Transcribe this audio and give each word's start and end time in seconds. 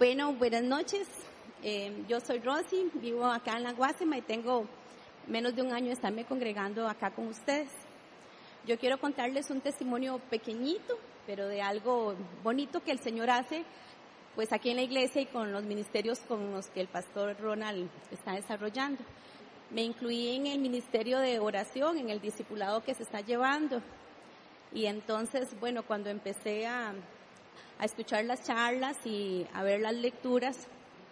Bueno, 0.00 0.32
buenas 0.32 0.62
noches. 0.62 1.06
Eh, 1.62 2.04
yo 2.08 2.20
soy 2.20 2.38
Rosy, 2.38 2.90
vivo 2.94 3.26
acá 3.26 3.58
en 3.58 3.64
la 3.64 3.74
y 4.16 4.22
tengo 4.22 4.64
menos 5.26 5.54
de 5.54 5.60
un 5.60 5.74
año 5.74 5.88
de 5.88 5.92
estarme 5.92 6.24
congregando 6.24 6.88
acá 6.88 7.10
con 7.10 7.28
ustedes. 7.28 7.68
Yo 8.66 8.78
quiero 8.78 8.98
contarles 8.98 9.50
un 9.50 9.60
testimonio 9.60 10.18
pequeñito, 10.30 10.98
pero 11.26 11.46
de 11.48 11.60
algo 11.60 12.14
bonito 12.42 12.82
que 12.82 12.92
el 12.92 12.98
Señor 13.00 13.28
hace, 13.28 13.62
pues 14.36 14.54
aquí 14.54 14.70
en 14.70 14.76
la 14.76 14.84
iglesia 14.84 15.20
y 15.20 15.26
con 15.26 15.52
los 15.52 15.64
ministerios 15.64 16.20
con 16.20 16.50
los 16.50 16.68
que 16.68 16.80
el 16.80 16.88
pastor 16.88 17.36
Ronald 17.38 17.90
está 18.10 18.32
desarrollando. 18.32 19.04
Me 19.68 19.82
incluí 19.82 20.34
en 20.34 20.46
el 20.46 20.60
ministerio 20.60 21.18
de 21.18 21.40
oración, 21.40 21.98
en 21.98 22.08
el 22.08 22.22
discipulado 22.22 22.82
que 22.82 22.94
se 22.94 23.02
está 23.02 23.20
llevando. 23.20 23.82
Y 24.72 24.86
entonces, 24.86 25.50
bueno, 25.60 25.82
cuando 25.82 26.08
empecé 26.08 26.66
a, 26.66 26.94
a 27.78 27.84
escuchar 27.84 28.24
las 28.24 28.44
charlas 28.44 28.96
y 29.06 29.46
a 29.54 29.62
ver 29.62 29.80
las 29.80 29.94
lecturas. 29.94 30.68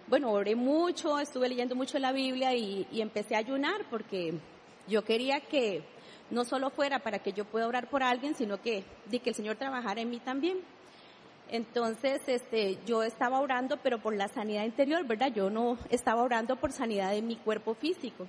Bueno, 0.06 0.30
oré 0.30 0.54
mucho, 0.54 1.18
estuve 1.18 1.48
leyendo 1.48 1.74
mucho 1.74 1.98
la 1.98 2.12
Biblia 2.12 2.54
y, 2.54 2.86
empecé 2.92 3.34
a 3.34 3.38
ayunar 3.38 3.86
porque 3.90 4.34
yo 4.86 5.02
quería 5.04 5.40
que 5.40 5.82
no 6.30 6.44
solo 6.44 6.70
fuera 6.70 6.98
para 6.98 7.20
que 7.20 7.32
yo 7.32 7.44
pueda 7.44 7.66
orar 7.66 7.88
por 7.88 8.02
alguien, 8.02 8.34
sino 8.34 8.60
que, 8.60 8.84
de 9.06 9.18
que 9.20 9.30
el 9.30 9.36
Señor 9.36 9.56
trabajara 9.56 10.00
en 10.00 10.10
mí 10.10 10.18
también. 10.18 10.58
Entonces, 11.50 12.20
este, 12.26 12.78
yo 12.84 13.02
estaba 13.02 13.40
orando, 13.40 13.78
pero 13.82 13.98
por 13.98 14.14
la 14.14 14.28
sanidad 14.28 14.64
interior, 14.64 15.06
¿verdad? 15.06 15.32
Yo 15.32 15.48
no 15.48 15.78
estaba 15.88 16.22
orando 16.22 16.56
por 16.56 16.72
sanidad 16.72 17.12
de 17.12 17.22
mi 17.22 17.36
cuerpo 17.36 17.74
físico. 17.74 18.28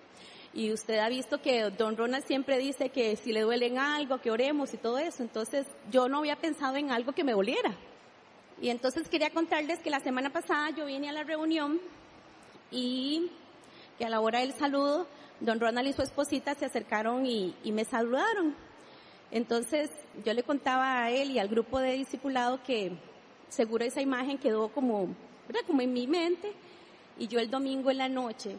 Y 0.53 0.71
usted 0.71 0.99
ha 0.99 1.09
visto 1.09 1.41
que 1.41 1.69
don 1.69 1.97
Ronald 1.97 2.25
siempre 2.25 2.57
dice 2.57 2.89
que 2.89 3.15
si 3.17 3.33
le 3.33 3.41
duele 3.41 3.67
en 3.67 3.77
algo, 3.77 4.19
que 4.19 4.31
oremos 4.31 4.73
y 4.73 4.77
todo 4.77 4.97
eso. 4.97 5.21
Entonces, 5.21 5.67
yo 5.91 6.07
no 6.07 6.19
había 6.19 6.37
pensado 6.37 6.77
en 6.77 6.91
algo 6.91 7.11
que 7.11 7.23
me 7.23 7.33
doliera. 7.33 7.75
Y 8.61 8.69
entonces 8.69 9.07
quería 9.07 9.29
contarles 9.29 9.79
que 9.79 9.89
la 9.89 10.01
semana 10.01 10.31
pasada 10.31 10.71
yo 10.71 10.85
vine 10.85 11.09
a 11.09 11.13
la 11.13 11.23
reunión 11.23 11.79
y 12.71 13.31
que 13.97 14.05
a 14.05 14.09
la 14.09 14.19
hora 14.19 14.39
del 14.39 14.53
saludo, 14.53 15.07
don 15.39 15.61
Ronald 15.61 15.87
y 15.87 15.93
su 15.93 16.01
esposita 16.01 16.55
se 16.55 16.65
acercaron 16.65 17.25
y, 17.25 17.55
me 17.65 17.85
saludaron. 17.85 18.53
Entonces 19.31 19.89
yo 20.25 20.33
le 20.33 20.43
contaba 20.43 21.03
a 21.03 21.11
él 21.11 21.31
y 21.31 21.39
al 21.39 21.47
grupo 21.47 21.79
de 21.79 21.93
discipulado 21.93 22.61
que 22.63 22.91
seguro 23.47 23.85
esa 23.85 24.01
imagen 24.01 24.37
quedó 24.37 24.67
como, 24.69 25.07
¿verdad? 25.47 25.61
como 25.65 25.81
en 25.81 25.93
mi 25.93 26.07
mente. 26.07 26.51
Y 27.17 27.27
yo 27.27 27.39
el 27.39 27.49
domingo 27.49 27.91
en 27.91 27.97
la 27.97 28.09
noche, 28.09 28.57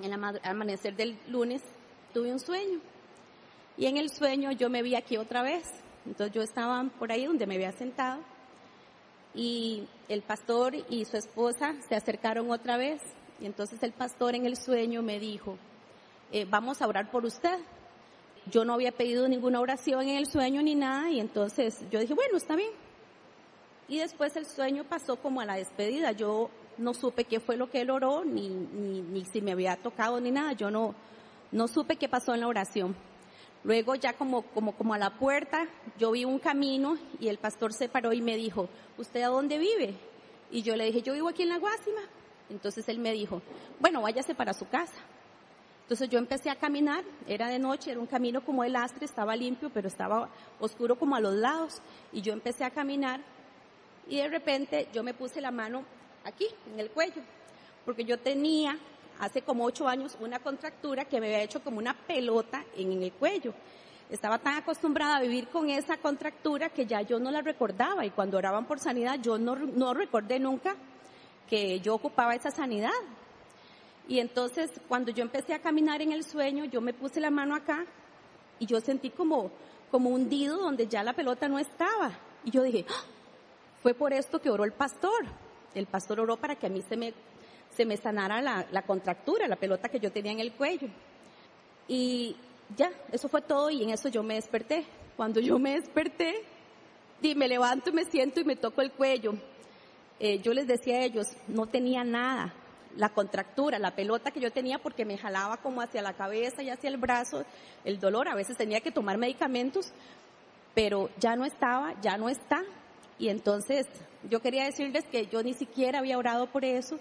en 0.00 0.12
el 0.12 0.12
amanecer 0.42 0.96
del 0.96 1.16
lunes, 1.28 1.62
tuve 2.12 2.32
un 2.32 2.40
sueño. 2.40 2.80
Y 3.76 3.86
en 3.86 3.96
el 3.96 4.10
sueño 4.10 4.50
yo 4.52 4.70
me 4.70 4.82
vi 4.82 4.96
aquí 4.96 5.16
otra 5.16 5.42
vez. 5.42 5.64
Entonces 6.04 6.34
yo 6.34 6.42
estaba 6.42 6.82
por 6.98 7.12
ahí 7.12 7.26
donde 7.26 7.46
me 7.46 7.54
había 7.54 7.72
sentado 7.72 8.20
y 9.34 9.86
el 10.08 10.22
pastor 10.22 10.74
y 10.88 11.04
su 11.04 11.16
esposa 11.16 11.74
se 11.88 11.94
acercaron 11.94 12.50
otra 12.50 12.76
vez 12.76 13.00
y 13.40 13.46
entonces 13.46 13.82
el 13.82 13.92
pastor 13.92 14.34
en 14.34 14.46
el 14.46 14.56
sueño 14.56 15.02
me 15.02 15.18
dijo, 15.18 15.58
eh, 16.32 16.46
vamos 16.48 16.80
a 16.80 16.86
orar 16.86 17.10
por 17.10 17.24
usted. 17.24 17.58
Yo 18.50 18.64
no 18.64 18.74
había 18.74 18.92
pedido 18.92 19.26
ninguna 19.26 19.60
oración 19.60 20.02
en 20.02 20.16
el 20.16 20.26
sueño 20.26 20.62
ni 20.62 20.74
nada 20.74 21.10
y 21.10 21.18
entonces 21.18 21.84
yo 21.90 21.98
dije, 21.98 22.14
bueno, 22.14 22.36
está 22.36 22.54
bien. 22.56 22.70
Y 23.88 23.98
después 23.98 24.36
el 24.36 24.46
sueño 24.46 24.84
pasó 24.84 25.16
como 25.16 25.40
a 25.40 25.44
la 25.44 25.56
despedida. 25.56 26.12
Yo 26.12 26.50
no 26.78 26.94
supe 26.94 27.24
qué 27.24 27.40
fue 27.40 27.56
lo 27.56 27.70
que 27.70 27.80
él 27.80 27.90
oró, 27.90 28.24
ni, 28.24 28.48
ni, 28.48 29.02
ni 29.02 29.24
si 29.24 29.40
me 29.40 29.52
había 29.52 29.76
tocado 29.76 30.20
ni 30.20 30.30
nada. 30.30 30.52
Yo 30.52 30.70
no, 30.70 30.94
no 31.52 31.68
supe 31.68 31.96
qué 31.96 32.08
pasó 32.08 32.34
en 32.34 32.40
la 32.40 32.48
oración. 32.48 32.96
Luego 33.64 33.94
ya 33.94 34.12
como, 34.12 34.42
como, 34.42 34.76
como 34.76 34.94
a 34.94 34.98
la 34.98 35.18
puerta, 35.18 35.66
yo 35.98 36.12
vi 36.12 36.24
un 36.24 36.38
camino 36.38 36.98
y 37.18 37.28
el 37.28 37.38
pastor 37.38 37.72
se 37.72 37.88
paró 37.88 38.12
y 38.12 38.20
me 38.20 38.36
dijo, 38.36 38.68
¿usted 38.98 39.22
a 39.22 39.28
dónde 39.28 39.58
vive? 39.58 39.94
Y 40.50 40.62
yo 40.62 40.76
le 40.76 40.84
dije, 40.84 41.02
yo 41.02 41.14
vivo 41.14 41.28
aquí 41.28 41.42
en 41.42 41.48
la 41.48 41.58
Guásima. 41.58 42.02
Entonces 42.50 42.86
él 42.88 42.98
me 42.98 43.12
dijo, 43.12 43.40
bueno, 43.80 44.02
váyase 44.02 44.34
para 44.34 44.52
su 44.52 44.68
casa. 44.68 45.00
Entonces 45.82 46.08
yo 46.08 46.18
empecé 46.18 46.50
a 46.50 46.56
caminar, 46.56 47.04
era 47.26 47.48
de 47.48 47.58
noche, 47.58 47.90
era 47.90 48.00
un 48.00 48.06
camino 48.06 48.44
como 48.44 48.64
el 48.64 48.76
astre, 48.76 49.04
estaba 49.04 49.34
limpio, 49.34 49.70
pero 49.72 49.88
estaba 49.88 50.28
oscuro 50.60 50.98
como 50.98 51.16
a 51.16 51.20
los 51.20 51.34
lados. 51.34 51.80
Y 52.12 52.20
yo 52.20 52.32
empecé 52.32 52.64
a 52.64 52.70
caminar 52.70 53.20
y 54.08 54.16
de 54.18 54.28
repente 54.28 54.88
yo 54.92 55.02
me 55.02 55.14
puse 55.14 55.40
la 55.40 55.50
mano 55.50 55.84
aquí, 56.24 56.46
en 56.72 56.80
el 56.80 56.90
cuello, 56.90 57.22
porque 57.84 58.04
yo 58.04 58.18
tenía 58.18 58.78
hace 59.20 59.42
como 59.42 59.64
ocho 59.64 59.88
años 59.88 60.16
una 60.20 60.38
contractura 60.38 61.04
que 61.04 61.20
me 61.20 61.26
había 61.26 61.42
hecho 61.42 61.62
como 61.62 61.78
una 61.78 61.94
pelota 61.94 62.64
en, 62.76 63.02
el 63.02 63.12
cuello. 63.12 63.54
Estaba 64.10 64.38
tan 64.38 64.54
acostumbrada 64.56 65.16
a 65.16 65.20
vivir 65.20 65.48
con 65.48 65.70
esa 65.70 65.96
contractura 65.96 66.68
que 66.70 66.86
ya 66.86 67.02
yo 67.02 67.18
no 67.18 67.30
la 67.30 67.40
recordaba 67.40 68.04
y 68.04 68.10
cuando 68.10 68.38
oraban 68.38 68.66
por 68.66 68.78
sanidad 68.78 69.18
yo 69.20 69.38
no, 69.38 69.56
no 69.56 69.94
recordé 69.94 70.38
nunca 70.38 70.76
que 71.48 71.80
yo 71.80 71.94
ocupaba 71.94 72.34
esa 72.34 72.50
sanidad. 72.50 72.90
Y 74.06 74.18
entonces 74.18 74.70
cuando 74.88 75.10
yo 75.10 75.22
empecé 75.22 75.54
a 75.54 75.62
caminar 75.62 76.02
en 76.02 76.12
el 76.12 76.24
sueño, 76.24 76.64
yo 76.66 76.80
me 76.80 76.92
puse 76.92 77.20
la 77.20 77.30
mano 77.30 77.54
acá 77.54 77.86
y 78.58 78.66
yo 78.66 78.80
sentí 78.80 79.10
como, 79.10 79.50
como 79.90 80.10
hundido 80.10 80.58
donde 80.58 80.86
ya 80.86 81.02
la 81.02 81.14
pelota 81.14 81.48
no 81.48 81.58
estaba. 81.58 82.12
Y 82.44 82.50
yo 82.50 82.62
dije, 82.62 82.84
¡Ah! 82.88 83.04
fue 83.82 83.94
por 83.94 84.12
esto 84.12 84.40
que 84.40 84.50
oró 84.50 84.64
el 84.64 84.72
pastor. 84.72 85.24
El 85.74 85.86
pastor 85.86 86.20
oró 86.20 86.36
para 86.36 86.56
que 86.56 86.66
a 86.66 86.70
mí 86.70 86.82
se 86.82 86.96
me 86.96 87.14
se 87.76 87.84
me 87.84 87.96
sanara 87.96 88.40
la, 88.42 88.82
contractura, 88.82 89.48
la 89.48 89.56
pelota 89.56 89.88
que 89.88 90.00
yo 90.00 90.12
tenía 90.12 90.32
en 90.32 90.40
el 90.40 90.52
cuello. 90.52 90.88
Y 91.88 92.36
ya, 92.76 92.90
eso 93.12 93.28
fue 93.28 93.42
todo 93.42 93.70
y 93.70 93.82
en 93.82 93.90
eso 93.90 94.08
yo 94.08 94.22
me 94.22 94.34
desperté. 94.34 94.84
Cuando 95.16 95.40
yo 95.40 95.58
me 95.58 95.74
desperté, 95.74 96.44
y 97.22 97.34
me 97.34 97.48
levanto 97.48 97.90
y 97.90 97.92
me 97.92 98.04
siento 98.04 98.40
y 98.40 98.44
me 98.44 98.56
toco 98.56 98.82
el 98.82 98.92
cuello. 98.92 99.34
Eh, 100.20 100.40
yo 100.40 100.52
les 100.52 100.66
decía 100.66 100.96
a 100.96 101.04
ellos, 101.04 101.28
no 101.48 101.66
tenía 101.66 102.04
nada. 102.04 102.54
La 102.96 103.08
contractura, 103.08 103.78
la 103.78 103.96
pelota 103.96 104.30
que 104.30 104.40
yo 104.40 104.52
tenía 104.52 104.78
porque 104.78 105.04
me 105.04 105.18
jalaba 105.18 105.56
como 105.56 105.80
hacia 105.80 106.02
la 106.02 106.12
cabeza 106.12 106.62
y 106.62 106.70
hacia 106.70 106.88
el 106.88 106.96
brazo, 106.96 107.44
el 107.84 107.98
dolor, 107.98 108.28
a 108.28 108.36
veces 108.36 108.56
tenía 108.56 108.80
que 108.80 108.92
tomar 108.92 109.18
medicamentos, 109.18 109.92
pero 110.74 111.10
ya 111.18 111.34
no 111.34 111.44
estaba, 111.44 112.00
ya 112.00 112.16
no 112.16 112.28
está. 112.28 112.62
Y 113.18 113.28
entonces 113.28 113.86
yo 114.30 114.40
quería 114.40 114.64
decirles 114.64 115.04
que 115.10 115.26
yo 115.26 115.42
ni 115.42 115.54
siquiera 115.54 115.98
había 115.98 116.18
orado 116.18 116.46
por 116.46 116.64
eso, 116.64 117.00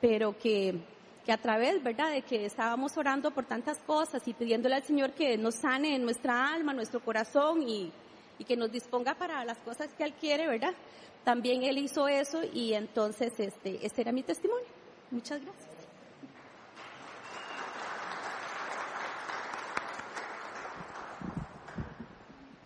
pero 0.00 0.36
que, 0.38 0.74
que 1.24 1.32
a 1.32 1.38
través, 1.38 1.82
¿verdad?, 1.82 2.12
de 2.12 2.22
que 2.22 2.44
estábamos 2.44 2.96
orando 2.96 3.30
por 3.30 3.44
tantas 3.44 3.78
cosas 3.78 4.26
y 4.26 4.34
pidiéndole 4.34 4.76
al 4.76 4.84
Señor 4.84 5.12
que 5.12 5.36
nos 5.36 5.56
sane 5.56 5.98
nuestra 5.98 6.52
alma, 6.52 6.72
nuestro 6.72 7.00
corazón 7.00 7.62
y, 7.62 7.92
y 8.38 8.44
que 8.44 8.56
nos 8.56 8.70
disponga 8.70 9.14
para 9.14 9.44
las 9.44 9.58
cosas 9.58 9.92
que 9.94 10.04
Él 10.04 10.14
quiere, 10.14 10.46
¿verdad? 10.46 10.74
También 11.24 11.64
Él 11.64 11.78
hizo 11.78 12.06
eso 12.06 12.40
y 12.52 12.74
entonces 12.74 13.32
este, 13.38 13.84
este 13.84 14.02
era 14.02 14.12
mi 14.12 14.22
testimonio. 14.22 14.68
Muchas 15.10 15.40
gracias. 15.42 15.76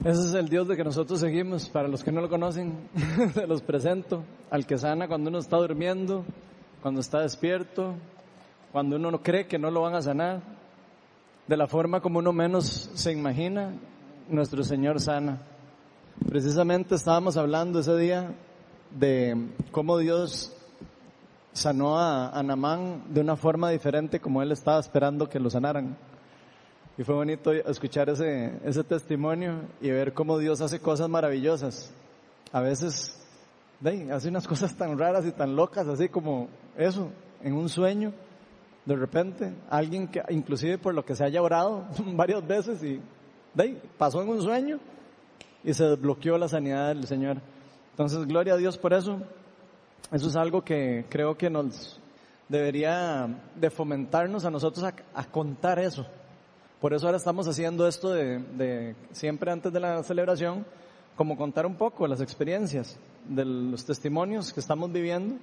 Ese 0.02 0.28
es 0.28 0.32
el 0.32 0.48
Dios 0.48 0.66
de 0.66 0.78
que 0.78 0.84
nosotros 0.84 1.20
seguimos. 1.20 1.68
Para 1.68 1.86
los 1.86 2.02
que 2.02 2.10
no 2.10 2.22
lo 2.22 2.30
conocen, 2.30 2.88
se 3.34 3.46
los 3.46 3.60
presento. 3.60 4.24
Al 4.50 4.66
que 4.66 4.78
sana 4.78 5.06
cuando 5.06 5.28
uno 5.28 5.38
está 5.38 5.58
durmiendo, 5.58 6.24
cuando 6.82 7.00
está 7.00 7.20
despierto, 7.20 7.94
cuando 8.72 8.96
uno 8.96 9.10
no 9.10 9.22
cree 9.22 9.46
que 9.46 9.58
no 9.58 9.70
lo 9.70 9.82
van 9.82 9.94
a 9.94 10.02
sanar, 10.02 10.40
de 11.46 11.56
la 11.56 11.66
forma 11.66 12.00
como 12.00 12.20
uno 12.20 12.32
menos 12.32 12.90
se 12.94 13.12
imagina, 13.12 13.72
nuestro 14.28 14.62
Señor 14.62 15.00
sana. 15.00 15.38
Precisamente 16.28 16.94
estábamos 16.94 17.36
hablando 17.36 17.80
ese 17.80 17.96
día 17.96 18.34
de 18.90 19.48
cómo 19.72 19.98
Dios 19.98 20.54
sanó 21.52 21.98
a, 21.98 22.30
a 22.30 22.42
Namán 22.42 23.04
de 23.08 23.20
una 23.20 23.36
forma 23.36 23.70
diferente 23.70 24.20
como 24.20 24.42
él 24.42 24.52
estaba 24.52 24.78
esperando 24.78 25.28
que 25.28 25.40
lo 25.40 25.50
sanaran. 25.50 25.96
Y 26.96 27.02
fue 27.02 27.14
bonito 27.14 27.52
escuchar 27.52 28.10
ese, 28.10 28.60
ese 28.64 28.84
testimonio 28.84 29.62
y 29.80 29.90
ver 29.90 30.12
cómo 30.12 30.38
Dios 30.38 30.60
hace 30.60 30.80
cosas 30.80 31.08
maravillosas. 31.08 31.92
A 32.52 32.60
veces 32.60 33.19
hace 34.10 34.28
unas 34.28 34.46
cosas 34.46 34.74
tan 34.74 34.98
raras 34.98 35.26
y 35.26 35.32
tan 35.32 35.56
locas, 35.56 35.86
así 35.88 36.08
como 36.08 36.48
eso, 36.76 37.10
en 37.42 37.54
un 37.54 37.68
sueño, 37.68 38.12
de 38.84 38.96
repente, 38.96 39.54
alguien 39.68 40.08
que 40.08 40.22
inclusive 40.30 40.78
por 40.78 40.94
lo 40.94 41.04
que 41.04 41.14
se 41.14 41.24
haya 41.24 41.42
orado 41.42 41.86
varias 42.14 42.46
veces 42.46 42.82
y 42.82 43.00
pasó 43.98 44.22
en 44.22 44.28
un 44.28 44.42
sueño 44.42 44.78
y 45.64 45.74
se 45.74 45.84
desbloqueó 45.84 46.38
la 46.38 46.48
sanidad 46.48 46.88
del 46.88 47.06
Señor. 47.06 47.38
Entonces, 47.90 48.26
gloria 48.26 48.54
a 48.54 48.56
Dios 48.56 48.78
por 48.78 48.92
eso. 48.92 49.20
Eso 50.12 50.28
es 50.28 50.36
algo 50.36 50.62
que 50.62 51.04
creo 51.08 51.36
que 51.36 51.50
nos 51.50 52.00
debería 52.48 53.28
de 53.54 53.70
fomentarnos 53.70 54.44
a 54.44 54.50
nosotros 54.50 54.84
a, 55.14 55.24
contar 55.24 55.78
eso. 55.78 56.06
Por 56.80 56.94
eso 56.94 57.06
ahora 57.06 57.18
estamos 57.18 57.46
haciendo 57.46 57.86
esto 57.86 58.10
de, 58.10 58.38
de 58.38 58.96
siempre 59.12 59.52
antes 59.52 59.72
de 59.72 59.78
la 59.78 60.02
celebración, 60.02 60.64
como 61.16 61.36
contar 61.36 61.66
un 61.66 61.76
poco 61.76 62.06
las 62.06 62.20
experiencias 62.20 62.98
de 63.28 63.44
los 63.44 63.84
testimonios 63.84 64.52
que 64.52 64.60
estamos 64.60 64.90
viviendo, 64.92 65.36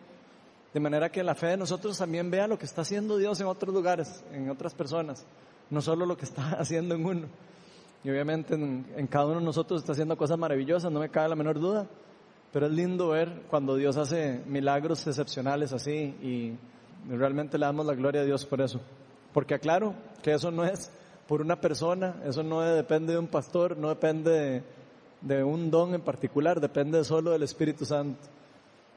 de 0.74 0.80
manera 0.80 1.12
que 1.12 1.24
la 1.24 1.36
fe 1.36 1.48
de 1.48 1.58
nosotros 1.58 1.98
también 1.98 2.30
vea 2.30 2.48
lo 2.48 2.58
que 2.58 2.66
está 2.66 2.82
haciendo 2.82 3.18
Dios 3.18 3.40
en 3.40 3.48
otros 3.48 3.74
lugares, 3.74 4.24
en 4.32 4.50
otras 4.50 4.74
personas, 4.74 5.26
no 5.70 5.82
solo 5.82 6.06
lo 6.06 6.18
que 6.18 6.26
está 6.26 6.52
haciendo 6.60 6.96
en 6.96 7.06
uno. 7.06 7.28
Y 8.04 8.10
obviamente 8.10 8.54
en, 8.54 9.08
cada 9.08 9.26
uno 9.26 9.40
de 9.40 9.46
nosotros 9.46 9.82
está 9.82 9.94
haciendo 9.94 10.18
cosas 10.18 10.38
maravillosas, 10.38 10.92
no 10.92 11.00
me 11.00 11.10
cabe 11.10 11.30
la 11.30 11.36
menor 11.36 11.60
duda, 11.60 11.88
pero 12.54 12.68
es 12.68 12.72
lindo 12.72 13.10
ver 13.10 13.44
cuando 13.50 13.76
Dios 13.76 13.98
hace 13.98 14.42
milagros 14.46 15.06
excepcionales 15.08 15.74
así 15.74 16.16
y 16.22 16.58
realmente 17.10 17.58
le 17.58 17.66
damos 17.66 17.86
la 17.86 17.94
gloria 17.94 18.22
a 18.22 18.26
Dios 18.26 18.46
por 18.46 18.62
eso. 18.62 18.80
Porque 19.34 19.56
aclaro 19.56 19.94
que 20.22 20.34
eso 20.34 20.52
no 20.52 20.64
es 20.64 20.92
por 21.28 21.42
una 21.42 21.60
persona, 21.60 22.16
eso 22.26 22.44
no 22.44 22.62
depende 22.62 23.14
de 23.14 23.20
un 23.20 23.28
pastor, 23.28 23.78
no 23.78 23.90
depende 23.90 24.32
de, 24.32 24.64
de 25.22 25.44
un 25.44 25.72
don 25.72 25.94
en 25.94 26.02
particular, 26.02 26.60
depende 26.60 27.04
solo 27.04 27.32
del 27.32 27.44
Espíritu 27.44 27.86
Santo. 27.86 28.20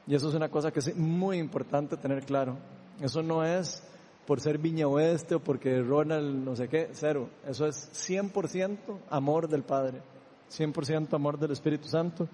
Y 0.07 0.15
eso 0.15 0.29
es 0.29 0.35
una 0.35 0.49
cosa 0.49 0.71
que 0.71 0.81
es 0.81 0.97
muy 0.97 1.39
importante 1.39 1.97
tener 1.97 2.25
claro. 2.25 2.57
Eso 3.01 3.23
no 3.23 3.45
es 3.45 3.83
por 4.27 4.41
ser 4.41 4.59
Viña 4.59 4.87
Oeste 4.87 5.37
o 5.37 5.41
porque 5.41 5.81
Ronald 5.81 6.45
no 6.45 6.55
sé 6.55 6.69
qué, 6.69 6.91
cero. 6.93 7.29
Eso 7.47 7.67
es 7.67 7.91
100% 8.09 8.79
amor 9.11 9.49
del 9.49 9.63
Padre, 9.63 10.01
100% 10.51 11.15
amor 11.15 11.39
del 11.39 11.53
Espíritu 11.53 11.89
Santo 11.89 12.29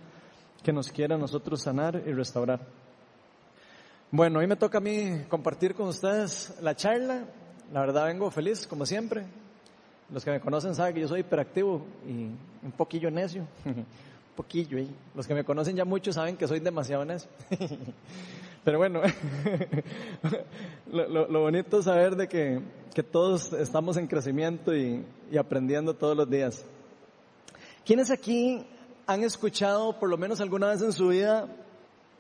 que 0.63 0.73
nos 0.73 0.91
quiera 0.91 1.15
a 1.15 1.19
nosotros 1.19 1.63
sanar 1.63 2.03
y 2.07 2.13
restaurar. 2.13 2.61
Bueno, 4.11 4.39
hoy 4.39 4.47
me 4.47 4.57
toca 4.57 4.79
a 4.79 4.81
mí 4.81 5.25
compartir 5.29 5.75
con 5.75 5.89
ustedes 5.89 6.57
la 6.61 6.75
charla. 6.75 7.25
La 7.73 7.81
verdad 7.81 8.07
vengo 8.07 8.31
feliz, 8.31 8.67
como 8.67 8.87
siempre. 8.87 9.27
Los 10.11 10.25
que 10.25 10.31
me 10.31 10.41
conocen 10.41 10.75
saben 10.75 10.95
que 10.95 11.01
yo 11.01 11.09
soy 11.09 11.21
hiperactivo 11.21 11.83
y 12.07 12.31
un 12.65 12.73
poquillo 12.77 13.11
necio. 13.11 13.47
un 13.65 13.87
poquillo, 14.37 14.79
¿eh? 14.79 14.87
Los 15.15 15.27
que 15.27 15.35
me 15.35 15.45
conocen 15.45 15.75
ya 15.77 15.85
mucho 15.85 16.13
saben 16.13 16.37
que 16.37 16.47
soy 16.47 16.61
demasiado 16.61 17.05
necio. 17.05 17.29
Pero 18.65 18.79
bueno, 18.79 19.01
lo, 20.93 21.41
bonito 21.41 21.79
es 21.79 21.85
saber 21.85 22.17
de 22.17 22.29
que, 22.29 22.61
que 22.93 23.03
todos 23.05 23.53
estamos 23.53 23.97
en 23.97 24.09
crecimiento 24.09 24.75
y, 24.75 25.05
y 25.31 25.37
aprendiendo 25.37 25.95
todos 25.95 26.17
los 26.17 26.29
días. 26.29 26.65
¿Quiénes 27.85 28.11
aquí 28.11 28.67
han 29.07 29.23
escuchado 29.23 29.99
por 30.01 30.09
lo 30.09 30.19
menos 30.19 30.41
alguna 30.41 30.71
vez 30.71 30.83
en 30.83 30.93
su 30.93 31.09
vida, 31.09 31.47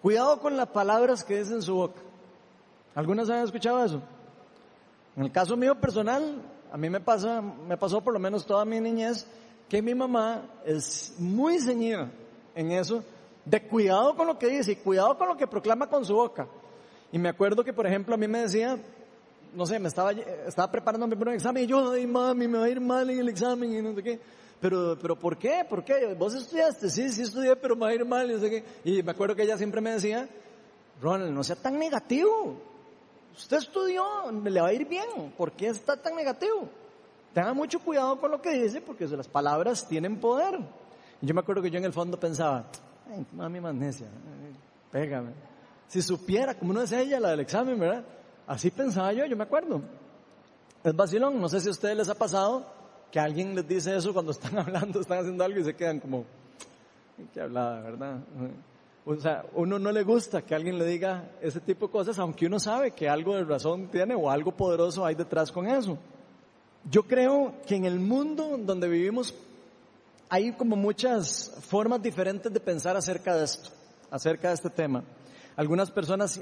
cuidado 0.01 0.39
con 0.39 0.57
las 0.57 0.69
palabras 0.69 1.25
que 1.25 1.39
dicen 1.39 1.57
en 1.57 1.63
su 1.63 1.75
boca? 1.75 2.01
¿Algunas 2.95 3.29
han 3.29 3.43
escuchado 3.43 3.85
eso? 3.85 4.01
En 5.17 5.25
el 5.25 5.33
caso 5.33 5.57
mío 5.57 5.75
personal, 5.75 6.41
a 6.71 6.77
mí 6.77 6.91
me 6.91 7.01
pasa, 7.01 7.41
me 7.41 7.77
pasó 7.77 8.01
por 8.01 8.13
lo 8.13 8.19
menos 8.19 8.47
toda 8.47 8.65
mi 8.65 8.81
niñez, 8.81 9.27
que 9.69 9.83
mi 9.83 9.95
mamá 9.95 10.61
es 10.65 11.15
muy 11.19 11.59
ceñida 11.59 12.11
en 12.55 12.73
eso, 12.73 13.03
de 13.45 13.63
cuidado 13.63 14.17
con 14.17 14.27
lo 14.27 14.39
que 14.39 14.49
dice 14.49 14.73
y 14.73 14.77
cuidado 14.77 15.17
con 15.17 15.29
lo 15.29 15.37
que 15.37 15.47
proclama 15.47 15.89
con 15.89 16.05
su 16.05 16.15
boca. 16.15 16.49
Y 17.13 17.19
me 17.19 17.29
acuerdo 17.29 17.65
que, 17.65 17.73
por 17.73 17.87
ejemplo, 17.87 18.15
a 18.15 18.19
mí 18.19 18.27
me 18.27 18.41
decía, 18.41 18.79
no 19.55 19.67
sé, 19.67 19.79
me 19.79 19.89
estaba, 19.89 20.13
estaba 20.13 20.71
preparándome 20.71 21.17
para 21.17 21.31
un 21.31 21.37
examen 21.37 21.65
y 21.65 21.67
yo, 21.67 21.93
ay 21.93 22.07
mami, 22.07 22.49
me 22.49 22.59
va 22.59 22.65
a 22.65 22.69
ir 22.69 22.81
mal 22.81 23.09
en 23.09 23.19
el 23.19 23.29
examen 23.29 23.73
y 23.73 23.83
no 23.83 23.95
sé 23.95 24.03
qué. 24.03 24.21
Pero, 24.61 24.99
pero 25.01 25.17
¿por 25.19 25.37
qué? 25.37 25.65
¿Por 25.69 25.85
qué? 25.85 26.15
¿Vos 26.19 26.35
estudiaste? 26.35 26.91
Sí, 26.91 27.11
sí 27.11 27.23
estudié, 27.23 27.57
pero 27.57 27.77
me 27.77 27.83
va 27.83 27.89
a 27.89 27.95
ir 27.95 28.05
mal 28.05 28.29
y 28.31 28.35
no 28.35 28.41
sé 28.41 28.51
qué. 28.51 28.65
Y 28.85 29.03
me 29.03 29.13
acuerdo 29.13 29.35
que 29.35 29.43
ella 29.43 29.57
siempre 29.57 29.81
me 29.81 29.93
decía, 29.93 30.29
Ronald, 31.01 31.33
no 31.33 31.45
sea 31.45 31.57
tan 31.57 31.79
negativo. 31.79 32.61
Usted 33.37 33.59
estudió, 33.59 34.05
le 34.45 34.61
va 34.61 34.69
a 34.69 34.73
ir 34.73 34.87
bien. 34.89 35.33
¿Por 35.37 35.53
qué 35.53 35.69
está 35.69 35.97
tan 35.97 36.15
negativo? 36.17 36.69
Tenga 37.35 37.53
mucho 37.53 37.79
cuidado 37.81 38.19
con 38.19 38.31
lo 38.31 38.41
que 38.41 38.51
dice 38.63 38.81
porque 38.81 39.07
las 39.07 39.29
palabras 39.29 39.87
tienen 39.87 40.19
poder. 40.19 40.59
Yo 41.21 41.35
me 41.35 41.41
acuerdo 41.41 41.63
que 41.63 41.71
yo 41.71 41.79
en 41.79 41.85
el 41.85 41.93
fondo 41.93 42.19
pensaba, 42.19 42.65
ay, 43.11 43.27
mami 43.33 43.61
magnesia, 43.61 44.07
pégame. 44.91 45.33
Si 45.89 46.03
supiera, 46.03 46.55
como 46.55 46.73
no 46.73 46.83
es 46.83 46.93
ella 46.93 47.21
la 47.21 47.31
del 47.31 47.41
examen, 47.41 47.79
¿verdad? 47.79 48.05
Así 48.47 48.71
pensaba 48.71 49.13
yo, 49.13 49.27
yo 49.27 49.37
me 49.37 49.45
acuerdo. 49.45 49.83
Es 50.83 50.95
vacilón, 50.95 51.41
no 51.41 51.49
sé 51.49 51.61
si 51.61 51.69
a 51.69 51.73
ustedes 51.73 51.97
les 51.97 52.09
ha 52.09 52.15
pasado 52.15 52.67
que 53.11 53.21
alguien 53.21 53.55
les 53.55 53.67
dice 53.67 53.97
eso 53.97 54.13
cuando 54.13 54.33
están 54.33 54.59
hablando, 54.59 55.01
están 55.01 55.19
haciendo 55.19 55.45
algo 55.45 55.61
y 55.61 55.65
se 55.65 55.75
quedan 55.75 56.01
como, 56.01 56.25
¿qué 57.33 57.41
hablaba, 57.41 57.81
verdad? 57.81 58.19
O 59.09 59.15
sea, 59.15 59.47
uno 59.55 59.79
no 59.79 59.93
le 59.93 60.03
gusta 60.03 60.43
que 60.43 60.53
alguien 60.53 60.79
le 60.79 60.85
diga 60.85 61.31
ese 61.41 61.61
tipo 61.61 61.87
de 61.87 61.93
cosas, 61.93 62.19
aunque 62.19 62.47
uno 62.47 62.59
sabe 62.59 62.91
que 62.91 63.09
algo 63.09 63.37
de 63.37 63.45
razón 63.45 63.87
tiene 63.87 64.17
o 64.17 64.29
algo 64.29 64.51
poderoso 64.51 65.07
hay 65.07 65.15
detrás 65.15 65.53
con 65.53 65.69
eso. 65.69 65.97
Yo 66.91 67.05
creo 67.05 67.55
que 67.67 67.77
en 67.77 67.85
el 67.85 68.01
mundo 68.01 68.59
donde 68.59 68.89
vivimos 68.89 69.33
hay 70.29 70.51
como 70.53 70.75
muchas 70.75 71.57
formas 71.69 72.03
diferentes 72.03 72.53
de 72.53 72.59
pensar 72.59 72.97
acerca 72.97 73.37
de 73.37 73.45
esto, 73.45 73.71
acerca 74.11 74.49
de 74.49 74.55
este 74.55 74.71
tema. 74.71 75.05
Algunas 75.55 75.93
personas 75.93 76.41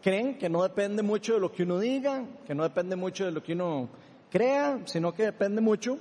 creen 0.00 0.38
que 0.38 0.48
no 0.48 0.62
depende 0.62 1.02
mucho 1.02 1.34
de 1.34 1.40
lo 1.40 1.50
que 1.50 1.64
uno 1.64 1.80
diga, 1.80 2.24
que 2.46 2.54
no 2.54 2.62
depende 2.62 2.94
mucho 2.94 3.24
de 3.24 3.32
lo 3.32 3.42
que 3.42 3.54
uno 3.54 3.88
crea, 4.30 4.78
sino 4.84 5.12
que 5.12 5.24
depende 5.24 5.60
mucho 5.60 5.98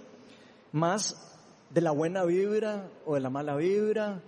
más 0.74 1.33
de 1.71 1.81
la 1.81 1.89
buena 1.89 2.24
vibra 2.24 2.88
o 3.04 3.16
de 3.16 3.19
la 3.19 3.31
mala 3.31 3.56
vibra 3.56 4.21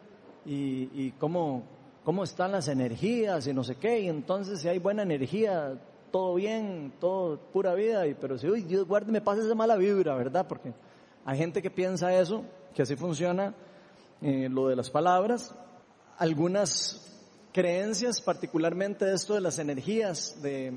y, 0.46 0.90
y 0.94 1.12
cómo, 1.20 1.75
cómo 2.06 2.24
están 2.24 2.52
las 2.52 2.68
energías 2.68 3.48
y 3.48 3.54
no 3.54 3.64
sé 3.64 3.76
qué, 3.76 4.00
y 4.02 4.08
entonces 4.08 4.62
si 4.62 4.70
hay 4.70 4.78
buena 4.78 5.02
energía, 5.02 5.76
todo 6.12 6.36
bien, 6.36 6.94
todo 7.00 7.38
pura 7.52 7.74
vida, 7.74 8.06
y, 8.08 8.14
pero 8.14 8.38
si, 8.38 8.48
uy, 8.48 8.62
Dios 8.62 8.88
guarde, 8.88 9.12
me 9.12 9.22
pasa 9.22 9.42
esa 9.42 9.56
mala 9.56 9.76
vibra, 9.76 10.16
¿verdad? 10.16 10.46
Porque 10.48 10.72
hay 11.26 11.38
gente 11.38 11.64
que 11.64 11.72
piensa 11.72 12.18
eso, 12.18 12.46
que 12.76 12.84
así 12.84 12.96
funciona 12.96 13.56
eh, 14.22 14.48
lo 14.50 14.68
de 14.68 14.76
las 14.76 14.92
palabras. 14.92 15.56
Algunas 16.20 17.12
creencias, 17.52 18.22
particularmente 18.22 19.12
esto 19.12 19.34
de 19.34 19.42
las 19.42 19.58
energías, 19.58 20.42
de, 20.44 20.74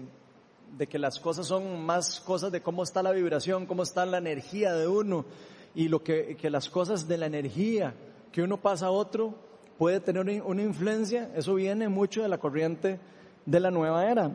de 0.79 0.87
que 0.87 0.99
las 0.99 1.21
cosas 1.21 1.47
son 1.47 1.85
más 1.85 2.21
cosas 2.21 2.51
de 2.51 2.63
cómo 2.63 2.83
está 2.83 3.03
la 3.03 3.13
vibración, 3.13 3.67
cómo 3.67 3.83
está 3.83 4.07
la 4.07 4.17
energía 4.17 4.73
de 4.73 4.89
uno, 4.89 5.27
y 5.75 5.89
lo 5.89 6.03
que, 6.03 6.37
que 6.37 6.49
las 6.49 6.71
cosas 6.71 7.07
de 7.07 7.19
la 7.19 7.27
energía 7.27 7.95
que 8.33 8.43
uno 8.43 8.57
pasa 8.57 8.87
a 8.87 8.91
otro, 8.91 9.48
puede 9.79 10.01
tener 10.01 10.43
una 10.43 10.63
influencia, 10.63 11.31
eso 11.35 11.55
viene 11.55 11.89
mucho 11.89 12.23
de 12.23 12.29
la 12.29 12.39
corriente 12.39 12.99
de 13.47 13.61
la 13.61 13.71
nueva 13.71 14.11
era. 14.11 14.31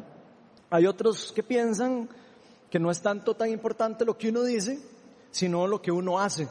Hay 0.69 0.87
otros 0.87 1.33
que 1.33 1.43
piensan 1.43 2.09
que 2.71 2.79
no 2.79 2.89
es 2.89 3.01
tanto 3.01 3.35
tan 3.35 3.49
importante 3.49 4.05
lo 4.05 4.17
que 4.17 4.29
uno 4.29 4.43
dice, 4.43 4.79
sino 5.29 5.67
lo 5.67 5.81
que 5.81 5.91
uno 5.91 6.19
hace. 6.19 6.47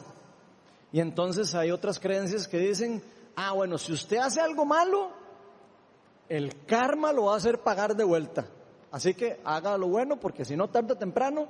Y 0.92 1.00
entonces 1.00 1.54
hay 1.54 1.70
otras 1.70 1.98
creencias 1.98 2.46
que 2.46 2.58
dicen, 2.58 3.02
ah, 3.34 3.52
bueno, 3.52 3.78
si 3.78 3.92
usted 3.92 4.18
hace 4.18 4.40
algo 4.40 4.66
malo, 4.66 5.10
el 6.28 6.64
karma 6.66 7.12
lo 7.12 7.24
va 7.24 7.34
a 7.34 7.36
hacer 7.38 7.60
pagar 7.60 7.96
de 7.96 8.04
vuelta. 8.04 8.46
Así 8.90 9.14
que 9.14 9.40
haga 9.42 9.78
lo 9.78 9.88
bueno 9.88 10.20
porque 10.20 10.44
si 10.44 10.54
no 10.54 10.68
tarde 10.68 10.92
o 10.92 10.98
temprano 10.98 11.48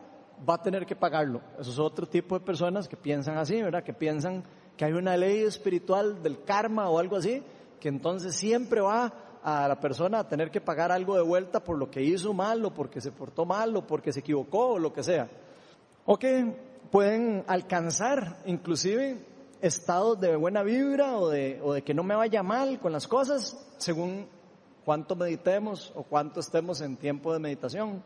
va 0.49 0.55
a 0.55 0.62
tener 0.62 0.87
que 0.87 0.94
pagarlo. 0.94 1.43
Eso 1.59 1.73
es 1.73 1.79
otro 1.81 2.06
tipo 2.06 2.39
de 2.39 2.44
personas 2.44 2.89
que 2.89 2.97
piensan 2.97 3.37
así, 3.37 3.61
¿verdad? 3.61 3.83
Que 3.83 3.93
piensan 3.93 4.44
que 4.77 4.85
hay 4.85 4.93
una 4.93 5.17
ley 5.17 5.43
espiritual 5.43 6.23
del 6.23 6.43
karma 6.45 6.89
o 6.89 6.99
algo 6.99 7.17
así, 7.17 7.43
que 7.81 7.89
entonces 7.89 8.35
siempre 8.35 8.81
va 8.81 9.13
a 9.43 9.67
la 9.67 9.81
persona 9.81 10.21
a 10.21 10.29
tener 10.29 10.51
que 10.51 10.61
pagar 10.61 10.93
algo 10.93 11.17
de 11.17 11.23
vuelta 11.23 11.61
por 11.61 11.77
lo 11.77 11.91
que 11.91 12.03
hizo 12.03 12.33
mal 12.33 12.65
o 12.65 12.73
porque 12.73 13.01
se 13.01 13.11
portó 13.11 13.44
mal 13.44 13.77
o 13.77 13.87
porque 13.87 14.13
se 14.13 14.20
equivocó 14.20 14.75
o 14.75 14.79
lo 14.79 14.93
que 14.93 15.03
sea. 15.03 15.29
O 16.06 16.19
que 16.19 16.56
pueden 16.91 17.44
alcanzar 17.46 18.39
inclusive 18.46 19.25
estados 19.61 20.20
de 20.20 20.37
buena 20.37 20.63
vibra 20.63 21.17
o 21.19 21.29
de, 21.29 21.61
o 21.63 21.73
de 21.73 21.82
que 21.82 21.94
no 21.94 22.03
me 22.03 22.15
vaya 22.15 22.43
mal 22.43 22.79
con 22.81 22.93
las 22.93 23.08
cosas 23.08 23.56
según 23.79 24.27
cuánto 24.85 25.17
meditemos 25.17 25.93
o 25.94 26.03
cuánto 26.03 26.41
estemos 26.41 26.81
en 26.81 26.96
tiempo 26.96 27.32
de 27.32 27.39
meditación. 27.39 28.03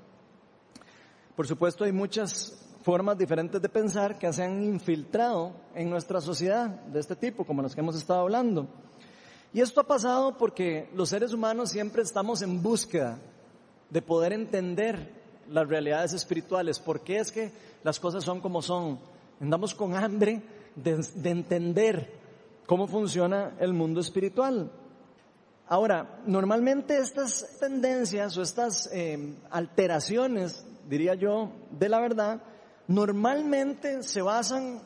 Por 1.35 1.47
supuesto 1.47 1.85
hay 1.85 1.93
muchas 1.93 2.66
formas 2.87 3.19
diferentes 3.19 3.61
de 3.61 3.69
pensar 3.69 4.17
que 4.17 4.33
se 4.33 4.45
han 4.45 4.63
infiltrado 4.63 5.53
en 5.75 5.91
nuestra 5.91 6.21
sociedad 6.21 6.69
de 6.69 7.01
este 7.01 7.17
tipo, 7.17 7.45
como 7.45 7.61
las 7.61 7.75
que 7.75 7.81
hemos 7.81 7.97
estado 7.97 8.21
hablando. 8.21 8.69
Y 9.53 9.61
esto 9.61 9.81
ha 9.81 9.89
pasado 9.89 10.39
porque 10.39 10.89
los 10.95 11.09
seres 11.09 11.33
humanos 11.33 11.71
siempre 11.71 12.03
estamos 12.03 12.43
en 12.43 12.63
búsqueda 12.63 13.19
de 13.91 14.03
poder 14.03 14.33
entender 14.33 15.13
las 15.51 15.67
realidades 15.67 16.13
espirituales. 16.13 16.79
¿Por 16.79 17.01
qué 17.01 17.19
es 17.19 17.33
que 17.33 17.51
las 17.83 17.99
cosas 17.99 18.23
son 18.23 18.41
como 18.41 18.63
son? 18.63 19.01
Andamos 19.41 19.75
con 19.75 19.97
hambre 19.97 20.41
de, 20.77 21.29
entender 21.29 22.13
cómo 22.67 22.87
funciona 22.87 23.57
el 23.59 23.73
mundo 23.73 23.99
espiritual. 23.99 24.71
Ahora, 25.67 26.21
normalmente 26.25 26.99
estas 26.99 27.59
tendencias 27.59 28.37
o 28.37 28.43
estas 28.43 28.89
eh, 28.93 29.35
alteraciones, 29.51 30.65
diría 30.89 31.17
yo, 31.17 31.51
de 31.73 31.89
la 31.89 31.99
verdad, 31.99 32.41
normalmente 32.89 34.03
se 34.03 34.23
basan 34.23 34.81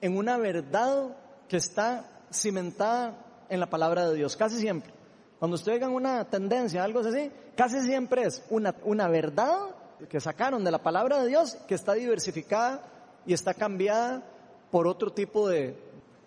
en 0.00 0.16
una 0.16 0.36
verdad 0.38 1.16
que 1.48 1.56
está 1.56 2.04
cimentada 2.32 3.46
en 3.48 3.60
la 3.60 3.70
palabra 3.70 4.08
de 4.08 4.16
Dios, 4.16 4.36
casi 4.36 4.58
siempre. 4.58 4.92
Cuando 5.38 5.56
ustedes 5.56 5.80
vean 5.80 5.92
una 5.92 6.24
tendencia, 6.24 6.82
algo 6.82 7.00
así, 7.00 7.30
casi 7.56 7.80
siempre 7.80 8.24
es 8.24 8.44
una, 8.50 8.74
una 8.84 9.08
verdad 9.08 9.58
que 10.08 10.20
sacaron 10.20 10.64
de 10.64 10.70
la 10.70 10.82
palabra 10.82 11.22
de 11.22 11.28
Dios 11.28 11.56
que 11.68 11.74
está 11.74 11.94
diversificada 11.94 12.82
y 13.26 13.32
está 13.32 13.54
cambiada 13.54 14.22
por 14.70 14.86
otro 14.86 15.12
tipo 15.12 15.48
de, 15.48 15.76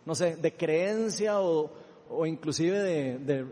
no 0.05 0.15
sé, 0.15 0.35
de 0.35 0.55
creencia 0.55 1.41
o, 1.41 1.69
o 2.09 2.25
inclusive 2.25 2.79
de, 2.79 3.17
de 3.19 3.45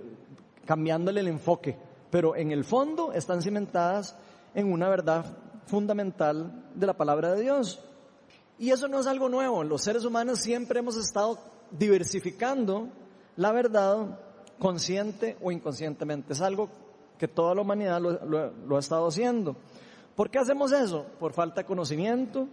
cambiándole 0.66 1.20
el 1.20 1.28
enfoque. 1.28 1.78
Pero 2.10 2.36
en 2.36 2.52
el 2.52 2.64
fondo 2.64 3.12
están 3.12 3.42
cimentadas 3.42 4.16
en 4.54 4.72
una 4.72 4.88
verdad 4.88 5.38
fundamental 5.66 6.64
de 6.76 6.88
la 6.88 6.94
palabra 6.94 7.34
de 7.34 7.42
Dios. 7.42 7.80
Y 8.58 8.72
eso 8.72 8.88
no 8.88 9.00
es 9.00 9.08
algo 9.08 9.30
nuevo. 9.30 9.64
Los 9.64 9.84
seres 9.84 10.06
humanos 10.06 10.40
siempre 10.40 10.80
hemos 10.80 10.96
estado 10.98 11.40
diversificando 11.72 12.90
la 13.36 13.52
verdad 13.52 14.20
consciente 14.60 15.38
o 15.42 15.52
inconscientemente. 15.52 16.34
Es 16.34 16.42
algo 16.42 16.70
que 17.18 17.28
toda 17.28 17.56
la 17.56 17.62
humanidad 17.62 18.00
lo, 18.02 18.76
ha 18.76 18.80
estado 18.80 19.08
haciendo. 19.08 19.56
¿Por 20.16 20.30
qué 20.30 20.40
hacemos 20.40 20.72
eso? 20.72 21.06
¿Por 21.20 21.34
falta 21.34 21.62
de 21.62 21.68
conocimiento? 21.68 22.48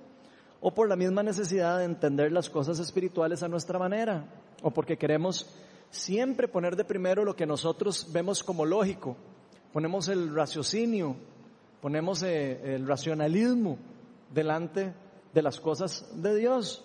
¿O 0.61 0.73
por 0.73 0.89
la 0.89 0.97
misma 0.97 1.23
necesidad 1.23 1.79
de 1.79 1.85
entender 1.85 2.33
las 2.33 2.51
cosas 2.51 2.79
espirituales 2.79 3.43
a 3.43 3.49
nuestra 3.49 3.79
manera? 3.79 4.25
¿O 4.63 4.71
porque 4.71 4.97
queremos 4.97 5.49
siempre 5.91 6.49
poner 6.49 6.77
de 6.77 6.85
primero 6.85 7.25
lo 7.25 7.37
que 7.37 7.47
nosotros 7.47 8.09
vemos 8.13 8.43
como 8.43 8.65
lógico? 8.65 9.17
Ponemos 9.73 10.09
el 10.09 10.35
raciocinio, 10.35 11.17
ponemos 11.83 12.23
eh, 12.23 12.77
el 12.77 12.87
racionalismo 12.87 13.77
delante 14.33 14.95
de 15.35 15.43
las 15.43 15.59
cosas 15.59 16.09
de 16.15 16.37
Dios. 16.37 16.85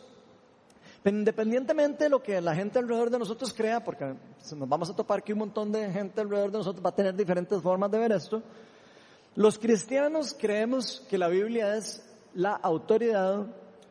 Independientemente 1.06 2.06
de 2.06 2.10
lo 2.10 2.22
que 2.22 2.42
la 2.42 2.56
gente 2.56 2.80
alrededor 2.80 3.12
de 3.12 3.20
nosotros 3.20 3.54
crea, 3.54 3.82
porque 3.82 4.16
nos 4.56 4.68
vamos 4.68 4.90
a 4.90 4.96
topar 4.96 5.24
que 5.24 5.34
un 5.34 5.40
montón 5.40 5.72
de 5.72 5.90
gente 5.92 6.20
alrededor 6.20 6.52
de 6.52 6.58
nosotros 6.58 6.84
va 6.84 6.90
a 6.90 6.96
tener 6.96 7.16
diferentes 7.16 7.62
formas 7.62 7.92
de 7.92 8.00
ver 8.00 8.12
esto, 8.12 8.42
los 9.36 9.60
cristianos 9.60 10.36
creemos 10.38 11.06
que 11.08 11.20
la 11.20 11.28
Biblia 11.28 11.78
es 11.78 12.04
la 12.34 12.54
autoridad 12.54 13.46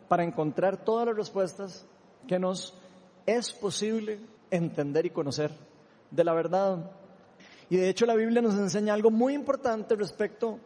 para 0.09 0.25
encontrar 0.25 0.85
todas 0.85 1.07
las 1.07 1.17
respuestas 1.17 1.87
que 2.27 2.41
nos 2.41 2.75
es 3.25 3.53
posible 3.53 4.19
entender 4.51 5.07
y 5.07 5.11
conocer 5.11 5.53
de 6.11 6.25
la 6.25 6.35
verdad. 6.35 6.91
Y 7.71 7.77
de 7.77 7.89
hecho 7.89 8.07
la 8.07 8.17
Biblia 8.17 8.43
nos 8.43 8.57
enseña 8.57 8.93
algo 8.93 9.13
muy 9.13 9.35
importante 9.35 9.95
respecto 9.95 10.59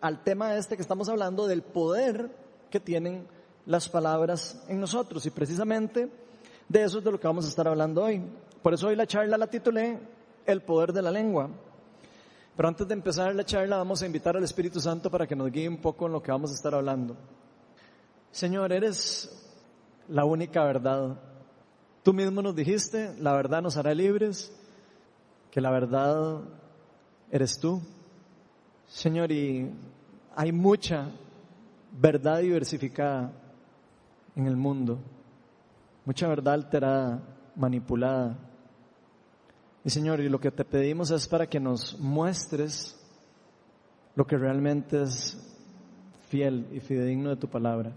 al 0.00 0.22
tema 0.22 0.56
este 0.56 0.76
que 0.76 0.82
estamos 0.82 1.08
hablando 1.08 1.46
del 1.46 1.62
poder 1.62 2.30
que 2.70 2.80
tienen 2.80 3.26
las 3.66 3.88
palabras 3.88 4.64
en 4.68 4.80
nosotros. 4.80 5.24
Y 5.26 5.30
precisamente 5.30 6.10
de 6.68 6.82
eso 6.82 6.98
es 6.98 7.04
de 7.04 7.12
lo 7.12 7.20
que 7.20 7.26
vamos 7.26 7.44
a 7.44 7.48
estar 7.48 7.68
hablando 7.68 8.04
hoy. 8.04 8.22
Por 8.62 8.74
eso 8.74 8.88
hoy 8.88 8.96
la 8.96 9.06
charla 9.06 9.38
la 9.38 9.46
titulé 9.46 9.98
El 10.46 10.62
poder 10.62 10.92
de 10.92 11.02
la 11.02 11.10
lengua. 11.10 11.50
Pero 12.56 12.68
antes 12.68 12.88
de 12.88 12.94
empezar 12.94 13.34
la 13.34 13.44
charla 13.44 13.76
vamos 13.76 14.02
a 14.02 14.06
invitar 14.06 14.36
al 14.36 14.44
Espíritu 14.44 14.80
Santo 14.80 15.10
para 15.10 15.26
que 15.26 15.36
nos 15.36 15.50
guíe 15.50 15.68
un 15.68 15.78
poco 15.78 16.06
en 16.06 16.12
lo 16.12 16.22
que 16.22 16.32
vamos 16.32 16.50
a 16.50 16.54
estar 16.54 16.74
hablando. 16.74 17.16
Señor, 18.30 18.72
eres 18.72 19.30
la 20.08 20.24
única 20.24 20.64
verdad. 20.64 21.20
Tú 22.02 22.12
mismo 22.12 22.42
nos 22.42 22.54
dijiste, 22.54 23.14
la 23.18 23.32
verdad 23.34 23.62
nos 23.62 23.76
hará 23.76 23.94
libres, 23.94 24.52
que 25.50 25.60
la 25.60 25.70
verdad 25.70 26.40
eres 27.30 27.58
tú. 27.60 27.80
Señor, 28.88 29.30
y 29.30 29.70
hay 30.34 30.50
mucha 30.50 31.10
verdad 31.92 32.40
diversificada 32.40 33.32
en 34.34 34.46
el 34.46 34.56
mundo, 34.56 34.98
mucha 36.06 36.26
verdad 36.26 36.54
alterada, 36.54 37.22
manipulada. 37.54 38.38
Y 39.84 39.90
Señor, 39.90 40.20
y 40.20 40.28
lo 40.30 40.40
que 40.40 40.50
te 40.50 40.64
pedimos 40.64 41.10
es 41.10 41.28
para 41.28 41.46
que 41.46 41.60
nos 41.60 42.00
muestres 42.00 42.98
lo 44.16 44.26
que 44.26 44.38
realmente 44.38 45.02
es 45.02 45.36
fiel 46.28 46.66
y 46.72 46.80
fidedigno 46.80 47.28
de 47.28 47.36
tu 47.36 47.48
palabra. 47.48 47.92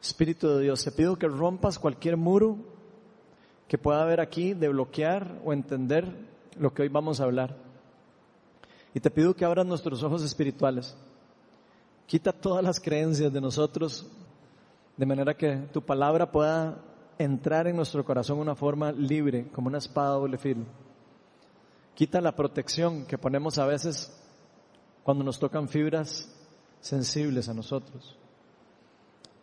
Espíritu 0.00 0.48
de 0.48 0.62
Dios, 0.62 0.84
te 0.84 0.92
pido 0.92 1.16
que 1.16 1.26
rompas 1.26 1.78
cualquier 1.80 2.16
muro 2.16 2.56
que 3.66 3.78
pueda 3.78 4.02
haber 4.02 4.20
aquí 4.20 4.54
de 4.54 4.68
bloquear 4.68 5.40
o 5.44 5.52
entender 5.52 6.06
lo 6.56 6.72
que 6.72 6.82
hoy 6.82 6.88
vamos 6.88 7.20
a 7.20 7.24
hablar. 7.24 7.65
Y 8.96 9.00
te 9.00 9.10
pido 9.10 9.36
que 9.36 9.44
abras 9.44 9.66
nuestros 9.66 10.02
ojos 10.02 10.22
espirituales. 10.22 10.96
Quita 12.06 12.32
todas 12.32 12.64
las 12.64 12.80
creencias 12.80 13.30
de 13.30 13.42
nosotros 13.42 14.06
de 14.96 15.04
manera 15.04 15.36
que 15.36 15.68
tu 15.70 15.82
palabra 15.82 16.32
pueda 16.32 16.78
entrar 17.18 17.66
en 17.66 17.76
nuestro 17.76 18.02
corazón 18.06 18.38
de 18.38 18.42
una 18.44 18.54
forma 18.54 18.92
libre, 18.92 19.48
como 19.52 19.68
una 19.68 19.76
espada 19.76 20.14
doble 20.14 20.38
filo. 20.38 20.64
Quita 21.94 22.22
la 22.22 22.34
protección 22.34 23.04
que 23.04 23.18
ponemos 23.18 23.58
a 23.58 23.66
veces 23.66 24.18
cuando 25.02 25.24
nos 25.24 25.38
tocan 25.38 25.68
fibras 25.68 26.34
sensibles 26.80 27.50
a 27.50 27.52
nosotros. 27.52 28.16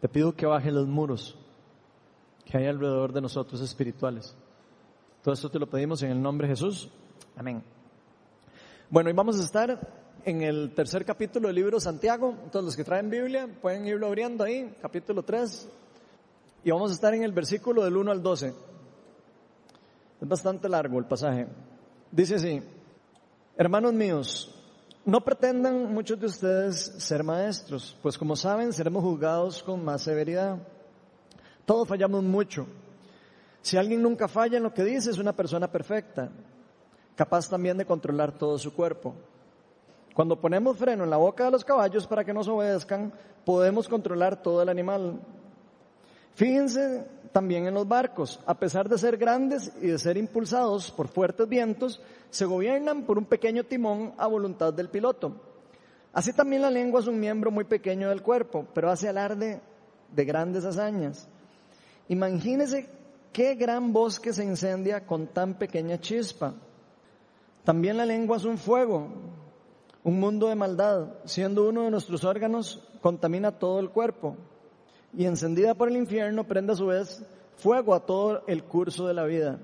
Te 0.02 0.10
pido 0.10 0.36
que 0.36 0.48
baje 0.48 0.72
los 0.72 0.88
muros 0.88 1.38
que 2.44 2.58
hay 2.58 2.66
alrededor 2.66 3.14
de 3.14 3.22
nosotros 3.22 3.62
espirituales. 3.62 4.36
Todo 5.22 5.36
esto 5.36 5.52
te 5.52 5.60
lo 5.60 5.70
pedimos 5.70 6.02
en 6.02 6.10
el 6.10 6.20
nombre 6.20 6.48
de 6.48 6.56
Jesús. 6.56 6.90
Amén. 7.36 7.73
Bueno, 8.94 9.10
y 9.10 9.14
vamos 9.14 9.40
a 9.40 9.44
estar 9.44 9.80
en 10.24 10.44
el 10.44 10.76
tercer 10.76 11.04
capítulo 11.04 11.48
del 11.48 11.56
libro 11.56 11.80
Santiago. 11.80 12.36
Todos 12.52 12.64
los 12.64 12.76
que 12.76 12.84
traen 12.84 13.10
Biblia 13.10 13.50
pueden 13.60 13.88
irlo 13.88 14.06
abriendo 14.06 14.44
ahí, 14.44 14.72
capítulo 14.84 15.24
3. 15.24 15.68
Y 16.64 16.70
vamos 16.70 16.92
a 16.92 16.94
estar 16.94 17.12
en 17.16 17.24
el 17.24 17.32
versículo 17.32 17.84
del 17.84 17.98
1 17.98 18.12
al 18.12 18.22
12. 18.22 18.54
Es 20.22 20.28
bastante 20.28 20.70
largo 20.70 21.00
el 21.00 21.06
pasaje. 21.06 21.48
Dice 22.12 22.36
así, 22.36 22.62
hermanos 23.58 23.94
míos, 23.94 24.64
no 25.06 25.22
pretendan 25.22 25.92
muchos 25.92 26.20
de 26.20 26.28
ustedes 26.28 26.94
ser 27.00 27.24
maestros, 27.24 27.98
pues 28.04 28.16
como 28.16 28.36
saben 28.36 28.74
seremos 28.74 29.04
juzgados 29.04 29.64
con 29.64 29.84
más 29.84 30.04
severidad. 30.04 30.60
Todos 31.66 31.88
fallamos 31.88 32.24
mucho. 32.24 32.68
Si 33.64 33.76
alguien 33.76 34.04
nunca 34.04 34.28
falla 34.28 34.58
en 34.58 34.64
lo 34.64 34.72
que 34.72 34.84
dice, 34.84 35.10
es 35.10 35.18
una 35.18 35.36
persona 35.36 35.68
perfecta, 35.72 36.30
capaz 37.16 37.50
también 37.50 37.78
de 37.78 37.86
controlar 37.86 38.32
todo 38.32 38.58
su 38.58 38.74
cuerpo. 38.74 39.14
Cuando 40.14 40.40
ponemos 40.40 40.78
freno 40.78 41.04
en 41.04 41.10
la 41.10 41.18
boca 41.18 41.46
de 41.46 41.52
los 41.52 41.66
caballos 41.66 42.06
para 42.06 42.24
que 42.24 42.34
nos 42.34 42.48
obedezcan, 42.48 43.12
podemos 43.46 43.88
controlar 43.88 44.42
todo 44.42 44.62
el 44.62 44.70
animal. 44.70 45.20
Fíjense 46.36 47.06
también 47.32 47.66
en 47.66 47.74
los 47.74 47.88
barcos, 47.88 48.40
a 48.46 48.54
pesar 48.54 48.88
de 48.88 48.98
ser 48.98 49.18
grandes 49.18 49.72
y 49.82 49.88
de 49.88 49.98
ser 49.98 50.18
impulsados 50.18 50.92
por 50.92 51.08
fuertes 51.08 51.50
vientos, 51.50 52.02
se 52.30 52.46
gobiernan 52.46 53.04
por 53.04 53.18
un 53.18 53.26
pequeño 53.26 53.64
timón 53.64 54.14
a 54.18 54.28
voluntad 54.28 54.72
del 54.74 54.90
piloto. 54.90 55.36
Así 56.14 56.32
también 56.32 56.62
la 56.62 56.70
lengua 56.70 57.02
es 57.02 57.08
un 57.08 57.20
miembro 57.20 57.50
muy 57.50 57.64
pequeño 57.64 58.10
del 58.10 58.22
cuerpo, 58.22 58.68
pero 58.74 58.92
hace 58.92 59.10
alarde 59.10 59.62
de 60.12 60.26
grandes 60.26 60.64
hazañas. 60.64 61.28
Imagínense 62.08 62.88
qué 63.32 63.56
gran 63.56 63.92
bosque 63.94 64.32
se 64.32 64.44
incendia 64.44 65.06
con 65.08 65.28
tan 65.28 65.56
pequeña 65.56 66.00
chispa. 66.00 66.54
También 67.64 67.98
la 67.98 68.06
lengua 68.06 68.38
es 68.38 68.46
un 68.46 68.58
fuego 68.58 69.10
un 70.04 70.20
mundo 70.20 70.50
de 70.50 70.56
maldad, 70.56 71.08
siendo 71.24 71.68
uno 71.68 71.84
de 71.84 71.92
nuestros 71.92 72.24
órganos, 72.26 72.86
contamina 73.02 73.58
todo 73.58 73.80
el 73.80 73.90
cuerpo 73.90 74.36
y 75.14 75.26
encendida 75.26 75.76
por 75.76 75.90
el 75.90 75.96
infierno 75.96 76.46
prende 76.46 76.74
a 76.74 76.76
su 76.76 76.88
vez 76.88 77.24
fuego 77.56 77.94
a 77.94 78.06
todo 78.06 78.44
el 78.48 78.64
curso 78.64 79.08
de 79.08 79.14
la 79.14 79.24
vida. 79.24 79.60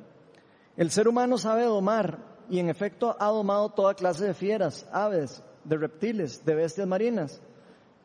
El 0.78 0.92
ser 0.92 1.08
humano 1.08 1.38
sabe 1.38 1.64
domar 1.64 2.20
y 2.50 2.60
en 2.60 2.70
efecto 2.70 3.18
ha 3.20 3.28
domado 3.28 3.70
toda 3.70 3.96
clase 3.96 4.26
de 4.26 4.34
fieras, 4.34 4.88
aves, 4.94 5.44
de 5.66 5.78
reptiles, 5.78 6.46
de 6.46 6.56
bestias 6.56 6.88
marinas, 6.88 7.42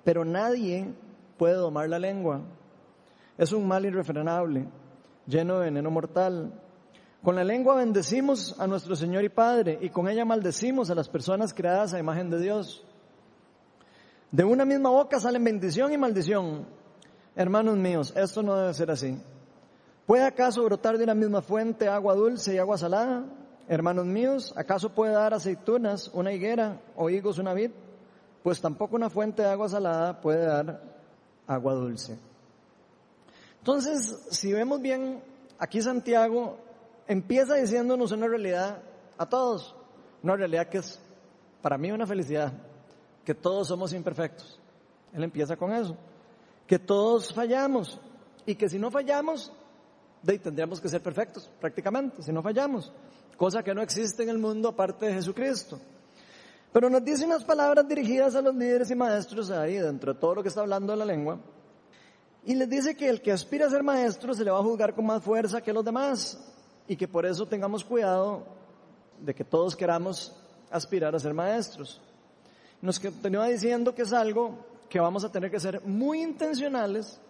pero 0.02 0.24
nadie 0.24 0.92
puede 1.38 1.54
domar 1.54 1.88
la 1.88 2.00
lengua. 2.00 2.40
Es 3.38 3.52
un 3.52 3.68
mal 3.68 3.84
irrefrenable, 3.84 4.66
lleno 5.26 5.58
de 5.58 5.66
veneno 5.66 5.90
mortal 5.90 6.52
con 7.24 7.36
la 7.36 7.42
lengua 7.42 7.74
bendecimos 7.76 8.54
a 8.60 8.66
nuestro 8.66 8.94
Señor 8.94 9.24
y 9.24 9.30
Padre 9.30 9.78
y 9.80 9.88
con 9.88 10.08
ella 10.08 10.26
maldecimos 10.26 10.90
a 10.90 10.94
las 10.94 11.08
personas 11.08 11.54
creadas 11.54 11.94
a 11.94 11.98
imagen 11.98 12.28
de 12.28 12.38
Dios. 12.38 12.84
De 14.30 14.44
una 14.44 14.66
misma 14.66 14.90
boca 14.90 15.18
salen 15.18 15.42
bendición 15.42 15.90
y 15.90 15.96
maldición. 15.96 16.66
Hermanos 17.34 17.78
míos, 17.78 18.12
esto 18.14 18.42
no 18.42 18.54
debe 18.56 18.74
ser 18.74 18.90
así. 18.90 19.16
¿Puede 20.06 20.24
acaso 20.24 20.62
brotar 20.64 20.98
de 20.98 21.04
una 21.04 21.14
misma 21.14 21.40
fuente 21.40 21.88
agua 21.88 22.14
dulce 22.14 22.54
y 22.54 22.58
agua 22.58 22.76
salada? 22.76 23.24
Hermanos 23.68 24.04
míos, 24.04 24.52
¿acaso 24.54 24.90
puede 24.90 25.14
dar 25.14 25.32
aceitunas 25.32 26.10
una 26.12 26.30
higuera 26.30 26.78
o 26.94 27.08
higos 27.08 27.38
una 27.38 27.54
vid? 27.54 27.70
Pues 28.42 28.60
tampoco 28.60 28.96
una 28.96 29.08
fuente 29.08 29.40
de 29.40 29.48
agua 29.48 29.70
salada 29.70 30.20
puede 30.20 30.44
dar 30.44 30.82
agua 31.46 31.72
dulce. 31.72 32.18
Entonces, 33.60 34.26
si 34.30 34.52
vemos 34.52 34.82
bien, 34.82 35.22
aquí 35.58 35.80
Santiago 35.80 36.58
empieza 37.06 37.54
diciéndonos 37.54 38.12
una 38.12 38.26
realidad 38.26 38.82
a 39.18 39.28
todos, 39.28 39.74
una 40.22 40.36
realidad 40.36 40.68
que 40.68 40.78
es 40.78 41.00
para 41.62 41.78
mí 41.78 41.90
una 41.90 42.06
felicidad, 42.06 42.52
que 43.24 43.34
todos 43.34 43.68
somos 43.68 43.92
imperfectos. 43.92 44.58
Él 45.12 45.24
empieza 45.24 45.56
con 45.56 45.72
eso, 45.72 45.96
que 46.66 46.78
todos 46.78 47.32
fallamos 47.32 47.98
y 48.44 48.54
que 48.54 48.68
si 48.68 48.78
no 48.78 48.90
fallamos, 48.90 49.52
tendríamos 50.24 50.80
que 50.80 50.88
ser 50.88 51.02
perfectos 51.02 51.50
prácticamente, 51.60 52.22
si 52.22 52.32
no 52.32 52.42
fallamos, 52.42 52.92
cosa 53.36 53.62
que 53.62 53.74
no 53.74 53.82
existe 53.82 54.22
en 54.22 54.28
el 54.30 54.38
mundo 54.38 54.68
aparte 54.68 55.06
de 55.06 55.14
Jesucristo. 55.14 55.78
Pero 56.72 56.90
nos 56.90 57.04
dice 57.04 57.24
unas 57.24 57.44
palabras 57.44 57.86
dirigidas 57.86 58.34
a 58.34 58.42
los 58.42 58.54
líderes 58.54 58.90
y 58.90 58.96
maestros 58.96 59.50
ahí 59.50 59.76
dentro 59.76 60.12
de 60.12 60.18
todo 60.18 60.34
lo 60.34 60.42
que 60.42 60.48
está 60.48 60.60
hablando 60.60 60.92
de 60.92 60.98
la 60.98 61.04
lengua. 61.04 61.38
Y 62.44 62.54
les 62.56 62.68
dice 62.68 62.96
que 62.96 63.08
el 63.08 63.22
que 63.22 63.32
aspira 63.32 63.66
a 63.66 63.70
ser 63.70 63.82
maestro 63.82 64.34
se 64.34 64.44
le 64.44 64.50
va 64.50 64.58
a 64.58 64.62
juzgar 64.62 64.94
con 64.94 65.06
más 65.06 65.22
fuerza 65.22 65.60
que 65.60 65.72
los 65.72 65.84
demás 65.84 66.53
y 66.86 66.96
que 66.96 67.08
por 67.08 67.26
eso 67.26 67.46
tengamos 67.46 67.84
cuidado 67.84 68.42
de 69.20 69.34
que 69.34 69.44
todos 69.44 69.74
queramos 69.74 70.34
aspirar 70.70 71.14
a 71.14 71.18
ser 71.18 71.34
maestros. 71.34 72.00
Nos 72.82 73.00
continúa 73.00 73.46
diciendo 73.48 73.94
que 73.94 74.02
es 74.02 74.12
algo 74.12 74.58
que 74.88 75.00
vamos 75.00 75.24
a 75.24 75.32
tener 75.32 75.50
que 75.50 75.60
ser 75.60 75.80
muy 75.82 76.22
intencionales 76.22 77.20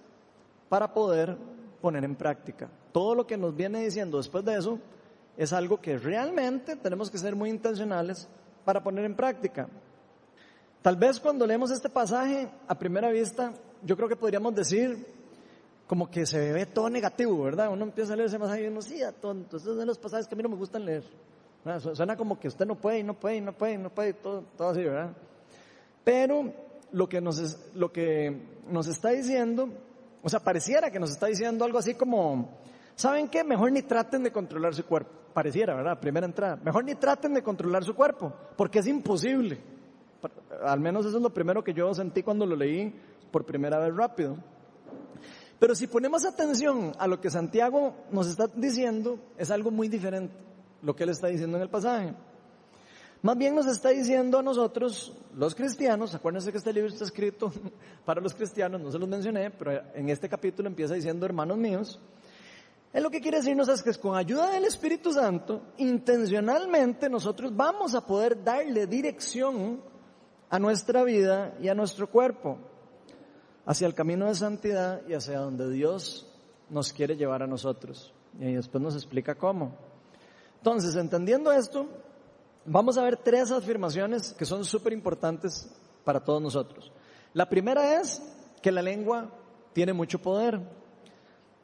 para 0.68 0.92
poder 0.92 1.36
poner 1.80 2.04
en 2.04 2.16
práctica. 2.16 2.68
Todo 2.92 3.14
lo 3.14 3.26
que 3.26 3.36
nos 3.36 3.54
viene 3.54 3.84
diciendo 3.84 4.16
después 4.16 4.44
de 4.44 4.56
eso 4.56 4.78
es 5.36 5.52
algo 5.52 5.80
que 5.80 5.98
realmente 5.98 6.76
tenemos 6.76 7.10
que 7.10 7.18
ser 7.18 7.36
muy 7.36 7.50
intencionales 7.50 8.28
para 8.64 8.82
poner 8.82 9.04
en 9.04 9.14
práctica. 9.14 9.68
Tal 10.82 10.96
vez 10.96 11.18
cuando 11.20 11.46
leemos 11.46 11.70
este 11.70 11.88
pasaje 11.88 12.48
a 12.66 12.78
primera 12.78 13.10
vista, 13.10 13.52
yo 13.82 13.96
creo 13.96 14.08
que 14.08 14.16
podríamos 14.16 14.54
decir 14.54 15.06
como 15.86 16.10
que 16.10 16.24
se 16.26 16.52
ve 16.52 16.66
todo 16.66 16.88
negativo, 16.88 17.42
¿verdad? 17.42 17.70
Uno 17.70 17.84
empieza 17.84 18.14
a 18.14 18.16
leer 18.16 18.28
ese 18.28 18.38
pasaje 18.38 18.64
y 18.64 18.66
uno, 18.68 18.80
sí, 18.80 19.00
tonto, 19.20 19.58
esos 19.58 19.76
son 19.76 19.86
los 19.86 19.98
pasajes 19.98 20.26
que 20.26 20.34
a 20.34 20.36
mí 20.36 20.42
no 20.42 20.48
me 20.48 20.56
gustan 20.56 20.84
leer. 20.84 21.04
Suena 21.94 22.16
como 22.16 22.38
que 22.38 22.48
usted 22.48 22.66
no 22.66 22.74
puede, 22.74 23.02
no 23.02 23.14
puede, 23.14 23.40
no 23.40 23.52
puede, 23.52 23.78
no 23.78 23.90
puede, 23.90 24.12
todo, 24.14 24.44
todo 24.56 24.68
así, 24.68 24.82
¿verdad? 24.82 25.12
Pero 26.04 26.52
lo 26.92 27.08
que, 27.08 27.20
nos, 27.20 27.58
lo 27.74 27.90
que 27.90 28.60
nos 28.68 28.86
está 28.86 29.10
diciendo, 29.10 29.68
o 30.22 30.28
sea, 30.28 30.40
pareciera 30.40 30.90
que 30.90 31.00
nos 31.00 31.10
está 31.10 31.26
diciendo 31.26 31.64
algo 31.64 31.78
así 31.78 31.94
como, 31.94 32.50
¿saben 32.94 33.28
qué? 33.28 33.42
Mejor 33.44 33.72
ni 33.72 33.82
traten 33.82 34.22
de 34.22 34.30
controlar 34.30 34.74
su 34.74 34.84
cuerpo. 34.84 35.10
Pareciera, 35.32 35.74
¿verdad? 35.74 35.98
Primera 35.98 36.26
entrada. 36.26 36.56
Mejor 36.62 36.84
ni 36.84 36.94
traten 36.94 37.34
de 37.34 37.42
controlar 37.42 37.82
su 37.82 37.94
cuerpo, 37.94 38.32
porque 38.56 38.78
es 38.78 38.86
imposible. 38.86 39.58
Al 40.62 40.80
menos 40.80 41.06
eso 41.06 41.16
es 41.16 41.22
lo 41.22 41.30
primero 41.30 41.64
que 41.64 41.72
yo 41.74 41.92
sentí 41.94 42.22
cuando 42.22 42.46
lo 42.46 42.56
leí 42.56 42.94
por 43.32 43.44
primera 43.44 43.78
vez 43.78 43.94
rápido. 43.96 44.36
Pero 45.64 45.74
si 45.74 45.86
ponemos 45.86 46.26
atención 46.26 46.92
a 46.98 47.06
lo 47.06 47.22
que 47.22 47.30
Santiago 47.30 47.94
nos 48.10 48.26
está 48.26 48.48
diciendo, 48.48 49.18
es 49.38 49.50
algo 49.50 49.70
muy 49.70 49.88
diferente 49.88 50.34
lo 50.82 50.94
que 50.94 51.04
él 51.04 51.08
está 51.08 51.28
diciendo 51.28 51.56
en 51.56 51.62
el 51.62 51.70
pasaje. 51.70 52.12
Más 53.22 53.38
bien 53.38 53.54
nos 53.54 53.64
está 53.64 53.88
diciendo 53.88 54.38
a 54.38 54.42
nosotros, 54.42 55.16
los 55.34 55.54
cristianos, 55.54 56.14
acuérdense 56.14 56.52
que 56.52 56.58
este 56.58 56.70
libro 56.70 56.90
está 56.90 57.04
escrito 57.04 57.50
para 58.04 58.20
los 58.20 58.34
cristianos, 58.34 58.78
no 58.78 58.92
se 58.92 58.98
los 58.98 59.08
mencioné, 59.08 59.50
pero 59.52 59.80
en 59.94 60.10
este 60.10 60.28
capítulo 60.28 60.68
empieza 60.68 60.92
diciendo 60.92 61.24
hermanos 61.24 61.56
míos. 61.56 61.98
Él 62.92 63.02
lo 63.02 63.10
que 63.10 63.22
quiere 63.22 63.38
decirnos 63.38 63.70
es 63.70 63.82
que 63.82 63.94
con 63.94 64.18
ayuda 64.18 64.50
del 64.50 64.66
Espíritu 64.66 65.14
Santo, 65.14 65.62
intencionalmente 65.78 67.08
nosotros 67.08 67.56
vamos 67.56 67.94
a 67.94 68.04
poder 68.04 68.44
darle 68.44 68.86
dirección 68.86 69.80
a 70.50 70.58
nuestra 70.58 71.04
vida 71.04 71.56
y 71.58 71.68
a 71.68 71.74
nuestro 71.74 72.10
cuerpo 72.10 72.73
hacia 73.66 73.86
el 73.86 73.94
camino 73.94 74.26
de 74.26 74.34
santidad 74.34 75.02
y 75.08 75.14
hacia 75.14 75.38
donde 75.38 75.70
Dios 75.70 76.26
nos 76.70 76.92
quiere 76.92 77.16
llevar 77.16 77.42
a 77.42 77.46
nosotros. 77.46 78.12
Y 78.38 78.52
después 78.52 78.82
nos 78.82 78.94
explica 78.94 79.34
cómo. 79.34 79.76
Entonces, 80.58 80.96
entendiendo 80.96 81.52
esto, 81.52 81.86
vamos 82.64 82.98
a 82.98 83.02
ver 83.02 83.16
tres 83.16 83.50
afirmaciones 83.50 84.32
que 84.32 84.44
son 84.44 84.64
súper 84.64 84.92
importantes 84.92 85.70
para 86.04 86.20
todos 86.20 86.40
nosotros. 86.40 86.90
La 87.32 87.48
primera 87.48 88.00
es 88.00 88.22
que 88.62 88.72
la 88.72 88.82
lengua 88.82 89.30
tiene 89.72 89.92
mucho 89.92 90.18
poder. 90.18 90.60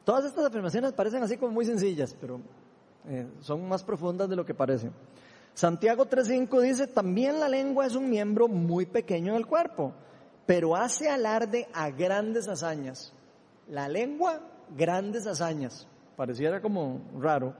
Todas 0.03 0.25
estas 0.25 0.45
afirmaciones 0.45 0.93
parecen 0.93 1.23
así 1.23 1.37
como 1.37 1.51
muy 1.51 1.65
sencillas, 1.65 2.15
pero 2.19 2.41
eh, 3.07 3.27
son 3.41 3.67
más 3.67 3.83
profundas 3.83 4.29
de 4.29 4.35
lo 4.35 4.45
que 4.45 4.53
parecen. 4.53 4.91
Santiago 5.53 6.05
3.5 6.05 6.61
dice, 6.61 6.87
también 6.87 7.39
la 7.39 7.49
lengua 7.49 7.85
es 7.85 7.95
un 7.95 8.09
miembro 8.09 8.47
muy 8.47 8.85
pequeño 8.85 9.33
del 9.33 9.45
cuerpo, 9.45 9.93
pero 10.45 10.75
hace 10.75 11.09
alarde 11.09 11.67
a 11.73 11.89
grandes 11.89 12.47
hazañas. 12.47 13.13
La 13.67 13.87
lengua, 13.87 14.41
grandes 14.75 15.27
hazañas. 15.27 15.87
Pareciera 16.15 16.61
como 16.61 17.01
raro. 17.19 17.55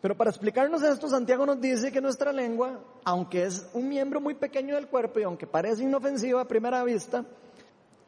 Pero 0.00 0.16
para 0.16 0.30
explicarnos 0.30 0.82
esto, 0.82 1.08
Santiago 1.08 1.46
nos 1.46 1.60
dice 1.60 1.92
que 1.92 2.00
nuestra 2.00 2.32
lengua, 2.32 2.80
aunque 3.04 3.44
es 3.44 3.68
un 3.72 3.88
miembro 3.88 4.20
muy 4.20 4.34
pequeño 4.34 4.74
del 4.74 4.88
cuerpo 4.88 5.20
y 5.20 5.22
aunque 5.22 5.46
parece 5.46 5.84
inofensiva 5.84 6.40
a 6.40 6.48
primera 6.48 6.82
vista, 6.82 7.24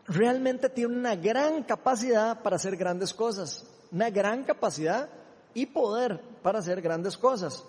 realmente 0.08 0.68
tiene 0.68 0.96
una 0.96 1.14
gran 1.14 1.62
capacidad 1.62 2.42
para 2.42 2.56
hacer 2.56 2.76
grandes 2.76 3.14
cosas. 3.14 3.64
Una 3.92 4.10
gran 4.10 4.42
capacidad 4.42 5.08
y 5.54 5.66
poder 5.66 6.20
para 6.42 6.58
hacer 6.58 6.82
grandes 6.82 7.16
cosas. 7.16 7.64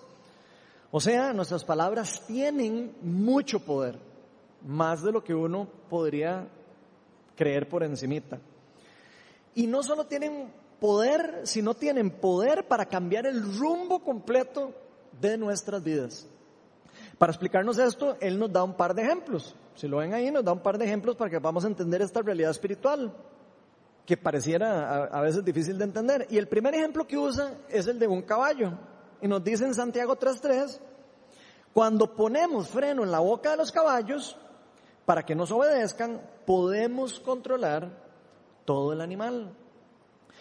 O 0.90 1.00
sea, 1.00 1.34
nuestras 1.34 1.64
palabras 1.64 2.24
tienen 2.26 2.96
mucho 3.02 3.60
poder, 3.60 4.00
más 4.66 5.04
de 5.04 5.12
lo 5.12 5.24
que 5.24 5.34
uno 5.34 5.68
podría 5.90 6.48
creer 7.36 7.70
por 7.70 7.84
encimita. 7.84 8.40
Y 9.54 9.68
no 9.68 9.84
solo 9.84 10.06
tienen 10.06 10.52
poder, 10.80 11.42
si 11.44 11.62
no 11.62 11.74
tienen 11.74 12.10
poder 12.10 12.68
para 12.68 12.86
cambiar 12.86 13.26
el 13.26 13.58
rumbo 13.58 14.00
completo 14.04 14.74
de 15.22 15.38
nuestras 15.38 15.84
vidas. 15.84 16.28
Para 17.18 17.32
explicarnos 17.32 17.78
esto, 17.78 18.18
Él 18.20 18.38
nos 18.38 18.52
da 18.52 18.64
un 18.64 18.76
par 18.76 18.94
de 18.94 19.04
ejemplos. 19.04 19.56
Si 19.76 19.88
lo 19.88 19.98
ven 19.98 20.14
ahí, 20.14 20.32
nos 20.32 20.44
da 20.44 20.52
un 20.52 20.62
par 20.62 20.78
de 20.78 20.86
ejemplos 20.86 21.16
para 21.16 21.30
que 21.30 21.40
vamos 21.40 21.64
a 21.64 21.68
entender 21.68 22.02
esta 22.02 22.22
realidad 22.22 22.52
espiritual, 22.52 23.14
que 24.06 24.18
pareciera 24.18 25.06
a, 25.06 25.22
veces 25.22 25.44
difícil 25.44 25.78
de 25.78 25.86
entender. 25.86 26.28
Y 26.30 26.38
el 26.38 26.48
primer 26.48 26.76
ejemplo 26.76 27.08
que 27.08 27.18
usa 27.18 27.54
es 27.70 27.88
el 27.88 28.00
de 28.00 28.08
un 28.08 28.22
caballo. 28.24 28.74
Y 29.22 29.28
nos 29.28 29.44
dice 29.44 29.66
en 29.66 29.74
Santiago 29.74 30.18
3.3, 30.18 30.80
cuando 31.74 32.14
ponemos 32.14 32.68
freno 32.70 33.04
en 33.04 33.12
la 33.12 33.20
boca 33.20 33.52
de 33.52 33.58
los 33.58 33.72
caballos, 33.72 34.38
para 35.06 35.24
que 35.24 35.36
nos 35.36 35.52
obedezcan, 35.52 36.22
podemos 36.46 37.20
controlar 37.20 38.06
todo 38.66 38.94
el 38.94 39.02
animal. 39.02 39.56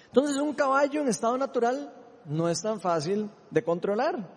Entonces 0.06 0.36
un 0.38 0.54
caballo 0.54 1.00
en 1.00 1.08
estado 1.08 1.36
natural 1.36 1.92
no 2.24 2.48
es 2.48 2.62
tan 2.62 2.80
fácil 2.80 3.30
de 3.50 3.62
controlar, 3.62 4.28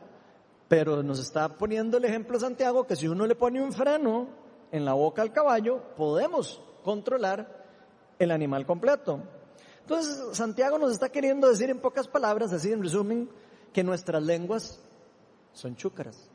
pero 0.67 1.01
nos 1.01 1.19
está 1.19 1.49
poniendo 1.49 1.97
el 1.97 2.05
ejemplo 2.05 2.39
Santiago 2.39 2.85
que 2.85 2.95
si 2.95 3.07
uno 3.07 3.25
le 3.25 3.35
pone 3.35 3.61
un 3.61 3.71
freno 3.71 4.27
en 4.71 4.83
la 4.83 4.93
boca 4.93 5.21
al 5.21 5.31
caballo, 5.31 5.81
podemos 5.95 6.61
controlar 6.83 7.65
el 8.19 8.31
animal 8.31 8.65
completo. 8.65 9.21
Entonces 9.81 10.35
Santiago 10.35 10.77
nos 10.77 10.91
está 10.91 11.09
queriendo 11.09 11.47
decir 11.47 11.69
en 11.69 11.79
pocas 11.79 12.07
palabras, 12.07 12.51
así 12.51 12.71
en 12.71 12.83
resumen, 12.83 13.29
que 13.71 13.83
nuestras 13.83 14.21
lenguas 14.21 14.81
son 15.53 15.75
chúcaras, 15.75 16.29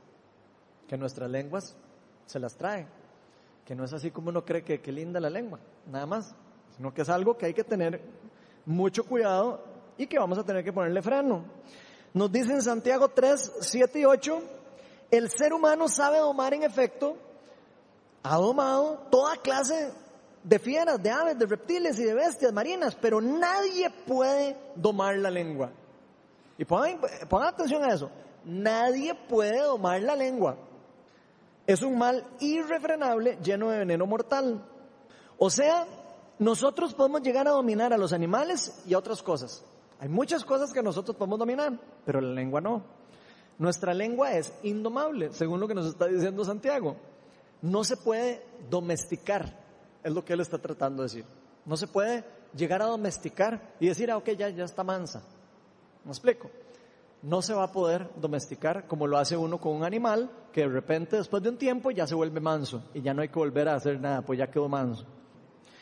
que 0.88 0.96
nuestras 0.96 1.30
lenguas 1.30 1.76
se 2.24 2.38
las 2.38 2.56
trae, 2.56 2.86
que 3.72 3.76
no 3.76 3.86
es 3.86 3.92
así 3.94 4.10
como 4.10 4.28
uno 4.28 4.44
cree 4.44 4.62
que, 4.62 4.82
que 4.82 4.92
linda 4.92 5.18
la 5.18 5.30
lengua, 5.30 5.58
nada 5.86 6.04
más, 6.04 6.34
sino 6.76 6.92
que 6.92 7.00
es 7.00 7.08
algo 7.08 7.38
que 7.38 7.46
hay 7.46 7.54
que 7.54 7.64
tener 7.64 8.02
mucho 8.66 9.02
cuidado 9.02 9.64
y 9.96 10.06
que 10.06 10.18
vamos 10.18 10.36
a 10.36 10.44
tener 10.44 10.62
que 10.62 10.74
ponerle 10.74 11.00
freno. 11.00 11.42
Nos 12.12 12.30
dice 12.30 12.52
en 12.52 12.60
Santiago 12.60 13.08
3, 13.08 13.52
7 13.62 14.00
y 14.00 14.04
8, 14.04 14.42
el 15.10 15.30
ser 15.30 15.54
humano 15.54 15.88
sabe 15.88 16.18
domar 16.18 16.52
en 16.52 16.64
efecto, 16.64 17.16
ha 18.22 18.36
domado 18.36 19.06
toda 19.10 19.36
clase 19.36 19.90
de 20.44 20.58
fieras, 20.58 21.02
de 21.02 21.08
aves, 21.08 21.38
de 21.38 21.46
reptiles 21.46 21.98
y 21.98 22.04
de 22.04 22.12
bestias 22.12 22.52
marinas, 22.52 22.94
pero 23.00 23.22
nadie 23.22 23.88
puede 24.06 24.54
domar 24.76 25.16
la 25.16 25.30
lengua. 25.30 25.70
Y 26.58 26.66
pongan, 26.66 27.00
pongan 27.26 27.48
atención 27.48 27.82
a 27.82 27.94
eso, 27.94 28.10
nadie 28.44 29.14
puede 29.14 29.62
domar 29.62 30.02
la 30.02 30.14
lengua. 30.14 30.58
Es 31.72 31.80
un 31.80 31.96
mal 31.96 32.22
irrefrenable 32.38 33.38
lleno 33.42 33.70
de 33.70 33.78
veneno 33.78 34.04
mortal. 34.04 34.62
O 35.38 35.48
sea, 35.48 35.86
nosotros 36.38 36.92
podemos 36.92 37.22
llegar 37.22 37.48
a 37.48 37.52
dominar 37.52 37.94
a 37.94 37.96
los 37.96 38.12
animales 38.12 38.82
y 38.86 38.92
a 38.92 38.98
otras 38.98 39.22
cosas. 39.22 39.64
Hay 39.98 40.10
muchas 40.10 40.44
cosas 40.44 40.70
que 40.70 40.82
nosotros 40.82 41.16
podemos 41.16 41.38
dominar, 41.38 41.72
pero 42.04 42.20
la 42.20 42.34
lengua 42.34 42.60
no. 42.60 42.84
Nuestra 43.58 43.94
lengua 43.94 44.34
es 44.34 44.52
indomable, 44.62 45.32
según 45.32 45.60
lo 45.60 45.66
que 45.66 45.74
nos 45.74 45.86
está 45.86 46.08
diciendo 46.08 46.44
Santiago. 46.44 46.94
No 47.62 47.84
se 47.84 47.96
puede 47.96 48.44
domesticar, 48.68 49.58
es 50.04 50.12
lo 50.12 50.26
que 50.26 50.34
él 50.34 50.40
está 50.40 50.58
tratando 50.58 51.02
de 51.02 51.08
decir. 51.08 51.24
No 51.64 51.78
se 51.78 51.86
puede 51.86 52.22
llegar 52.54 52.82
a 52.82 52.86
domesticar 52.86 53.76
y 53.80 53.86
decir, 53.86 54.10
ah, 54.10 54.18
ok, 54.18 54.28
ya, 54.32 54.50
ya 54.50 54.64
está 54.64 54.84
mansa. 54.84 55.22
¿Me 56.04 56.10
explico? 56.10 56.50
No 57.22 57.40
se 57.40 57.54
va 57.54 57.64
a 57.64 57.72
poder 57.72 58.10
domesticar 58.16 58.86
como 58.86 59.06
lo 59.06 59.16
hace 59.16 59.36
uno 59.36 59.58
con 59.58 59.74
un 59.76 59.84
animal 59.84 60.30
que 60.52 60.62
de 60.62 60.68
repente 60.68 61.16
después 61.16 61.42
de 61.42 61.50
un 61.50 61.56
tiempo 61.56 61.90
ya 61.90 62.06
se 62.06 62.14
vuelve 62.14 62.40
manso 62.40 62.82
y 62.94 63.02
ya 63.02 63.14
no 63.14 63.22
hay 63.22 63.28
que 63.28 63.38
volver 63.38 63.68
a 63.68 63.74
hacer 63.74 64.00
nada, 64.00 64.22
pues 64.22 64.38
ya 64.38 64.50
quedó 64.50 64.68
manso. 64.68 65.06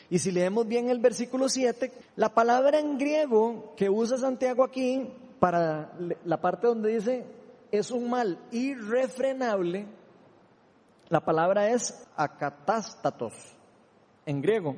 Y 0.09 0.19
si 0.19 0.31
leemos 0.31 0.67
bien 0.67 0.89
el 0.89 0.99
versículo 0.99 1.49
7, 1.49 1.91
la 2.17 2.29
palabra 2.29 2.79
en 2.79 2.97
griego 2.97 3.73
que 3.75 3.89
usa 3.89 4.17
Santiago 4.17 4.63
aquí 4.63 5.09
para 5.39 5.93
la 6.25 6.39
parte 6.39 6.67
donde 6.67 6.93
dice 6.93 7.25
es 7.71 7.89
un 7.89 8.09
mal 8.09 8.37
irrefrenable, 8.51 9.87
la 11.09 11.23
palabra 11.23 11.69
es 11.69 12.07
acatástatos 12.15 13.33
en 14.25 14.41
griego. 14.41 14.75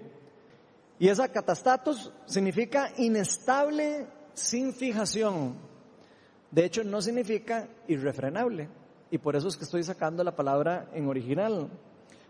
Y 1.00 1.10
esa 1.10 1.26
acatastatos 1.26 2.14
significa 2.26 2.92
inestable 2.98 4.08
sin 4.34 4.74
fijación. 4.74 5.56
De 6.54 6.64
hecho, 6.64 6.84
no 6.84 7.02
significa 7.02 7.68
irrefrenable. 7.88 8.70
Y 9.10 9.18
por 9.18 9.36
eso 9.36 9.48
es 9.48 9.58
que 9.58 9.64
estoy 9.64 9.84
sacando 9.84 10.24
la 10.24 10.36
palabra 10.36 10.88
en 10.94 11.08
original, 11.08 11.68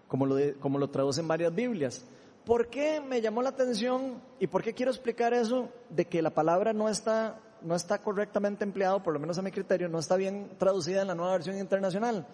como 0.08 0.26
lo, 0.26 0.38
como 0.62 0.80
lo 0.80 0.90
traducen 0.90 1.28
varias 1.28 1.54
Biblias. 1.54 2.06
¿Por 2.46 2.68
qué 2.68 3.02
me 3.02 3.20
llamó 3.20 3.42
la 3.42 3.50
atención 3.50 4.22
y 4.40 4.48
por 4.48 4.64
qué 4.64 4.74
quiero 4.74 4.92
explicar 4.92 5.34
eso 5.34 5.70
de 5.90 6.06
que 6.06 6.22
la 6.22 6.30
palabra 6.30 6.72
no 6.72 6.88
está, 6.88 7.38
no 7.64 7.76
está 7.76 7.98
correctamente 7.98 8.64
empleado, 8.64 9.04
por 9.04 9.14
lo 9.14 9.20
menos 9.20 9.38
a 9.38 9.42
mi 9.42 9.52
criterio, 9.52 9.90
no 9.90 10.00
está 10.00 10.16
bien 10.16 10.52
traducida 10.58 11.02
en 11.02 11.10
la 11.10 11.16
nueva 11.16 11.34
versión 11.34 11.58
internacional? 11.58 12.26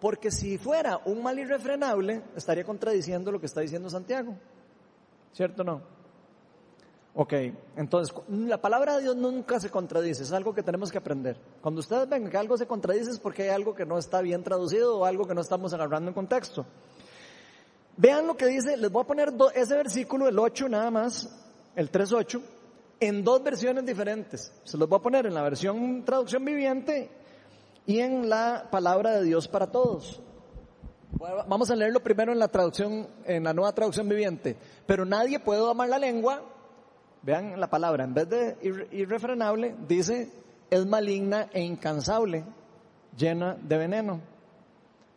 Porque 0.00 0.30
si 0.30 0.58
fuera 0.58 1.00
un 1.06 1.24
mal 1.24 1.40
irrefrenable, 1.40 2.22
estaría 2.36 2.62
contradiciendo 2.62 3.32
lo 3.32 3.40
que 3.40 3.46
está 3.46 3.62
diciendo 3.62 3.90
Santiago. 3.90 4.36
¿Cierto 5.32 5.62
o 5.62 5.64
no? 5.64 5.91
Ok, 7.14 7.34
entonces 7.76 8.14
la 8.28 8.60
palabra 8.60 8.96
de 8.96 9.02
Dios 9.02 9.16
nunca 9.16 9.60
se 9.60 9.68
contradice, 9.68 10.22
es 10.22 10.32
algo 10.32 10.54
que 10.54 10.62
tenemos 10.62 10.90
que 10.90 10.96
aprender. 10.96 11.36
Cuando 11.60 11.80
ustedes 11.80 12.08
ven 12.08 12.30
que 12.30 12.38
algo 12.38 12.56
se 12.56 12.66
contradice 12.66 13.10
es 13.10 13.18
porque 13.18 13.42
hay 13.42 13.48
algo 13.50 13.74
que 13.74 13.84
no 13.84 13.98
está 13.98 14.22
bien 14.22 14.42
traducido 14.42 14.98
o 14.98 15.04
algo 15.04 15.26
que 15.26 15.34
no 15.34 15.42
estamos 15.42 15.74
agarrando 15.74 16.08
en 16.08 16.14
contexto. 16.14 16.64
Vean 17.98 18.26
lo 18.26 18.36
que 18.36 18.46
dice, 18.46 18.78
les 18.78 18.90
voy 18.90 19.02
a 19.02 19.06
poner 19.06 19.34
ese 19.54 19.76
versículo, 19.76 20.26
el 20.26 20.38
8 20.38 20.70
nada 20.70 20.90
más, 20.90 21.28
el 21.76 21.92
3.8, 21.92 22.40
en 23.00 23.22
dos 23.22 23.42
versiones 23.42 23.84
diferentes. 23.84 24.50
Se 24.64 24.78
los 24.78 24.88
voy 24.88 24.98
a 24.98 25.02
poner 25.02 25.26
en 25.26 25.34
la 25.34 25.42
versión 25.42 26.04
traducción 26.04 26.42
viviente 26.44 27.10
y 27.84 27.98
en 27.98 28.30
la 28.30 28.68
palabra 28.70 29.10
de 29.10 29.24
Dios 29.24 29.48
para 29.48 29.70
todos. 29.70 30.22
Vamos 31.46 31.70
a 31.70 31.76
leerlo 31.76 32.02
primero 32.02 32.32
en 32.32 32.38
la 32.38 32.48
traducción, 32.48 33.06
en 33.24 33.44
la 33.44 33.52
nueva 33.52 33.72
traducción 33.72 34.08
viviente. 34.08 34.56
Pero 34.86 35.04
nadie 35.04 35.38
puede 35.38 35.60
domar 35.60 35.88
la 35.90 35.98
lengua. 35.98 36.42
Vean 37.22 37.58
la 37.60 37.68
palabra, 37.68 38.04
en 38.04 38.14
vez 38.14 38.28
de 38.28 38.88
irrefrenable, 38.92 39.76
dice 39.86 40.30
es 40.70 40.86
maligna 40.86 41.48
e 41.52 41.60
incansable, 41.60 42.44
llena 43.16 43.54
de 43.60 43.76
veneno, 43.76 44.20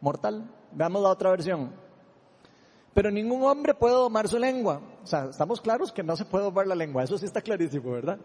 mortal. 0.01 0.43
Veamos 0.73 1.01
la 1.01 1.09
otra 1.09 1.31
versión. 1.31 1.71
Pero 2.93 3.09
ningún 3.09 3.41
hombre 3.43 3.73
puede 3.73 3.93
domar 3.93 4.27
su 4.27 4.37
lengua. 4.37 4.81
O 5.01 5.07
sea, 5.07 5.25
estamos 5.29 5.61
claros 5.61 5.91
que 5.91 6.03
no 6.03 6.15
se 6.15 6.25
puede 6.25 6.43
domar 6.43 6.67
la 6.67 6.75
lengua, 6.75 7.03
eso 7.03 7.17
sí 7.17 7.25
está 7.25 7.41
clarísimo, 7.41 7.91
¿verdad? 7.91 8.19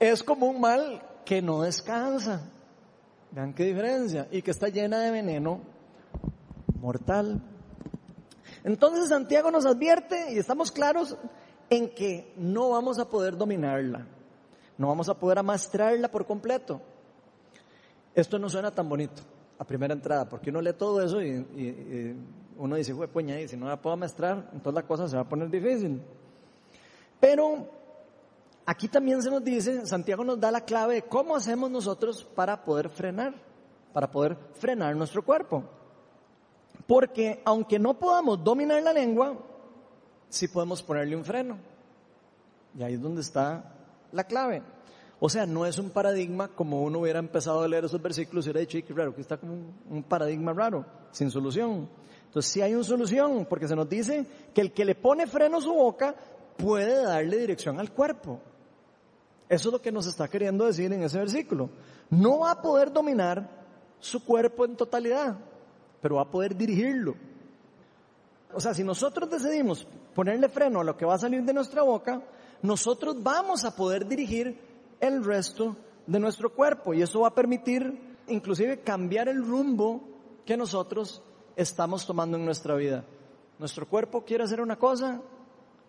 Es 0.00 0.22
como 0.22 0.46
un 0.46 0.60
mal 0.60 1.02
que 1.24 1.40
no 1.40 1.62
descansa. 1.62 2.50
Vean 3.30 3.54
qué 3.54 3.64
diferencia. 3.64 4.26
Y 4.30 4.42
que 4.42 4.50
está 4.50 4.68
llena 4.68 5.00
de 5.00 5.10
veneno 5.10 5.60
mortal. 6.80 7.40
Entonces 8.64 9.08
Santiago 9.08 9.50
nos 9.50 9.66
advierte 9.66 10.32
y 10.32 10.38
estamos 10.38 10.70
claros 10.70 11.16
en 11.70 11.90
que 11.90 12.32
no 12.36 12.70
vamos 12.70 12.98
a 12.98 13.08
poder 13.08 13.36
dominarla, 13.36 14.06
no 14.76 14.88
vamos 14.88 15.08
a 15.08 15.14
poder 15.14 15.38
amastrarla 15.38 16.10
por 16.10 16.26
completo. 16.26 16.80
Esto 18.14 18.38
no 18.38 18.48
suena 18.48 18.70
tan 18.70 18.88
bonito 18.88 19.22
a 19.58 19.64
primera 19.64 19.94
entrada, 19.94 20.28
porque 20.28 20.50
uno 20.50 20.60
lee 20.60 20.72
todo 20.72 21.02
eso 21.02 21.22
y, 21.22 22.16
uno 22.56 22.76
dice, 22.76 22.94
puña, 22.94 23.40
y 23.40 23.48
si 23.48 23.56
no 23.56 23.66
la 23.66 23.80
puedo 23.80 23.94
amastrar, 23.94 24.50
entonces 24.52 24.74
la 24.74 24.86
cosa 24.86 25.08
se 25.08 25.16
va 25.16 25.22
a 25.22 25.28
poner 25.28 25.50
difícil. 25.50 26.00
Pero 27.18 27.66
aquí 28.66 28.88
también 28.88 29.22
se 29.22 29.30
nos 29.30 29.42
dice, 29.42 29.86
Santiago 29.86 30.24
nos 30.24 30.38
da 30.38 30.50
la 30.50 30.60
clave 30.60 30.94
de 30.94 31.02
cómo 31.02 31.34
hacemos 31.34 31.70
nosotros 31.70 32.24
para 32.34 32.64
poder 32.64 32.88
frenar, 32.88 33.34
para 33.92 34.10
poder 34.10 34.36
frenar 34.54 34.94
nuestro 34.94 35.24
cuerpo. 35.24 35.64
Porque 36.86 37.40
aunque 37.44 37.78
no 37.78 37.94
podamos 37.94 38.42
dominar 38.44 38.82
la 38.82 38.92
lengua, 38.92 39.36
sí 40.34 40.48
podemos 40.48 40.82
ponerle 40.82 41.16
un 41.16 41.24
freno. 41.24 41.58
Y 42.76 42.82
ahí 42.82 42.94
es 42.94 43.00
donde 43.00 43.20
está 43.20 43.72
la 44.12 44.24
clave. 44.24 44.62
O 45.20 45.28
sea, 45.28 45.46
no 45.46 45.64
es 45.64 45.78
un 45.78 45.90
paradigma 45.90 46.48
como 46.48 46.82
uno 46.82 46.98
hubiera 46.98 47.18
empezado 47.18 47.62
a 47.62 47.68
leer 47.68 47.84
esos 47.84 48.02
versículos 48.02 48.44
y 48.44 48.50
hubiera 48.50 48.60
dicho, 48.60 48.78
qué 48.86 48.92
raro, 48.92 49.14
que 49.14 49.20
está 49.20 49.36
como 49.36 49.54
un, 49.88 50.02
paradigma 50.02 50.52
raro, 50.52 50.84
sin 51.12 51.30
solución. 51.30 51.88
Entonces 52.26 52.52
sí 52.52 52.60
hay 52.60 52.74
una 52.74 52.84
solución, 52.84 53.46
porque 53.48 53.68
se 53.68 53.76
nos 53.76 53.88
dice 53.88 54.26
que 54.52 54.60
el 54.60 54.72
que 54.72 54.84
le 54.84 54.96
pone 54.96 55.26
freno 55.26 55.58
a 55.58 55.60
su 55.60 55.72
boca 55.72 56.14
puede 56.56 57.04
darle 57.04 57.38
dirección 57.38 57.78
al 57.78 57.92
cuerpo. 57.92 58.40
Eso 59.48 59.68
es 59.68 59.72
lo 59.72 59.80
que 59.80 59.92
nos 59.92 60.06
está 60.06 60.26
queriendo 60.26 60.66
decir 60.66 60.92
en 60.92 61.02
ese 61.04 61.18
versículo. 61.18 61.70
No 62.10 62.40
va 62.40 62.50
a 62.50 62.62
poder 62.62 62.92
dominar 62.92 63.48
su 64.00 64.24
cuerpo 64.24 64.64
en 64.64 64.76
totalidad, 64.76 65.38
pero 66.00 66.16
va 66.16 66.22
a 66.22 66.30
poder 66.30 66.56
dirigirlo. 66.56 67.14
O 68.54 68.60
sea, 68.60 68.74
si 68.74 68.84
nosotros 68.84 69.28
decidimos 69.28 69.86
ponerle 70.14 70.48
freno 70.48 70.80
a 70.80 70.84
lo 70.84 70.96
que 70.96 71.04
va 71.04 71.14
a 71.14 71.18
salir 71.18 71.42
de 71.42 71.52
nuestra 71.52 71.82
boca, 71.82 72.22
nosotros 72.62 73.22
vamos 73.22 73.64
a 73.64 73.74
poder 73.74 74.06
dirigir 74.06 74.58
el 75.00 75.24
resto 75.24 75.76
de 76.06 76.20
nuestro 76.20 76.54
cuerpo 76.54 76.94
y 76.94 77.02
eso 77.02 77.20
va 77.20 77.28
a 77.28 77.34
permitir 77.34 78.16
inclusive 78.28 78.80
cambiar 78.80 79.28
el 79.28 79.44
rumbo 79.44 80.02
que 80.44 80.56
nosotros 80.56 81.22
estamos 81.56 82.06
tomando 82.06 82.36
en 82.36 82.44
nuestra 82.44 82.74
vida. 82.74 83.04
Nuestro 83.58 83.86
cuerpo 83.88 84.24
quiere 84.24 84.44
hacer 84.44 84.60
una 84.60 84.76
cosa, 84.76 85.20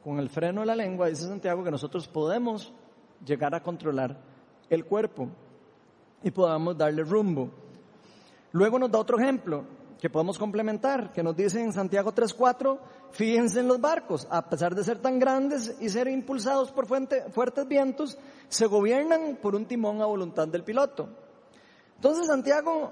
con 0.03 0.19
el 0.19 0.29
freno 0.29 0.61
de 0.61 0.67
la 0.67 0.75
lengua, 0.75 1.07
dice 1.07 1.23
Santiago, 1.23 1.63
que 1.63 1.71
nosotros 1.71 2.07
podemos 2.07 2.71
llegar 3.25 3.55
a 3.55 3.63
controlar 3.63 4.19
el 4.69 4.85
cuerpo 4.85 5.29
y 6.23 6.31
podamos 6.31 6.77
darle 6.77 7.03
rumbo. 7.03 7.49
Luego 8.51 8.77
nos 8.77 8.91
da 8.91 8.99
otro 8.99 9.19
ejemplo 9.19 9.63
que 9.99 10.09
podemos 10.09 10.37
complementar, 10.37 11.11
que 11.11 11.23
nos 11.23 11.35
dice 11.35 11.61
en 11.61 11.73
Santiago 11.73 12.13
3.4, 12.13 12.77
fíjense 13.11 13.61
en 13.61 13.67
los 13.67 13.79
barcos, 13.79 14.27
a 14.29 14.49
pesar 14.49 14.75
de 14.75 14.83
ser 14.83 15.01
tan 15.01 15.19
grandes 15.19 15.75
y 15.79 15.89
ser 15.89 16.07
impulsados 16.07 16.71
por 16.71 16.85
fuertes 16.87 17.67
vientos, 17.67 18.17
se 18.49 18.65
gobiernan 18.65 19.37
por 19.41 19.55
un 19.55 19.65
timón 19.65 20.01
a 20.01 20.05
voluntad 20.05 20.47
del 20.47 20.63
piloto. 20.63 21.09
Entonces 21.95 22.27
Santiago 22.27 22.91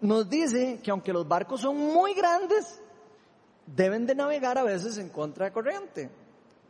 nos 0.00 0.28
dice 0.28 0.80
que 0.82 0.90
aunque 0.90 1.12
los 1.12 1.26
barcos 1.26 1.62
son 1.62 1.76
muy 1.76 2.14
grandes, 2.14 2.80
deben 3.66 4.06
de 4.06 4.14
navegar 4.14 4.58
a 4.58 4.62
veces 4.62 4.98
en 4.98 5.08
contra 5.08 5.46
de 5.46 5.52
corriente. 5.52 6.10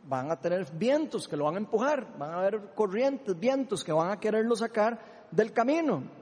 Van 0.07 0.31
a 0.31 0.39
tener 0.39 0.65
vientos 0.71 1.27
que 1.27 1.37
lo 1.37 1.45
van 1.45 1.55
a 1.55 1.59
empujar, 1.59 2.17
van 2.17 2.31
a 2.31 2.39
haber 2.39 2.73
corrientes, 2.73 3.37
vientos 3.39 3.83
que 3.83 3.91
van 3.91 4.11
a 4.11 4.19
quererlo 4.19 4.55
sacar 4.55 5.27
del 5.29 5.53
camino. 5.53 6.20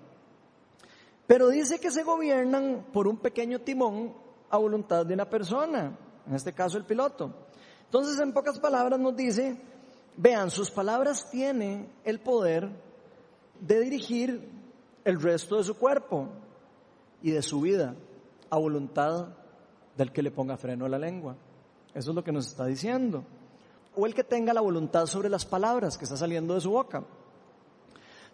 Pero 1.30 1.50
dice 1.50 1.78
que 1.78 1.92
se 1.92 2.02
gobiernan 2.02 2.88
por 2.92 3.08
un 3.08 3.18
pequeño 3.18 3.60
timón 3.60 4.16
a 4.50 4.58
voluntad 4.58 5.06
de 5.06 5.14
una 5.14 5.30
persona, 5.30 5.96
en 6.26 6.34
este 6.34 6.54
caso 6.54 6.76
el 6.80 6.86
piloto. 6.86 7.32
Entonces, 7.86 8.20
en 8.20 8.34
pocas 8.34 8.58
palabras 8.60 9.00
nos 9.00 9.16
dice, 9.16 9.62
vean, 10.18 10.50
sus 10.50 10.72
palabras 10.72 11.30
tienen 11.30 11.88
el 12.04 12.20
poder 12.20 12.68
de 13.60 13.80
dirigir 13.80 14.50
el 15.06 15.22
resto 15.22 15.58
de 15.58 15.66
su 15.66 15.78
cuerpo 15.78 16.30
y 17.22 17.30
de 17.30 17.44
su 17.44 17.62
vida 17.62 17.94
a 18.50 18.58
voluntad 18.58 19.28
del 19.96 20.12
que 20.12 20.24
le 20.24 20.32
ponga 20.32 20.58
freno 20.58 20.86
a 20.86 20.90
la 20.90 20.98
lengua. 20.98 21.36
Eso 21.94 22.10
es 22.10 22.16
lo 22.16 22.24
que 22.24 22.32
nos 22.32 22.48
está 22.48 22.66
diciendo. 22.66 23.24
O 23.96 24.08
el 24.08 24.16
que 24.16 24.24
tenga 24.24 24.52
la 24.52 24.62
voluntad 24.62 25.06
sobre 25.06 25.30
las 25.30 25.46
palabras 25.46 25.96
que 25.96 26.06
está 26.06 26.18
saliendo 26.18 26.56
de 26.56 26.62
su 26.62 26.72
boca. 26.72 27.04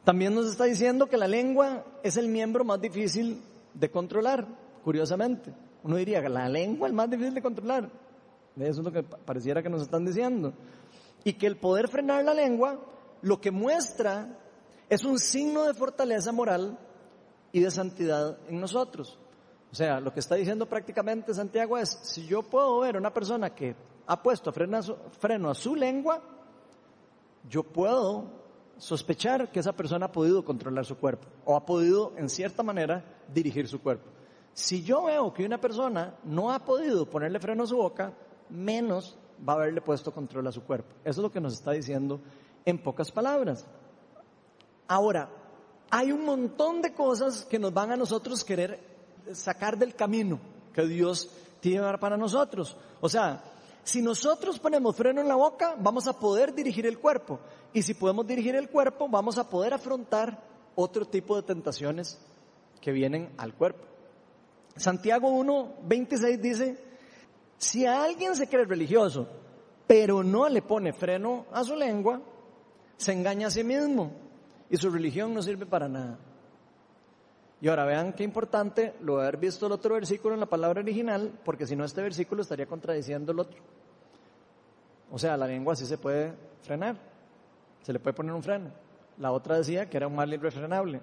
También 0.05 0.35
nos 0.35 0.45
está 0.45 0.65
diciendo 0.65 1.07
que 1.07 1.17
la 1.17 1.27
lengua 1.27 1.83
es 2.03 2.15
el 2.15 2.27
miembro 2.27 2.63
más 2.63 2.79
difícil 2.79 3.41
de 3.73 3.89
controlar, 3.89 4.47
curiosamente. 4.83 5.51
Uno 5.83 5.97
diría 5.97 6.21
que 6.21 6.29
la 6.29 6.47
lengua 6.47 6.87
es 6.87 6.93
más 6.93 7.09
difícil 7.09 7.33
de 7.33 7.41
controlar. 7.41 7.89
Eso 8.55 8.79
es 8.81 8.85
lo 8.85 8.91
que 8.91 9.01
pareciera 9.01 9.63
que 9.63 9.69
nos 9.69 9.81
están 9.81 10.05
diciendo. 10.05 10.53
Y 11.23 11.33
que 11.33 11.47
el 11.47 11.57
poder 11.57 11.87
frenar 11.87 12.23
la 12.23 12.35
lengua 12.35 12.79
lo 13.23 13.41
que 13.41 13.49
muestra 13.49 14.37
es 14.87 15.03
un 15.03 15.17
signo 15.17 15.63
de 15.63 15.73
fortaleza 15.73 16.31
moral 16.31 16.77
y 17.51 17.59
de 17.59 17.71
santidad 17.71 18.37
en 18.47 18.61
nosotros. 18.61 19.17
O 19.71 19.75
sea, 19.75 19.99
lo 19.99 20.13
que 20.13 20.19
está 20.19 20.35
diciendo 20.35 20.67
prácticamente 20.67 21.33
Santiago 21.33 21.79
es, 21.79 21.89
si 22.03 22.27
yo 22.27 22.43
puedo 22.43 22.79
ver 22.79 22.95
a 22.95 22.99
una 22.99 23.11
persona 23.11 23.55
que 23.55 23.75
ha 24.05 24.21
puesto 24.21 24.53
freno 24.53 25.49
a 25.49 25.55
su 25.55 25.75
lengua, 25.75 26.21
yo 27.49 27.63
puedo 27.63 28.44
sospechar 28.77 29.51
que 29.51 29.59
esa 29.59 29.73
persona 29.73 30.07
ha 30.07 30.11
podido 30.11 30.43
controlar 30.43 30.85
su 30.85 30.97
cuerpo 30.97 31.27
o 31.45 31.55
ha 31.55 31.65
podido, 31.65 32.13
en 32.17 32.29
cierta 32.29 32.63
manera, 32.63 33.03
dirigir 33.33 33.67
su 33.67 33.81
cuerpo. 33.81 34.09
Si 34.53 34.83
yo 34.83 35.03
veo 35.03 35.33
que 35.33 35.45
una 35.45 35.59
persona 35.59 36.15
no 36.23 36.51
ha 36.51 36.59
podido 36.59 37.09
ponerle 37.09 37.39
freno 37.39 37.63
a 37.63 37.67
su 37.67 37.77
boca, 37.77 38.13
menos 38.49 39.17
va 39.47 39.53
a 39.53 39.55
haberle 39.57 39.81
puesto 39.81 40.13
control 40.13 40.47
a 40.47 40.51
su 40.51 40.63
cuerpo. 40.63 40.95
Eso 41.03 41.19
es 41.21 41.23
lo 41.23 41.31
que 41.31 41.41
nos 41.41 41.53
está 41.53 41.71
diciendo 41.71 42.21
en 42.63 42.81
pocas 42.81 43.11
palabras. 43.11 43.65
Ahora, 44.87 45.29
hay 45.89 46.11
un 46.11 46.23
montón 46.23 46.81
de 46.81 46.93
cosas 46.93 47.45
que 47.45 47.59
nos 47.59 47.73
van 47.73 47.91
a 47.91 47.97
nosotros 47.97 48.43
querer 48.43 48.79
sacar 49.33 49.77
del 49.77 49.95
camino 49.95 50.39
que 50.73 50.85
Dios 50.85 51.29
tiene 51.59 51.97
para 51.97 52.17
nosotros. 52.17 52.75
O 53.01 53.09
sea, 53.09 53.43
si 53.83 54.01
nosotros 54.01 54.59
ponemos 54.59 54.95
freno 54.95 55.21
en 55.21 55.27
la 55.27 55.35
boca, 55.35 55.75
vamos 55.79 56.07
a 56.07 56.17
poder 56.17 56.53
dirigir 56.53 56.85
el 56.85 56.99
cuerpo. 56.99 57.39
Y 57.75 57.81
si 57.81 57.93
podemos 57.93 58.25
dirigir 58.25 58.55
el 58.55 58.69
cuerpo, 58.69 59.09
vamos 59.09 59.37
a 59.37 59.49
poder 59.49 59.73
afrontar 59.73 60.41
otro 60.75 61.05
tipo 61.05 61.35
de 61.35 61.43
tentaciones 61.43 62.17
que 62.79 62.93
vienen 62.93 63.33
al 63.37 63.53
cuerpo. 63.53 63.85
Santiago 64.77 65.27
1, 65.27 65.73
26 65.83 66.41
dice, 66.41 66.77
si 67.57 67.85
alguien 67.85 68.33
se 68.37 68.47
cree 68.47 68.63
religioso, 68.63 69.27
pero 69.85 70.23
no 70.23 70.47
le 70.47 70.61
pone 70.61 70.93
freno 70.93 71.47
a 71.51 71.65
su 71.65 71.75
lengua, 71.75 72.21
se 72.95 73.11
engaña 73.11 73.47
a 73.47 73.51
sí 73.51 73.65
mismo 73.65 74.09
y 74.69 74.77
su 74.77 74.89
religión 74.89 75.33
no 75.33 75.41
sirve 75.41 75.65
para 75.65 75.89
nada. 75.89 76.17
Y 77.59 77.67
ahora 77.67 77.83
vean 77.83 78.13
qué 78.13 78.23
importante 78.23 78.93
lo 79.01 79.17
de 79.17 79.23
haber 79.23 79.35
visto 79.35 79.65
el 79.65 79.73
otro 79.73 79.95
versículo 79.95 80.33
en 80.33 80.39
la 80.39 80.45
palabra 80.45 80.79
original, 80.79 81.41
porque 81.43 81.67
si 81.67 81.75
no 81.75 81.83
este 81.83 82.01
versículo 82.01 82.41
estaría 82.41 82.67
contradiciendo 82.67 83.33
el 83.33 83.39
otro. 83.39 83.61
O 85.11 85.19
sea, 85.19 85.35
la 85.35 85.45
lengua 85.45 85.75
sí 85.75 85.85
se 85.85 85.97
puede 85.97 86.31
frenar, 86.61 87.14
se 87.85 87.93
le 87.93 87.99
puede 87.99 88.15
poner 88.15 88.33
un 88.33 88.41
freno. 88.41 88.71
La 89.19 89.31
otra 89.31 89.57
decía 89.57 89.87
que 89.87 89.97
era 89.97 90.07
un 90.07 90.15
mal 90.15 90.33
irrefrenable. 90.33 90.99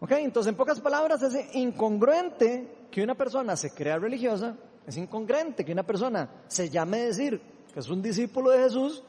Ok, 0.00 0.12
entonces 0.12 0.50
en 0.50 0.54
pocas 0.54 0.82
palabras 0.82 1.22
es 1.22 1.54
incongruente 1.54 2.88
que 2.90 3.02
una 3.02 3.14
persona 3.14 3.56
se 3.56 3.70
crea 3.70 3.98
religiosa, 3.98 4.54
es 4.86 4.98
incongruente 4.98 5.64
que 5.64 5.72
una 5.72 5.84
persona 5.84 6.28
se 6.46 6.68
llame 6.68 6.98
decir 7.06 7.40
que 7.72 7.80
es 7.80 7.88
un 7.88 8.02
discípulo 8.02 8.50
de 8.50 8.64
Jesús 8.64 9.02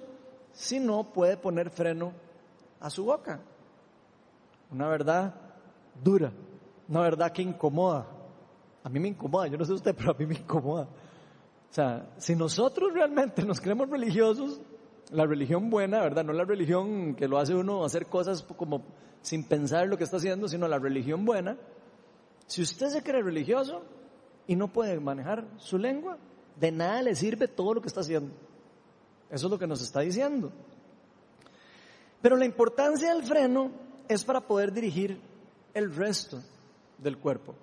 si 0.54 0.80
no 0.80 1.12
puede 1.12 1.36
poner 1.36 1.70
freno 1.70 2.14
a 2.80 2.90
su 2.90 3.04
boca. 3.04 3.42
Una 4.72 4.88
verdad 4.88 5.36
dura, 6.02 6.32
una 6.88 7.02
verdad 7.02 7.34
que 7.34 7.42
incomoda. 7.42 8.08
A 8.86 8.88
mí 8.88 9.02
me 9.02 9.10
incomoda, 9.10 9.48
yo 9.48 9.58
no 9.58 9.66
sé 9.66 9.74
usted, 9.74 9.94
pero 9.94 10.12
a 10.12 10.16
mí 10.18 10.26
me 10.26 10.36
incomoda. 10.36 10.84
O 10.84 11.74
sea, 11.74 12.10
si 12.20 12.38
nosotros 12.38 12.94
realmente 12.94 13.44
nos 13.44 13.60
creemos 13.60 13.90
religiosos, 13.90 14.62
la 15.12 15.26
religión 15.26 15.70
buena, 15.70 16.02
¿verdad? 16.02 16.24
No 16.24 16.34
la 16.34 16.46
religión 16.46 17.16
que 17.16 17.28
lo 17.28 17.40
hace 17.40 17.56
uno 17.56 17.84
hacer 17.84 18.06
cosas 18.08 18.44
como 18.44 18.84
sin 19.22 19.44
pensar 19.44 19.88
lo 19.88 19.98
que 19.98 20.04
está 20.04 20.18
haciendo, 20.18 20.48
sino 20.48 20.68
la 20.68 20.80
religión 20.80 21.26
buena. 21.26 21.58
Si 22.48 22.62
usted 22.62 22.90
se 22.90 23.04
cree 23.04 23.22
religioso 23.22 23.84
y 24.48 24.56
no 24.56 24.68
puede 24.68 25.00
manejar 25.00 25.46
su 25.58 25.78
lengua, 25.78 26.18
de 26.60 26.72
nada 26.72 27.02
le 27.02 27.16
sirve 27.16 27.48
todo 27.48 27.74
lo 27.74 27.82
que 27.82 27.88
está 27.88 28.02
haciendo. 28.02 28.34
Eso 29.30 29.48
es 29.48 29.52
lo 29.52 29.60
que 29.60 29.68
nos 29.68 29.82
está 29.82 30.02
diciendo. 30.02 30.52
Pero 32.22 32.36
la 32.36 32.46
importancia 32.46 33.14
del 33.14 33.24
freno 33.24 33.72
es 34.08 34.24
para 34.24 34.42
poder 34.42 34.74
dirigir 34.74 35.22
el 35.74 35.94
resto 35.96 36.40
del 36.98 37.18
cuerpo. 37.18 37.56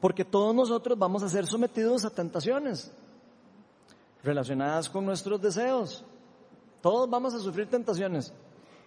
Porque 0.00 0.24
todos 0.24 0.54
nosotros 0.54 0.98
vamos 0.98 1.22
a 1.22 1.28
ser 1.28 1.46
sometidos 1.46 2.04
a 2.04 2.10
tentaciones 2.10 2.92
relacionadas 4.22 4.90
con 4.90 5.06
nuestros 5.06 5.40
deseos. 5.40 6.04
Todos 6.80 7.08
vamos 7.08 7.34
a 7.34 7.38
sufrir 7.38 7.68
tentaciones 7.68 8.32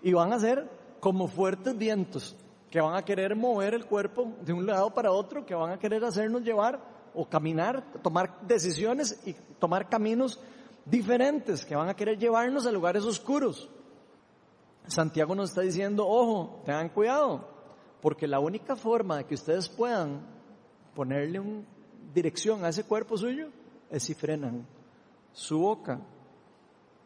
y 0.02 0.14
van 0.14 0.34
a 0.34 0.40
ser 0.40 0.70
como 1.00 1.28
fuertes 1.28 1.78
vientos 1.78 2.36
que 2.70 2.82
van 2.82 2.96
a 2.96 3.04
querer 3.04 3.36
mover 3.36 3.74
el 3.74 3.86
cuerpo 3.86 4.34
de 4.42 4.54
un 4.54 4.66
lado 4.66 4.94
para 4.94 5.12
otro, 5.12 5.46
que 5.46 5.56
van 5.56 5.72
a 5.72 5.80
querer 5.80 6.04
hacernos 6.04 6.44
llevar 6.44 6.80
o 7.14 7.28
caminar, 7.28 7.84
tomar 8.04 8.42
decisiones 8.42 9.20
y 9.26 9.34
tomar 9.60 9.90
caminos 9.90 10.40
diferentes, 10.86 11.66
que 11.66 11.76
van 11.76 11.90
a 11.90 11.96
querer 11.96 12.18
llevarnos 12.18 12.66
a 12.66 12.72
lugares 12.72 13.04
oscuros. 13.04 13.70
Santiago 14.86 15.36
nos 15.36 15.50
está 15.50 15.62
diciendo, 15.62 16.08
ojo, 16.08 16.62
tengan 16.66 16.90
cuidado, 16.90 17.48
porque 18.02 18.28
la 18.28 18.40
única 18.40 18.76
forma 18.76 19.18
de 19.18 19.26
que 19.26 19.36
ustedes 19.36 19.68
puedan 19.68 20.22
ponerle 20.96 21.40
una 21.40 21.64
dirección 22.14 22.64
a 22.64 22.70
ese 22.70 22.84
cuerpo 22.84 23.18
suyo 23.18 23.50
es 23.90 24.04
si 24.04 24.14
frenan 24.14 24.68
su 25.32 25.60
boca. 25.60 26.02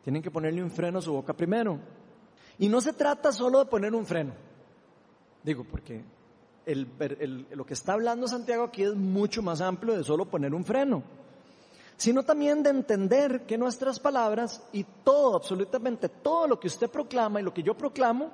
Tienen 0.03 0.21
que 0.21 0.31
ponerle 0.31 0.61
un 0.61 0.69
freno 0.69 0.99
a 0.99 1.01
su 1.01 1.13
boca 1.13 1.33
primero. 1.33 1.79
Y 2.59 2.67
no 2.67 2.81
se 2.81 2.93
trata 2.93 3.31
solo 3.31 3.59
de 3.59 3.65
poner 3.65 3.95
un 3.95 4.05
freno. 4.05 4.33
Digo, 5.43 5.63
porque 5.63 6.03
lo 7.51 7.65
que 7.65 7.73
está 7.73 7.93
hablando 7.93 8.27
Santiago 8.27 8.63
aquí 8.63 8.83
es 8.83 8.95
mucho 8.95 9.41
más 9.41 9.61
amplio 9.61 9.97
de 9.97 10.03
solo 10.03 10.25
poner 10.25 10.53
un 10.53 10.63
freno, 10.63 11.03
sino 11.97 12.23
también 12.23 12.63
de 12.63 12.69
entender 12.69 13.45
que 13.45 13.57
nuestras 13.57 13.99
palabras 13.99 14.63
y 14.71 14.85
todo, 15.03 15.35
absolutamente 15.35 16.09
todo 16.09 16.47
lo 16.47 16.59
que 16.59 16.67
usted 16.67 16.89
proclama 16.89 17.41
y 17.41 17.43
lo 17.43 17.53
que 17.53 17.63
yo 17.63 17.75
proclamo, 17.75 18.31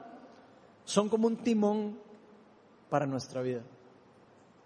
son 0.86 1.10
como 1.10 1.28
un 1.28 1.38
timón 1.38 1.98
para 2.90 3.06
nuestra 3.06 3.42
vida. 3.42 3.62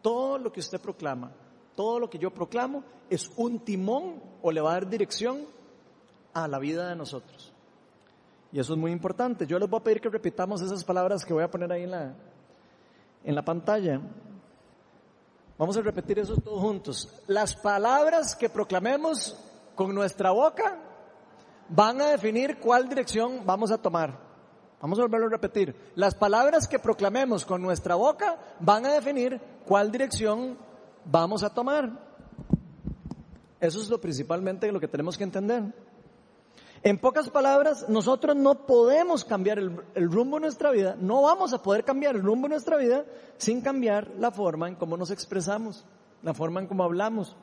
Todo 0.01 0.37
lo 0.37 0.51
que 0.51 0.59
usted 0.59 0.81
proclama, 0.81 1.31
todo 1.75 1.99
lo 1.99 2.09
que 2.09 2.17
yo 2.17 2.31
proclamo 2.31 2.83
es 3.09 3.31
un 3.37 3.59
timón 3.59 4.21
o 4.41 4.51
le 4.51 4.61
va 4.61 4.71
a 4.71 4.73
dar 4.73 4.89
dirección 4.89 5.45
a 6.33 6.47
la 6.47 6.59
vida 6.59 6.89
de 6.89 6.95
nosotros. 6.95 7.53
Y 8.51 8.59
eso 8.59 8.73
es 8.73 8.79
muy 8.79 8.91
importante. 8.91 9.47
Yo 9.47 9.57
les 9.57 9.69
voy 9.69 9.79
a 9.79 9.83
pedir 9.83 10.01
que 10.01 10.09
repitamos 10.09 10.61
esas 10.61 10.83
palabras 10.83 11.25
que 11.25 11.33
voy 11.33 11.43
a 11.43 11.49
poner 11.49 11.71
ahí 11.71 11.83
en 11.83 11.91
la, 11.91 12.13
en 13.23 13.35
la 13.35 13.43
pantalla. 13.43 13.99
Vamos 15.57 15.77
a 15.77 15.81
repetir 15.81 16.19
eso 16.19 16.35
todos 16.35 16.61
juntos. 16.61 17.23
Las 17.27 17.55
palabras 17.55 18.35
que 18.35 18.49
proclamemos 18.49 19.35
con 19.75 19.93
nuestra 19.95 20.31
boca 20.31 20.79
van 21.69 22.01
a 22.01 22.09
definir 22.09 22.59
cuál 22.59 22.87
dirección 22.87 23.45
vamos 23.45 23.71
a 23.71 23.77
tomar. 23.77 24.19
Vamos 24.81 24.99
a 24.99 25.03
volverlo 25.03 25.27
a 25.27 25.29
repetir. 25.29 25.75
Las 25.95 26.13
palabras 26.13 26.67
que 26.67 26.77
proclamemos 26.77 27.45
con 27.45 27.61
nuestra 27.61 27.95
boca 27.95 28.37
van 28.59 28.85
a 28.85 28.93
definir 28.93 29.39
cuál 29.65 29.91
dirección 29.91 30.57
vamos 31.05 31.41
a 31.43 31.49
tomar. 31.49 31.89
Eso 33.59 33.81
es 33.81 33.89
lo 33.89 33.99
principalmente 34.01 34.71
lo 34.71 34.79
que 34.79 34.89
tenemos 34.89 35.17
que 35.17 35.23
entender. 35.23 35.63
En 36.85 36.97
pocas 36.97 37.29
palabras, 37.29 37.87
nosotros 37.87 38.35
no 38.35 38.65
podemos 38.65 39.23
cambiar 39.23 39.57
el, 39.57 40.11
rumbo 40.11 40.35
de 40.35 40.41
nuestra 40.41 40.69
vida, 40.69 40.97
no 40.99 41.21
vamos 41.21 41.53
a 41.53 41.61
poder 41.61 41.85
cambiar 41.85 42.17
el 42.17 42.21
rumbo 42.21 42.47
de 42.47 42.55
nuestra 42.55 42.75
vida 42.75 43.05
sin 43.37 43.61
cambiar 43.61 44.11
la 44.19 44.31
forma 44.31 44.67
en 44.67 44.75
cómo 44.75 44.97
nos 44.97 45.09
expresamos, 45.09 45.85
la 46.23 46.33
forma 46.33 46.59
en 46.59 46.67
cómo 46.67 46.83
hablamos, 46.83 47.37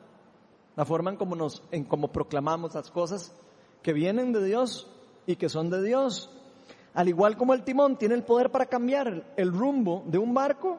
la 0.75 0.85
forma 0.85 1.09
en 1.09 1.17
cómo 1.17 1.35
nos, 1.35 1.63
en 1.71 1.85
cómo 1.85 2.11
proclamamos 2.11 2.75
las 2.75 2.91
cosas 2.91 3.33
que 3.81 3.93
vienen 3.93 4.31
de 4.31 4.45
Dios 4.45 4.87
y 5.25 5.37
que 5.37 5.49
son 5.49 5.71
de 5.71 5.81
Dios. 5.81 6.29
Al 6.93 7.09
igual 7.09 7.35
como 7.35 7.55
el 7.55 7.63
timón 7.63 7.97
tiene 7.97 8.13
el 8.13 8.23
poder 8.23 8.51
para 8.51 8.67
cambiar 8.67 9.33
el 9.37 9.51
rumbo 9.51 10.03
de 10.05 10.19
un 10.19 10.35
barco, 10.35 10.77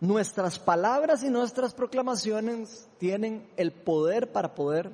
nuestras 0.00 0.58
palabras 0.58 1.22
y 1.22 1.30
nuestras 1.30 1.72
proclamaciones 1.72 2.90
tienen 2.98 3.48
el 3.56 3.72
poder 3.72 4.32
para 4.32 4.54
poder 4.54 4.92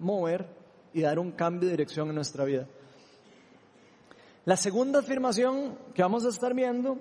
mover 0.00 0.59
y 0.92 1.00
dar 1.02 1.18
un 1.18 1.32
cambio 1.32 1.68
de 1.68 1.76
dirección 1.76 2.08
en 2.08 2.14
nuestra 2.14 2.44
vida. 2.44 2.66
La 4.44 4.56
segunda 4.56 5.00
afirmación 5.00 5.76
que 5.94 6.02
vamos 6.02 6.24
a 6.24 6.30
estar 6.30 6.54
viendo 6.54 6.98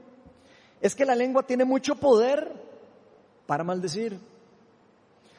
es 0.82 0.96
que 0.96 1.06
la 1.06 1.16
lengua 1.16 1.44
tiene 1.44 1.66
mucho 1.66 1.96
poder 1.96 2.52
para 3.46 3.64
maldecir. 3.64 4.20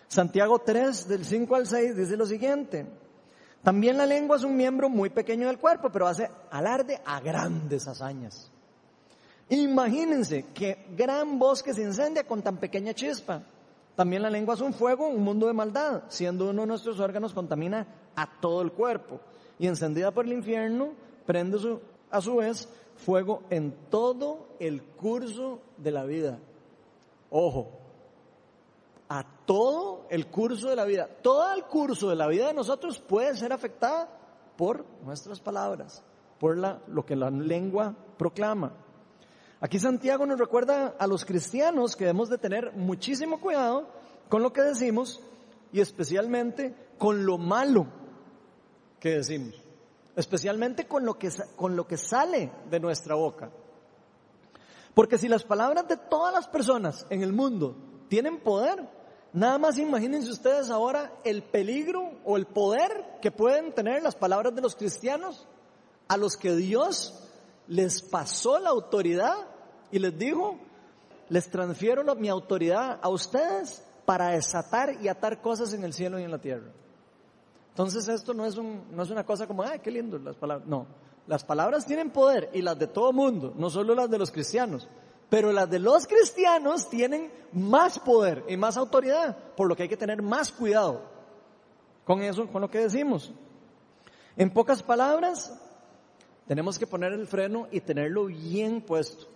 Santiago 0.08 0.58
3, 0.58 1.08
del 1.08 1.24
5 1.24 1.54
al 1.54 1.66
6, 1.66 1.96
dice 1.96 2.16
lo 2.16 2.26
siguiente. 2.26 2.86
También 3.62 3.98
la 3.98 4.06
lengua 4.06 4.36
es 4.36 4.44
un 4.44 4.56
miembro 4.56 4.88
muy 4.88 5.10
pequeño 5.10 5.48
del 5.48 5.58
cuerpo, 5.58 5.90
pero 5.92 6.06
hace 6.06 6.30
alarde 6.50 7.00
a 7.04 7.20
grandes 7.20 7.86
hazañas. 7.86 8.50
Imagínense 9.50 10.46
que 10.54 10.86
gran 10.96 11.38
bosque 11.38 11.74
se 11.74 11.82
incendia 11.82 12.24
con 12.24 12.42
tan 12.42 12.56
pequeña 12.56 12.94
chispa. 12.94 13.42
También 13.94 14.22
la 14.22 14.30
lengua 14.30 14.54
es 14.54 14.60
un 14.60 14.72
fuego, 14.72 15.08
un 15.08 15.22
mundo 15.22 15.46
de 15.46 15.52
maldad, 15.52 16.04
siendo 16.08 16.48
uno 16.48 16.62
de 16.62 16.68
nuestros 16.68 16.98
órganos 17.00 17.34
contamina 17.34 17.86
a 18.16 18.40
todo 18.40 18.62
el 18.62 18.72
cuerpo. 18.72 19.20
Y 19.58 19.66
encendida 19.66 20.10
por 20.10 20.26
el 20.26 20.32
infierno, 20.32 20.90
prende 21.26 21.58
a 22.10 22.20
su 22.20 22.36
vez 22.36 22.68
fuego 22.96 23.42
en 23.50 23.72
todo 23.90 24.48
el 24.58 24.82
curso 24.82 25.60
de 25.76 25.90
la 25.90 26.04
vida. 26.04 26.38
Ojo, 27.30 27.70
a 29.08 29.24
todo 29.44 30.06
el 30.08 30.26
curso 30.28 30.68
de 30.68 30.76
la 30.76 30.84
vida. 30.84 31.08
Todo 31.22 31.52
el 31.52 31.64
curso 31.64 32.08
de 32.08 32.16
la 32.16 32.28
vida 32.28 32.48
de 32.48 32.54
nosotros 32.54 32.98
puede 33.00 33.36
ser 33.36 33.52
afectada 33.52 34.08
por 34.56 34.84
nuestras 35.04 35.40
palabras, 35.40 36.02
por 36.38 36.56
la, 36.56 36.80
lo 36.86 37.04
que 37.04 37.16
la 37.16 37.30
lengua 37.30 37.94
proclama. 38.16 38.72
Aquí 39.60 39.78
Santiago 39.78 40.24
nos 40.26 40.38
recuerda 40.38 40.94
a 40.98 41.06
los 41.06 41.24
cristianos 41.24 41.96
que 41.96 42.04
debemos 42.04 42.30
de 42.30 42.38
tener 42.38 42.72
muchísimo 42.72 43.40
cuidado 43.40 43.88
con 44.28 44.42
lo 44.42 44.52
que 44.52 44.62
decimos 44.62 45.20
y 45.72 45.80
especialmente 45.80 46.74
con 46.98 47.26
lo 47.26 47.36
malo 47.36 47.86
que 49.00 49.16
decimos, 49.16 49.54
especialmente 50.14 50.86
con 50.86 51.04
lo 51.04 51.18
que, 51.18 51.30
con 51.56 51.74
lo 51.74 51.86
que 51.86 51.96
sale 51.96 52.52
de 52.70 52.78
nuestra 52.78 53.14
boca. 53.14 53.50
Porque 54.94 55.18
si 55.18 55.28
las 55.28 55.44
palabras 55.44 55.88
de 55.88 55.96
todas 55.96 56.32
las 56.34 56.46
personas 56.46 57.06
en 57.10 57.22
el 57.22 57.32
mundo 57.32 57.76
tienen 58.08 58.40
poder, 58.40 58.86
nada 59.32 59.58
más 59.58 59.78
imagínense 59.78 60.30
ustedes 60.30 60.70
ahora 60.70 61.12
el 61.24 61.42
peligro 61.42 62.12
o 62.24 62.36
el 62.36 62.46
poder 62.46 63.18
que 63.22 63.30
pueden 63.30 63.72
tener 63.72 64.02
las 64.02 64.16
palabras 64.16 64.54
de 64.54 64.60
los 64.60 64.76
cristianos 64.76 65.46
a 66.08 66.16
los 66.16 66.36
que 66.36 66.54
Dios 66.54 67.28
les 67.68 68.02
pasó 68.02 68.58
la 68.58 68.70
autoridad 68.70 69.36
y 69.92 70.00
les 70.00 70.18
dijo, 70.18 70.58
les 71.28 71.48
transfiero 71.48 72.02
mi 72.16 72.28
autoridad 72.28 72.98
a 73.00 73.08
ustedes 73.08 73.82
para 74.04 74.30
desatar 74.30 75.00
y 75.00 75.06
atar 75.06 75.40
cosas 75.40 75.72
en 75.72 75.84
el 75.84 75.92
cielo 75.92 76.18
y 76.18 76.24
en 76.24 76.32
la 76.32 76.40
tierra. 76.40 76.72
Entonces 77.70 78.08
esto 78.08 78.34
no 78.34 78.44
es, 78.44 78.56
un, 78.56 78.84
no 78.90 79.02
es 79.02 79.10
una 79.10 79.24
cosa 79.24 79.46
como, 79.46 79.62
ay, 79.62 79.78
qué 79.78 79.90
lindo 79.90 80.18
las 80.18 80.36
palabras. 80.36 80.68
No, 80.68 80.86
las 81.26 81.44
palabras 81.44 81.86
tienen 81.86 82.10
poder 82.10 82.50
y 82.52 82.62
las 82.62 82.78
de 82.78 82.88
todo 82.88 83.12
mundo, 83.12 83.54
no 83.56 83.70
solo 83.70 83.94
las 83.94 84.10
de 84.10 84.18
los 84.18 84.30
cristianos. 84.30 84.88
Pero 85.28 85.52
las 85.52 85.70
de 85.70 85.78
los 85.78 86.06
cristianos 86.06 86.90
tienen 86.90 87.32
más 87.52 87.98
poder 88.00 88.44
y 88.48 88.56
más 88.56 88.76
autoridad, 88.76 89.36
por 89.56 89.68
lo 89.68 89.76
que 89.76 89.84
hay 89.84 89.88
que 89.88 89.96
tener 89.96 90.20
más 90.22 90.50
cuidado 90.50 91.02
con 92.04 92.22
eso, 92.22 92.48
con 92.48 92.60
lo 92.62 92.68
que 92.68 92.80
decimos. 92.80 93.32
En 94.36 94.50
pocas 94.50 94.82
palabras, 94.82 95.56
tenemos 96.48 96.78
que 96.78 96.86
poner 96.86 97.12
el 97.12 97.28
freno 97.28 97.68
y 97.70 97.80
tenerlo 97.80 98.26
bien 98.26 98.80
puesto, 98.80 99.28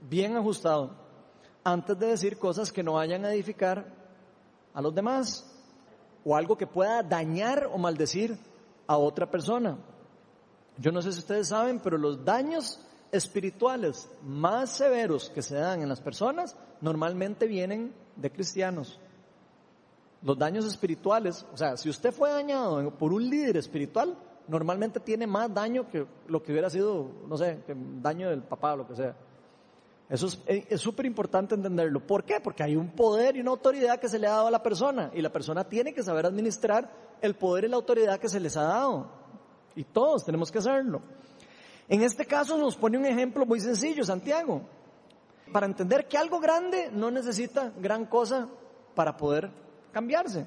bien 0.00 0.36
ajustado, 0.36 0.90
antes 1.64 1.98
de 1.98 2.08
decir 2.08 2.38
cosas 2.38 2.70
que 2.70 2.82
no 2.82 2.94
vayan 2.94 3.24
a 3.24 3.32
edificar 3.32 3.86
a 4.74 4.82
los 4.82 4.94
demás 4.94 5.49
o 6.24 6.36
algo 6.36 6.56
que 6.56 6.66
pueda 6.66 7.02
dañar 7.02 7.68
o 7.72 7.78
maldecir 7.78 8.36
a 8.86 8.96
otra 8.96 9.30
persona. 9.30 9.78
Yo 10.78 10.92
no 10.92 11.02
sé 11.02 11.12
si 11.12 11.18
ustedes 11.20 11.48
saben, 11.48 11.80
pero 11.80 11.98
los 11.98 12.24
daños 12.24 12.80
espirituales 13.12 14.08
más 14.22 14.70
severos 14.70 15.30
que 15.30 15.42
se 15.42 15.56
dan 15.56 15.82
en 15.82 15.88
las 15.88 16.00
personas 16.00 16.56
normalmente 16.80 17.46
vienen 17.46 17.94
de 18.16 18.30
cristianos. 18.30 18.98
Los 20.22 20.38
daños 20.38 20.66
espirituales, 20.66 21.46
o 21.52 21.56
sea, 21.56 21.76
si 21.76 21.88
usted 21.88 22.12
fue 22.12 22.30
dañado 22.30 22.90
por 22.98 23.12
un 23.12 23.28
líder 23.28 23.56
espiritual, 23.56 24.16
normalmente 24.48 25.00
tiene 25.00 25.26
más 25.26 25.52
daño 25.52 25.88
que 25.88 26.06
lo 26.28 26.42
que 26.42 26.52
hubiera 26.52 26.68
sido, 26.68 27.10
no 27.26 27.36
sé, 27.36 27.62
que 27.66 27.74
daño 27.76 28.30
del 28.30 28.42
papá 28.42 28.74
o 28.74 28.78
lo 28.78 28.86
que 28.86 28.96
sea. 28.96 29.16
Eso 30.10 30.26
es 30.46 30.80
súper 30.80 31.06
importante 31.06 31.54
entenderlo. 31.54 32.04
¿Por 32.04 32.24
qué? 32.24 32.40
Porque 32.40 32.64
hay 32.64 32.74
un 32.74 32.90
poder 32.90 33.36
y 33.36 33.40
una 33.40 33.52
autoridad 33.52 34.00
que 34.00 34.08
se 34.08 34.18
le 34.18 34.26
ha 34.26 34.32
dado 34.32 34.48
a 34.48 34.50
la 34.50 34.60
persona 34.60 35.12
y 35.14 35.22
la 35.22 35.30
persona 35.30 35.62
tiene 35.62 35.94
que 35.94 36.02
saber 36.02 36.26
administrar 36.26 36.90
el 37.22 37.36
poder 37.36 37.64
y 37.64 37.68
la 37.68 37.76
autoridad 37.76 38.18
que 38.18 38.28
se 38.28 38.40
les 38.40 38.56
ha 38.56 38.64
dado. 38.64 39.08
Y 39.76 39.84
todos 39.84 40.24
tenemos 40.24 40.50
que 40.50 40.58
hacerlo. 40.58 41.00
En 41.88 42.02
este 42.02 42.26
caso 42.26 42.58
nos 42.58 42.74
pone 42.74 42.98
un 42.98 43.06
ejemplo 43.06 43.46
muy 43.46 43.60
sencillo, 43.60 44.04
Santiago, 44.04 44.62
para 45.52 45.66
entender 45.66 46.08
que 46.08 46.18
algo 46.18 46.40
grande 46.40 46.90
no 46.92 47.12
necesita 47.12 47.72
gran 47.78 48.06
cosa 48.06 48.48
para 48.96 49.16
poder 49.16 49.48
cambiarse. 49.92 50.44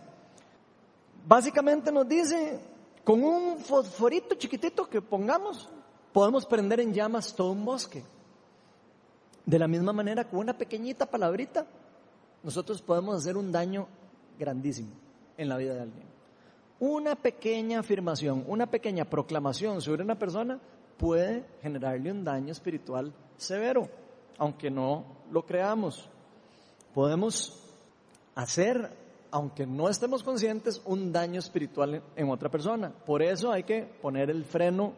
Básicamente 1.26 1.89
nos 1.89 2.06
dice, 2.06 2.60
con 3.06 3.23
un 3.23 3.60
fosforito 3.60 4.36
chiquitito 4.36 4.89
que 4.89 5.02
pongamos, 5.02 5.69
podemos 6.12 6.45
prender 6.45 6.82
en 6.82 6.93
llamas 6.93 7.34
todo 7.34 7.54
un 7.54 7.63
bosque. 7.63 8.04
De 9.46 9.60
la 9.60 9.68
misma 9.68 9.94
manera, 9.94 10.24
con 10.26 10.40
una 10.40 10.58
pequeñita 10.58 11.06
palabrita, 11.06 11.66
nosotros 12.44 12.82
podemos 12.82 13.16
hacer 13.16 13.38
un 13.38 13.52
daño 13.52 13.88
grandísimo 14.40 14.92
en 15.38 15.50
la 15.50 15.58
vida 15.58 15.74
de 15.74 15.82
alguien. 15.82 16.08
Una 16.80 17.16
pequeña 17.16 17.80
afirmación, 17.80 18.44
una 18.48 18.68
pequeña 18.68 19.06
proclamación 19.06 19.82
sobre 19.82 20.04
una 20.04 20.18
persona 20.18 20.60
puede 20.98 21.46
generarle 21.62 22.12
un 22.12 22.24
daño 22.24 22.52
espiritual 22.52 23.14
severo, 23.38 23.90
aunque 24.38 24.70
no 24.70 25.06
lo 25.32 25.46
creamos. 25.46 26.10
Podemos 26.94 27.60
hacer, 28.36 28.92
aunque 29.32 29.66
no 29.66 29.90
estemos 29.90 30.24
conscientes, 30.24 30.82
un 30.86 31.12
daño 31.12 31.40
espiritual 31.40 32.02
en 32.16 32.30
otra 32.30 32.50
persona. 32.50 32.92
Por 33.06 33.22
eso 33.22 33.52
hay 33.52 33.64
que 33.64 33.84
poner 34.02 34.30
el 34.30 34.44
freno 34.46 34.94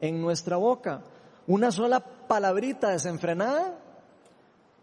en 0.00 0.20
nuestra 0.20 0.56
boca. 0.56 1.02
Una 1.46 1.70
sola 1.70 2.00
palabrita 2.00 2.90
desenfrenada 2.90 3.78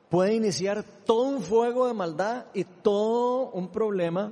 puede 0.10 0.36
iniciar 0.36 0.84
todo 1.06 1.24
un 1.24 1.42
fuego 1.42 1.88
de 1.88 1.94
maldad 1.94 2.46
y 2.54 2.64
todo 2.64 3.50
un 3.52 3.70
problema 3.70 4.32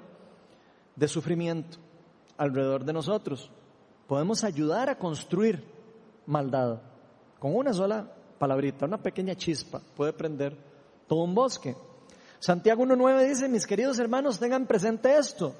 de 0.96 1.08
sufrimiento 1.08 1.78
alrededor 2.38 2.86
de 2.86 2.94
nosotros. 2.94 3.50
Podemos 4.08 4.44
ayudar 4.44 4.90
a 4.90 4.98
construir 4.98 5.64
maldad 6.26 6.82
con 7.40 7.56
una 7.56 7.74
sola 7.74 8.12
palabrita, 8.38 8.86
una 8.86 8.98
pequeña 8.98 9.36
chispa, 9.36 9.82
puede 9.96 10.14
prender 10.14 10.56
todo 11.08 11.24
un 11.24 11.34
bosque. 11.34 11.76
Santiago 12.40 12.84
1.9 12.84 13.28
dice, 13.28 13.50
mis 13.50 13.66
queridos 13.66 14.00
hermanos, 14.00 14.40
tengan 14.40 14.66
presente 14.66 15.18
esto. 15.18 15.54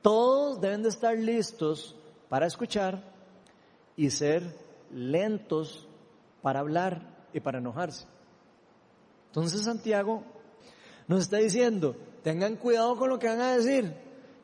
Todos 0.00 0.60
deben 0.60 0.82
de 0.82 0.90
estar 0.90 1.16
listos 1.16 1.96
para 2.28 2.46
escuchar 2.46 3.02
y 3.96 4.10
ser 4.10 4.65
lentos 4.96 5.86
para 6.42 6.60
hablar 6.60 7.28
y 7.32 7.40
para 7.40 7.58
enojarse. 7.58 8.06
Entonces 9.26 9.62
Santiago 9.62 10.22
nos 11.06 11.20
está 11.20 11.36
diciendo, 11.36 11.94
tengan 12.22 12.56
cuidado 12.56 12.96
con 12.96 13.10
lo 13.10 13.18
que 13.18 13.28
van 13.28 13.40
a 13.40 13.56
decir. 13.56 13.94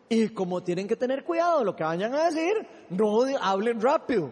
Y 0.08 0.28
como 0.28 0.62
tienen 0.62 0.86
que 0.86 0.94
tener 0.94 1.24
cuidado 1.24 1.64
lo 1.64 1.74
que 1.74 1.82
vayan 1.82 2.14
a 2.14 2.26
decir, 2.26 2.66
no 2.90 3.22
hablen 3.40 3.80
rápido. 3.80 4.30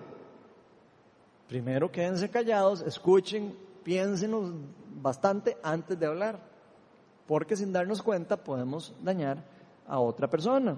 Primero 1.48 1.90
quédense 1.90 2.28
callados, 2.28 2.82
escuchen, 2.82 3.56
piensen 3.82 4.74
bastante 5.00 5.56
antes 5.62 5.98
de 5.98 6.06
hablar. 6.06 6.38
Porque 7.26 7.56
sin 7.56 7.72
darnos 7.72 8.02
cuenta 8.02 8.36
podemos 8.36 8.94
dañar 9.02 9.42
a 9.86 9.98
otra 9.98 10.28
persona. 10.28 10.76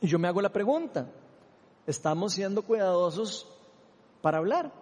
Y 0.00 0.08
yo 0.08 0.18
me 0.18 0.26
hago 0.26 0.42
la 0.42 0.52
pregunta, 0.52 1.06
¿estamos 1.86 2.32
siendo 2.32 2.62
cuidadosos 2.62 3.53
para 4.24 4.38
hablar? 4.38 4.72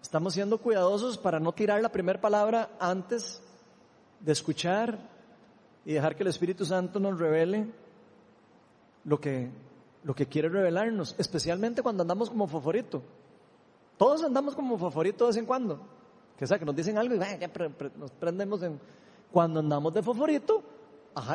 Estamos 0.00 0.34
siendo 0.34 0.58
cuidadosos 0.58 1.18
para 1.18 1.40
no 1.40 1.50
tirar 1.50 1.82
la 1.82 1.88
primera 1.88 2.20
palabra 2.20 2.70
antes 2.78 3.42
de 4.20 4.30
escuchar 4.30 5.00
y 5.84 5.94
dejar 5.94 6.14
que 6.14 6.22
el 6.22 6.28
Espíritu 6.28 6.64
Santo 6.64 7.00
nos 7.00 7.18
revele 7.18 7.66
lo 9.02 9.20
que, 9.20 9.50
lo 10.04 10.14
que 10.14 10.26
quiere 10.26 10.48
revelarnos, 10.48 11.16
especialmente 11.18 11.82
cuando 11.82 12.02
andamos 12.02 12.30
como 12.30 12.46
favorito. 12.46 13.02
Todos 13.96 14.22
andamos 14.22 14.54
como 14.54 14.78
favorito 14.78 15.24
de 15.24 15.30
vez 15.30 15.36
en 15.36 15.46
cuando. 15.46 15.80
Que 16.38 16.46
sea, 16.46 16.56
que 16.56 16.64
nos 16.64 16.76
dicen 16.76 16.98
algo 16.98 17.16
y 17.16 17.18
nos 17.98 18.12
prendemos 18.12 18.62
en... 18.62 18.80
Cuando 19.32 19.58
andamos 19.58 19.92
de 19.92 20.04
favorito, 20.04 20.62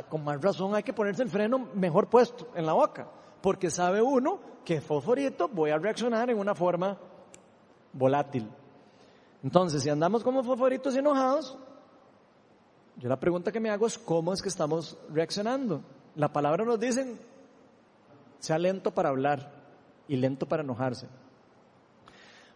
con 0.08 0.24
más 0.24 0.42
razón 0.42 0.74
hay 0.76 0.84
que 0.84 0.94
ponerse 0.94 1.24
el 1.24 1.30
freno 1.30 1.60
mejor 1.74 2.08
puesto 2.08 2.52
en 2.56 2.66
la 2.66 2.72
boca. 2.72 3.06
Porque 3.46 3.70
sabe 3.70 4.02
uno 4.02 4.40
que 4.66 4.82
favorito 4.82 5.48
voy 5.48 5.70
a 5.70 5.78
reaccionar 5.78 6.32
en 6.32 6.40
una 6.40 6.56
forma 6.56 6.98
volátil. 7.94 8.50
Entonces, 9.44 9.84
si 9.84 9.90
andamos 9.92 10.24
como 10.24 10.44
favoritos 10.44 10.96
enojados, 10.96 11.56
yo 12.98 13.08
la 13.08 13.20
pregunta 13.20 13.52
que 13.52 13.60
me 13.60 13.70
hago 13.70 13.86
es 13.86 14.00
cómo 14.00 14.34
es 14.34 14.42
que 14.42 14.50
estamos 14.50 14.98
reaccionando. 15.14 15.84
La 16.16 16.34
palabra 16.34 16.66
nos 16.66 16.80
dice, 16.80 17.20
sea 18.40 18.58
lento 18.58 18.90
para 18.90 19.10
hablar 19.10 19.52
y 20.08 20.16
lento 20.16 20.48
para 20.48 20.64
enojarse. 20.64 21.08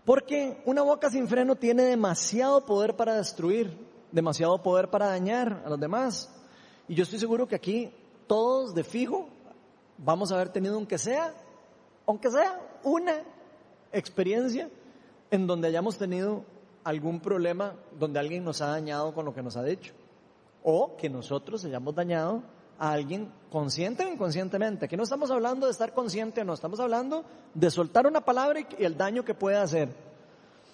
Porque 0.03 0.59
una 0.65 0.81
boca 0.81 1.11
sin 1.11 1.27
freno 1.27 1.55
tiene 1.55 1.83
demasiado 1.83 2.65
poder 2.65 2.95
para 2.95 3.13
destruir, 3.13 3.77
demasiado 4.11 4.63
poder 4.63 4.89
para 4.89 5.05
dañar 5.05 5.61
a 5.63 5.69
los 5.69 5.79
demás. 5.79 6.35
Y 6.87 6.95
yo 6.95 7.03
estoy 7.03 7.19
seguro 7.19 7.47
que 7.47 7.53
aquí 7.53 7.93
todos 8.25 8.73
de 8.73 8.83
fijo 8.83 9.29
vamos 10.03 10.31
a 10.31 10.35
haber 10.35 10.49
tenido 10.49 10.75
aunque 10.75 10.97
sea, 10.97 11.33
aunque 12.05 12.31
sea 12.31 12.59
una 12.83 13.23
experiencia 13.91 14.69
en 15.31 15.47
donde 15.47 15.67
hayamos 15.67 15.97
tenido 15.97 16.43
algún 16.83 17.19
problema 17.19 17.75
donde 17.99 18.19
alguien 18.19 18.43
nos 18.43 18.61
ha 18.61 18.67
dañado 18.67 19.13
con 19.13 19.25
lo 19.25 19.33
que 19.33 19.43
nos 19.43 19.57
ha 19.57 19.63
dicho. 19.63 19.93
O 20.63 20.95
que 20.97 21.09
nosotros 21.09 21.63
hayamos 21.65 21.95
dañado 21.95 22.43
a 22.77 22.91
alguien 22.91 23.31
consciente 23.51 24.05
o 24.05 24.11
inconscientemente. 24.11 24.85
Aquí 24.85 24.97
no 24.97 25.03
estamos 25.03 25.29
hablando 25.31 25.65
de 25.65 25.71
estar 25.71 25.93
consciente 25.93 26.41
o 26.41 26.45
no, 26.45 26.53
estamos 26.53 26.79
hablando 26.79 27.23
de 27.53 27.69
soltar 27.69 28.07
una 28.07 28.21
palabra 28.21 28.61
y 28.61 28.83
el 28.83 28.97
daño 28.97 29.23
que 29.23 29.33
puede 29.33 29.57
hacer. 29.57 29.89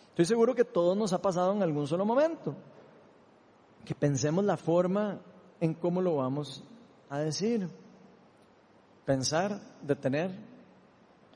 Estoy 0.10 0.26
seguro 0.26 0.56
que 0.56 0.64
todos 0.64 0.96
nos 0.96 1.12
ha 1.14 1.22
pasado 1.22 1.52
en 1.54 1.62
algún 1.62 1.88
solo 1.88 2.06
momento. 2.06 2.56
Que 3.84 3.94
pensemos 3.94 4.46
la 4.46 4.58
forma 4.58 5.20
en 5.60 5.74
cómo 5.74 6.02
lo 6.02 6.16
vamos 6.16 6.64
a 7.10 7.20
decir. 7.20 7.68
Pensar, 9.06 9.60
detener 9.82 10.32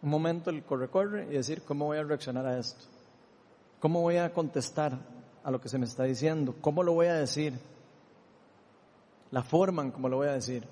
un 0.02 0.10
momento 0.10 0.50
el 0.50 0.64
corre-corre 0.64 1.28
y 1.30 1.34
decir 1.34 1.64
cómo 1.64 1.86
voy 1.86 1.98
a 1.98 2.04
reaccionar 2.04 2.46
a 2.46 2.58
esto. 2.58 2.86
¿Cómo 3.80 4.02
voy 4.02 4.18
a 4.18 4.34
contestar 4.34 4.98
a 5.44 5.52
lo 5.52 5.62
que 5.62 5.70
se 5.70 5.78
me 5.78 5.86
está 5.86 6.04
diciendo? 6.04 6.56
¿Cómo 6.62 6.84
lo 6.84 6.94
voy 6.94 7.08
a 7.08 7.16
decir? 7.16 7.54
La 9.32 9.44
forma 9.44 9.84
en 9.84 9.92
cómo 9.92 10.10
lo 10.10 10.18
voy 10.18 10.28
a 10.28 10.34
decir. 10.34 10.68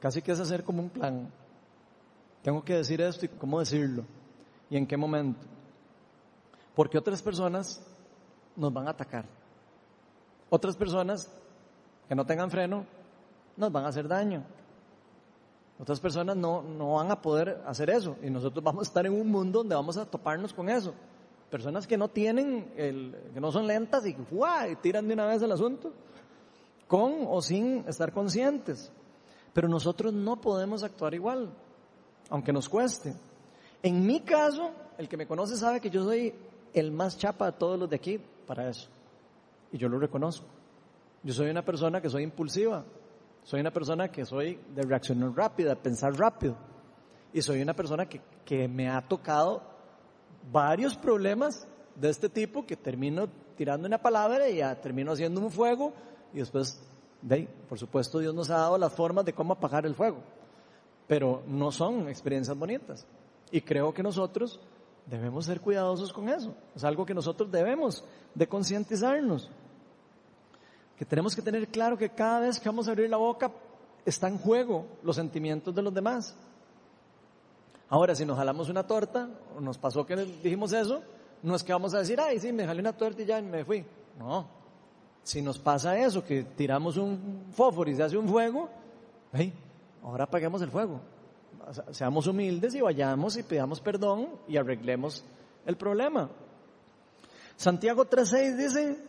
Casi 0.00 0.22
que 0.22 0.32
es 0.32 0.40
hacer 0.40 0.64
como 0.64 0.82
un 0.82 0.90
plan. 0.90 1.30
Tengo 2.42 2.64
que 2.64 2.74
decir 2.74 3.00
esto 3.00 3.26
y 3.26 3.28
cómo 3.28 3.60
decirlo. 3.60 4.04
Y 4.70 4.76
en 4.76 4.86
qué 4.86 4.96
momento. 4.96 5.40
Porque 6.74 6.98
otras 6.98 7.22
personas 7.22 7.80
nos 8.56 8.72
van 8.72 8.88
a 8.88 8.90
atacar. 8.90 9.24
Otras 10.50 10.76
personas 10.76 11.30
que 12.08 12.14
no 12.14 12.26
tengan 12.26 12.50
freno 12.50 12.84
nos 13.56 13.72
van 13.72 13.84
a 13.84 13.88
hacer 13.88 14.08
daño. 14.08 14.44
Otras 15.78 16.00
personas 16.00 16.36
no, 16.36 16.62
no 16.62 16.94
van 16.94 17.10
a 17.10 17.22
poder 17.22 17.62
hacer 17.66 17.90
eso. 17.90 18.16
Y 18.22 18.30
nosotros 18.30 18.64
vamos 18.64 18.86
a 18.86 18.88
estar 18.88 19.06
en 19.06 19.12
un 19.12 19.30
mundo 19.30 19.60
donde 19.60 19.74
vamos 19.74 19.96
a 19.96 20.04
toparnos 20.04 20.52
con 20.52 20.68
eso. 20.68 20.92
Personas 21.50 21.86
que 21.86 21.96
no 21.96 22.08
tienen, 22.08 22.72
el, 22.76 23.16
que 23.32 23.40
no 23.40 23.52
son 23.52 23.66
lentas 23.66 24.04
y, 24.04 24.10
y 24.10 24.76
tiran 24.76 25.06
de 25.06 25.14
una 25.14 25.26
vez 25.26 25.40
el 25.40 25.52
asunto, 25.52 25.92
con 26.86 27.26
o 27.28 27.40
sin 27.40 27.84
estar 27.86 28.12
conscientes. 28.12 28.92
Pero 29.52 29.68
nosotros 29.68 30.12
no 30.12 30.40
podemos 30.40 30.82
actuar 30.82 31.14
igual, 31.14 31.50
aunque 32.28 32.52
nos 32.52 32.68
cueste. 32.68 33.14
En 33.82 34.04
mi 34.04 34.20
caso, 34.20 34.70
el 34.98 35.08
que 35.08 35.16
me 35.16 35.26
conoce 35.26 35.56
sabe 35.56 35.80
que 35.80 35.90
yo 35.90 36.02
soy 36.02 36.34
el 36.74 36.90
más 36.90 37.16
chapa 37.16 37.46
de 37.46 37.52
todos 37.52 37.78
los 37.78 37.88
de 37.88 37.96
aquí 37.96 38.20
para 38.46 38.68
eso. 38.68 38.88
Y 39.72 39.78
yo 39.78 39.88
lo 39.88 39.98
reconozco. 39.98 40.46
Yo 41.22 41.32
soy 41.32 41.50
una 41.50 41.64
persona 41.64 42.00
que 42.00 42.10
soy 42.10 42.24
impulsiva. 42.24 42.84
Soy 43.42 43.60
una 43.60 43.72
persona 43.72 44.08
que 44.08 44.24
soy 44.24 44.58
de 44.74 44.82
reaccionar 44.82 45.32
rápida, 45.34 45.74
pensar 45.74 46.14
rápido. 46.14 46.56
Y 47.32 47.42
soy 47.42 47.62
una 47.62 47.74
persona 47.74 48.06
que, 48.06 48.20
que 48.44 48.68
me 48.68 48.88
ha 48.88 49.00
tocado 49.00 49.62
varios 50.50 50.96
problemas 50.96 51.66
de 51.94 52.10
este 52.10 52.28
tipo 52.28 52.64
que 52.64 52.76
termino 52.76 53.28
tirando 53.56 53.86
una 53.86 53.98
palabra 53.98 54.48
y 54.48 54.56
ya 54.56 54.74
termino 54.80 55.12
haciendo 55.12 55.40
un 55.40 55.50
fuego 55.50 55.92
y 56.32 56.38
después, 56.38 56.80
de 57.22 57.48
por 57.68 57.78
supuesto, 57.78 58.18
Dios 58.18 58.34
nos 58.34 58.50
ha 58.50 58.58
dado 58.58 58.78
las 58.78 58.92
formas 58.92 59.24
de 59.24 59.32
cómo 59.32 59.54
apagar 59.54 59.84
el 59.86 59.94
fuego, 59.94 60.18
pero 61.06 61.42
no 61.46 61.72
son 61.72 62.08
experiencias 62.08 62.56
bonitas. 62.56 63.06
Y 63.50 63.60
creo 63.62 63.92
que 63.92 64.02
nosotros 64.02 64.60
debemos 65.06 65.46
ser 65.46 65.60
cuidadosos 65.60 66.12
con 66.12 66.28
eso. 66.28 66.54
Es 66.76 66.84
algo 66.84 67.06
que 67.06 67.14
nosotros 67.14 67.50
debemos 67.50 68.04
de 68.34 68.46
concientizarnos. 68.46 69.50
Que 70.98 71.04
tenemos 71.04 71.36
que 71.36 71.42
tener 71.42 71.68
claro 71.68 71.96
que 71.96 72.10
cada 72.10 72.40
vez 72.40 72.58
que 72.58 72.68
vamos 72.68 72.88
a 72.88 72.90
abrir 72.90 73.08
la 73.08 73.16
boca 73.16 73.52
está 74.04 74.26
en 74.26 74.38
juego 74.38 74.84
los 75.02 75.14
sentimientos 75.16 75.74
de 75.74 75.80
los 75.80 75.94
demás. 75.94 76.34
Ahora, 77.88 78.14
si 78.14 78.26
nos 78.26 78.36
jalamos 78.36 78.68
una 78.68 78.86
torta, 78.86 79.28
o 79.56 79.60
nos 79.60 79.78
pasó 79.78 80.04
que 80.04 80.16
dijimos 80.16 80.72
eso, 80.72 81.00
no 81.42 81.54
es 81.54 81.62
que 81.62 81.72
vamos 81.72 81.94
a 81.94 82.00
decir, 82.00 82.20
ay, 82.20 82.38
sí, 82.40 82.52
me 82.52 82.66
jalé 82.66 82.80
una 82.80 82.92
torta 82.92 83.22
y 83.22 83.26
ya 83.26 83.40
me 83.40 83.64
fui. 83.64 83.84
No. 84.18 84.46
Si 85.22 85.40
nos 85.40 85.58
pasa 85.58 85.96
eso, 85.98 86.24
que 86.24 86.42
tiramos 86.42 86.96
un 86.96 87.46
fósforo 87.52 87.90
y 87.90 87.94
se 87.94 88.02
hace 88.02 88.16
un 88.16 88.28
fuego, 88.28 88.68
hey, 89.32 89.52
ahora 90.02 90.24
apaguemos 90.24 90.60
el 90.62 90.70
fuego. 90.70 91.00
Seamos 91.92 92.26
humildes 92.26 92.74
y 92.74 92.80
vayamos 92.80 93.36
y 93.36 93.42
pidamos 93.42 93.80
perdón 93.80 94.30
y 94.48 94.56
arreglemos 94.56 95.24
el 95.64 95.76
problema. 95.76 96.28
Santiago 97.56 98.04
3.6 98.04 98.56
dice, 98.56 99.07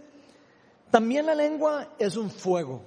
también 0.92 1.26
la 1.26 1.36
lengua 1.36 1.90
es 2.00 2.18
un 2.18 2.30
fuego, 2.30 2.82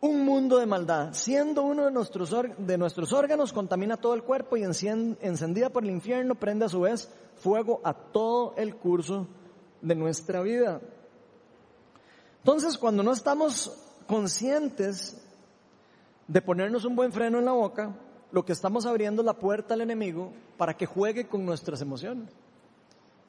un 0.00 0.24
mundo 0.24 0.58
de 0.58 0.66
maldad. 0.66 1.14
Siendo 1.14 1.62
uno 1.62 1.86
de 1.86 1.90
nuestros, 1.90 2.34
de 2.58 2.78
nuestros 2.78 3.12
órganos, 3.12 3.52
contamina 3.52 3.96
todo 3.96 4.14
el 4.14 4.22
cuerpo 4.22 4.56
y 4.56 4.64
encendida 4.64 5.70
por 5.70 5.84
el 5.84 5.90
infierno, 5.90 6.34
prende 6.34 6.66
a 6.66 6.68
su 6.68 6.80
vez 6.80 7.08
fuego 7.36 7.80
a 7.84 7.94
todo 7.94 8.54
el 8.56 8.76
curso 8.76 9.26
de 9.80 9.94
nuestra 9.94 10.42
vida. 10.42 10.80
Entonces, 12.38 12.76
cuando 12.76 13.02
no 13.02 13.12
estamos 13.12 13.72
conscientes 14.06 15.20
de 16.26 16.42
ponernos 16.42 16.84
un 16.84 16.96
buen 16.96 17.12
freno 17.12 17.38
en 17.38 17.44
la 17.44 17.52
boca, 17.52 17.94
lo 18.32 18.44
que 18.44 18.52
estamos 18.52 18.84
abriendo 18.86 19.22
es 19.22 19.26
la 19.26 19.34
puerta 19.34 19.74
al 19.74 19.80
enemigo 19.80 20.32
para 20.56 20.76
que 20.76 20.86
juegue 20.86 21.28
con 21.28 21.46
nuestras 21.46 21.80
emociones. 21.80 22.30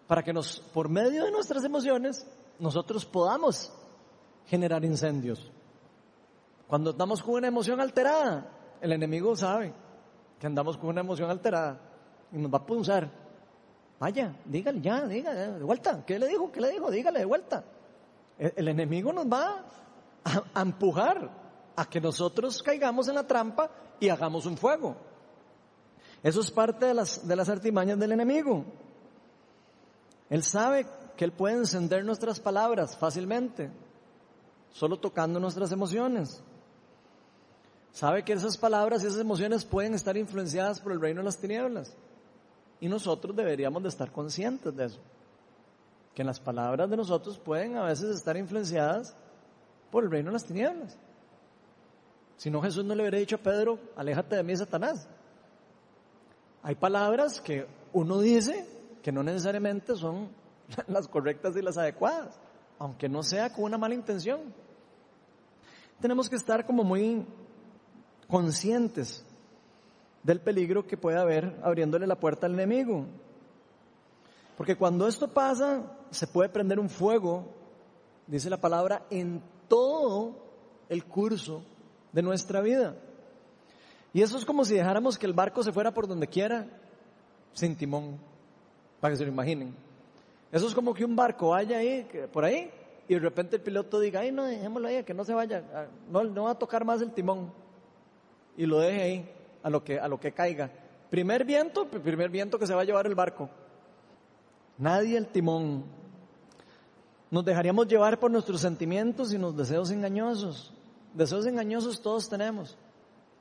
Para 0.08 0.24
que 0.24 0.34
nos, 0.34 0.60
por 0.74 0.90
medio 0.90 1.26
de 1.26 1.32
nuestras 1.32 1.64
emociones, 1.64 2.26
nosotros 2.60 3.06
podamos 3.06 3.72
generar 4.46 4.84
incendios. 4.86 5.52
Cuando 6.68 6.92
estamos 6.92 7.22
con 7.22 7.36
una 7.36 7.48
emoción 7.48 7.80
alterada, 7.80 8.50
el 8.82 8.92
enemigo 8.92 9.36
sabe 9.36 9.74
que 10.40 10.48
andamos 10.48 10.78
con 10.78 10.90
una 10.90 11.02
emoción 11.02 11.30
alterada 11.30 11.80
y 12.32 12.38
nos 12.38 12.52
va 12.52 12.58
a 12.58 12.66
punzar. 12.66 13.10
Vaya, 14.00 14.36
dígale 14.46 14.82
ya, 14.82 15.06
dígale, 15.06 15.52
de 15.60 15.64
vuelta. 15.64 16.04
¿Qué 16.06 16.20
le 16.20 16.28
dijo? 16.28 16.52
¿Qué 16.52 16.60
le 16.60 16.72
dijo? 16.72 16.92
Dígale 16.92 17.20
de 17.20 17.26
vuelta. 17.26 17.64
El, 18.38 18.68
enemigo 18.68 19.14
nos 19.14 19.26
va 19.26 19.64
a, 20.54 20.62
empujar 20.62 21.30
a 21.76 21.86
que 21.86 22.02
nosotros 22.02 22.62
caigamos 22.64 23.08
en 23.08 23.16
la 23.16 23.26
trampa 23.26 23.70
y 24.00 24.10
hagamos 24.10 24.46
un 24.46 24.58
fuego. 24.58 24.96
Eso 26.22 26.42
es 26.42 26.52
parte 26.52 26.88
de 26.88 26.94
las, 26.94 27.28
de 27.28 27.36
las 27.36 27.50
artimañas 27.50 28.00
del 28.00 28.14
enemigo. 28.14 28.66
Él 30.30 30.44
sabe 30.44 30.88
que 31.16 31.26
Él 31.26 31.32
puede 31.32 31.56
encender 31.56 32.04
nuestras 32.06 32.40
palabras 32.40 32.98
fácilmente, 32.98 33.72
solo 34.72 35.00
tocando 35.00 35.40
nuestras 35.40 35.72
emociones. 35.72 36.44
Sabe 37.92 38.24
que 38.24 38.34
esas 38.34 38.58
palabras 38.58 39.04
y 39.04 39.08
esas 39.08 39.20
emociones 39.20 39.66
pueden 39.66 39.94
estar 39.94 40.18
influenciadas 40.18 40.82
por 40.82 40.92
el 40.92 41.00
reino 41.00 41.22
de 41.22 41.26
las 41.26 41.38
tinieblas. 41.38 41.96
Y 42.80 42.88
nosotros 42.88 43.36
deberíamos 43.36 43.84
de 43.84 43.90
estar 43.90 44.12
conscientes 44.12 44.76
de 44.76 44.86
eso. 44.86 45.00
Que 46.16 46.24
las 46.24 46.40
palabras 46.40 46.90
de 46.90 46.98
nosotros 46.98 47.38
pueden 47.38 47.78
a 47.78 47.86
veces 47.86 48.16
estar 48.16 48.36
influenciadas 48.36 49.16
por 49.92 50.04
el 50.04 50.12
reino 50.12 50.30
de 50.30 50.34
las 50.34 50.46
tinieblas. 50.46 50.98
Si 52.38 52.50
no, 52.50 52.62
Jesús 52.62 52.84
no 52.84 52.96
le 52.96 53.04
hubiera 53.04 53.20
dicho 53.20 53.36
a 53.36 53.40
Pedro, 53.40 53.80
aléjate 53.96 54.36
de 54.36 54.44
mí, 54.44 54.58
Satanás. 54.58 55.08
Hay 56.64 56.76
palabras 56.76 57.40
que 57.40 57.68
uno 57.94 58.20
dice 58.20 58.66
que 59.04 59.12
no 59.12 59.22
necesariamente 59.22 59.96
son 59.96 60.30
las 60.88 61.08
correctas 61.08 61.56
y 61.56 61.62
las 61.62 61.78
adecuadas, 61.78 62.40
aunque 62.80 63.10
no 63.10 63.24
sea 63.24 63.52
con 63.52 63.66
una 63.66 63.78
mala 63.78 63.96
intención. 63.96 64.54
Tenemos 66.00 66.30
que 66.30 66.36
estar 66.36 66.66
como 66.66 66.84
muy 66.84 67.26
conscientes 68.28 69.26
del 70.24 70.40
peligro 70.40 70.86
que 70.86 70.98
puede 70.98 71.20
haber 71.20 71.60
abriéndole 71.64 72.08
la 72.08 72.20
puerta 72.20 72.48
al 72.48 72.54
enemigo. 72.54 73.06
Porque 74.58 74.76
cuando 74.76 75.08
esto 75.08 75.28
pasa, 75.28 75.84
se 76.12 76.28
puede 76.28 76.50
prender 76.50 76.80
un 76.80 76.90
fuego, 76.90 77.48
dice 78.28 78.50
la 78.50 78.62
palabra, 78.62 79.06
en 79.10 79.42
todo 79.68 80.36
el 80.90 81.06
curso 81.06 81.64
de 82.12 82.22
nuestra 82.22 82.62
vida. 82.62 82.96
Y 84.14 84.22
eso 84.22 84.38
es 84.38 84.46
como 84.46 84.64
si 84.64 84.76
dejáramos 84.76 85.18
que 85.18 85.26
el 85.26 85.34
barco 85.34 85.64
se 85.64 85.72
fuera 85.72 85.94
por 85.94 86.08
donde 86.08 86.28
quiera, 86.28 86.68
sin 87.54 87.76
timón, 87.76 88.20
para 89.00 89.14
que 89.14 89.18
se 89.18 89.26
lo 89.26 89.32
imaginen. 89.32 89.76
Eso 90.54 90.68
es 90.68 90.76
como 90.76 90.94
que 90.94 91.04
un 91.04 91.16
barco 91.16 91.50
vaya 91.50 91.80
ahí, 91.80 92.08
por 92.32 92.46
ahí, 92.46 92.70
y 93.08 93.16
de 93.16 93.20
repente 93.20 93.56
el 93.56 93.64
piloto 93.64 94.00
diga, 94.00 94.20
ay, 94.20 94.32
no, 94.32 94.46
dejémoslo 94.46 94.88
ahí, 94.88 95.04
que 95.04 95.14
no 95.14 95.26
se 95.26 95.34
vaya, 95.34 95.90
no, 96.12 96.24
no 96.24 96.44
va 96.44 96.52
a 96.52 96.60
tocar 96.60 96.86
más 96.86 97.02
el 97.02 97.12
timón 97.12 97.52
y 98.56 98.68
lo 98.68 98.80
deje 98.80 99.02
ahí 99.02 99.30
a 99.64 99.70
lo 99.72 99.84
que, 99.84 100.00
a 100.00 100.08
lo 100.08 100.20
que 100.20 100.32
caiga. 100.32 100.70
Primer 101.10 101.44
viento, 101.44 101.88
primer 101.88 102.30
viento 102.30 102.60
que 102.60 102.68
se 102.68 102.76
va 102.76 102.82
a 102.82 102.86
llevar 102.86 103.08
el 103.08 103.16
barco. 103.16 103.50
Nadie 104.78 105.18
el 105.18 105.26
timón. 105.26 105.86
Nos 107.32 107.44
dejaríamos 107.44 107.88
llevar 107.88 108.20
por 108.20 108.30
nuestros 108.30 108.62
sentimientos 108.62 109.34
y 109.34 109.40
los 109.40 109.58
deseos 109.58 109.90
engañosos. 109.90 110.72
Deseos 111.16 111.48
engañosos 111.48 112.00
todos 112.00 112.30
tenemos 112.30 112.78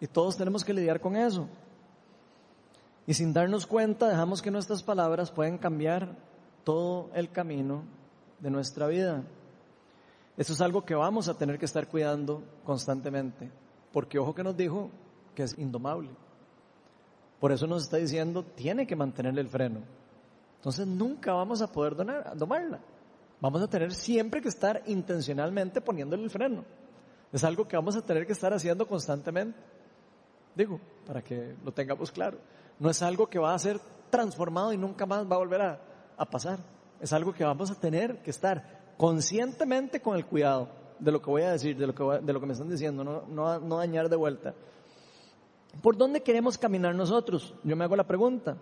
y 0.00 0.06
todos 0.06 0.34
tenemos 0.38 0.64
que 0.64 0.72
lidiar 0.72 0.98
con 0.98 1.14
eso. 1.14 1.46
Y 3.06 3.12
sin 3.12 3.34
darnos 3.34 3.66
cuenta 3.66 4.08
dejamos 4.08 4.40
que 4.40 4.50
nuestras 4.50 4.82
palabras 4.82 5.30
pueden 5.30 5.58
cambiar 5.58 6.16
todo 6.64 7.10
el 7.14 7.30
camino 7.30 7.84
de 8.40 8.50
nuestra 8.50 8.86
vida. 8.86 9.22
Eso 10.36 10.52
es 10.52 10.60
algo 10.60 10.84
que 10.84 10.94
vamos 10.94 11.28
a 11.28 11.36
tener 11.36 11.58
que 11.58 11.66
estar 11.66 11.88
cuidando 11.88 12.42
constantemente. 12.64 13.50
Porque 13.92 14.18
ojo 14.18 14.34
que 14.34 14.42
nos 14.42 14.56
dijo 14.56 14.90
que 15.34 15.42
es 15.42 15.56
indomable. 15.58 16.10
Por 17.38 17.52
eso 17.52 17.66
nos 17.66 17.84
está 17.84 17.96
diciendo, 17.96 18.44
tiene 18.44 18.86
que 18.86 18.96
mantener 18.96 19.38
el 19.38 19.48
freno. 19.48 19.80
Entonces 20.56 20.86
nunca 20.86 21.32
vamos 21.32 21.60
a 21.60 21.70
poder 21.70 21.96
domarla. 22.36 22.80
Vamos 23.40 23.60
a 23.62 23.68
tener 23.68 23.92
siempre 23.92 24.40
que 24.40 24.48
estar 24.48 24.82
intencionalmente 24.86 25.80
poniéndole 25.80 26.22
el 26.22 26.30
freno. 26.30 26.64
Es 27.32 27.42
algo 27.44 27.66
que 27.66 27.76
vamos 27.76 27.96
a 27.96 28.02
tener 28.02 28.26
que 28.26 28.32
estar 28.32 28.52
haciendo 28.52 28.86
constantemente. 28.86 29.58
Digo, 30.54 30.80
para 31.06 31.22
que 31.22 31.56
lo 31.64 31.72
tengamos 31.72 32.12
claro. 32.12 32.38
No 32.78 32.90
es 32.90 33.02
algo 33.02 33.28
que 33.28 33.38
va 33.38 33.54
a 33.54 33.58
ser 33.58 33.80
transformado 34.10 34.72
y 34.72 34.78
nunca 34.78 35.06
más 35.06 35.28
va 35.28 35.36
a 35.36 35.38
volver 35.38 35.62
a, 35.62 35.80
pasar. 36.26 36.58
Es 37.00 37.12
algo 37.12 37.32
que 37.32 37.44
vamos 37.44 37.70
a 37.70 37.74
tener 37.74 38.22
que 38.22 38.30
estar 38.30 38.94
conscientemente 38.96 40.00
con 40.00 40.16
el 40.16 40.26
cuidado 40.26 40.68
de 40.98 41.10
lo 41.10 41.20
que 41.20 41.30
voy 41.30 41.42
a 41.42 41.50
decir, 41.50 41.76
de 41.76 41.86
lo 41.86 41.94
que, 41.94 42.04
de 42.24 42.32
lo 42.32 42.40
que 42.40 42.46
me 42.46 42.52
están 42.52 42.68
diciendo, 42.68 43.02
no, 43.02 43.22
no, 43.26 43.58
no 43.58 43.76
dañar 43.78 44.08
de 44.08 44.16
vuelta. 44.16 44.54
¿Por 45.80 45.96
dónde 45.96 46.22
queremos 46.22 46.58
caminar 46.58 46.94
nosotros? 46.94 47.54
Yo 47.64 47.74
me 47.76 47.84
hago 47.84 47.96
la 47.96 48.06
pregunta. 48.06 48.56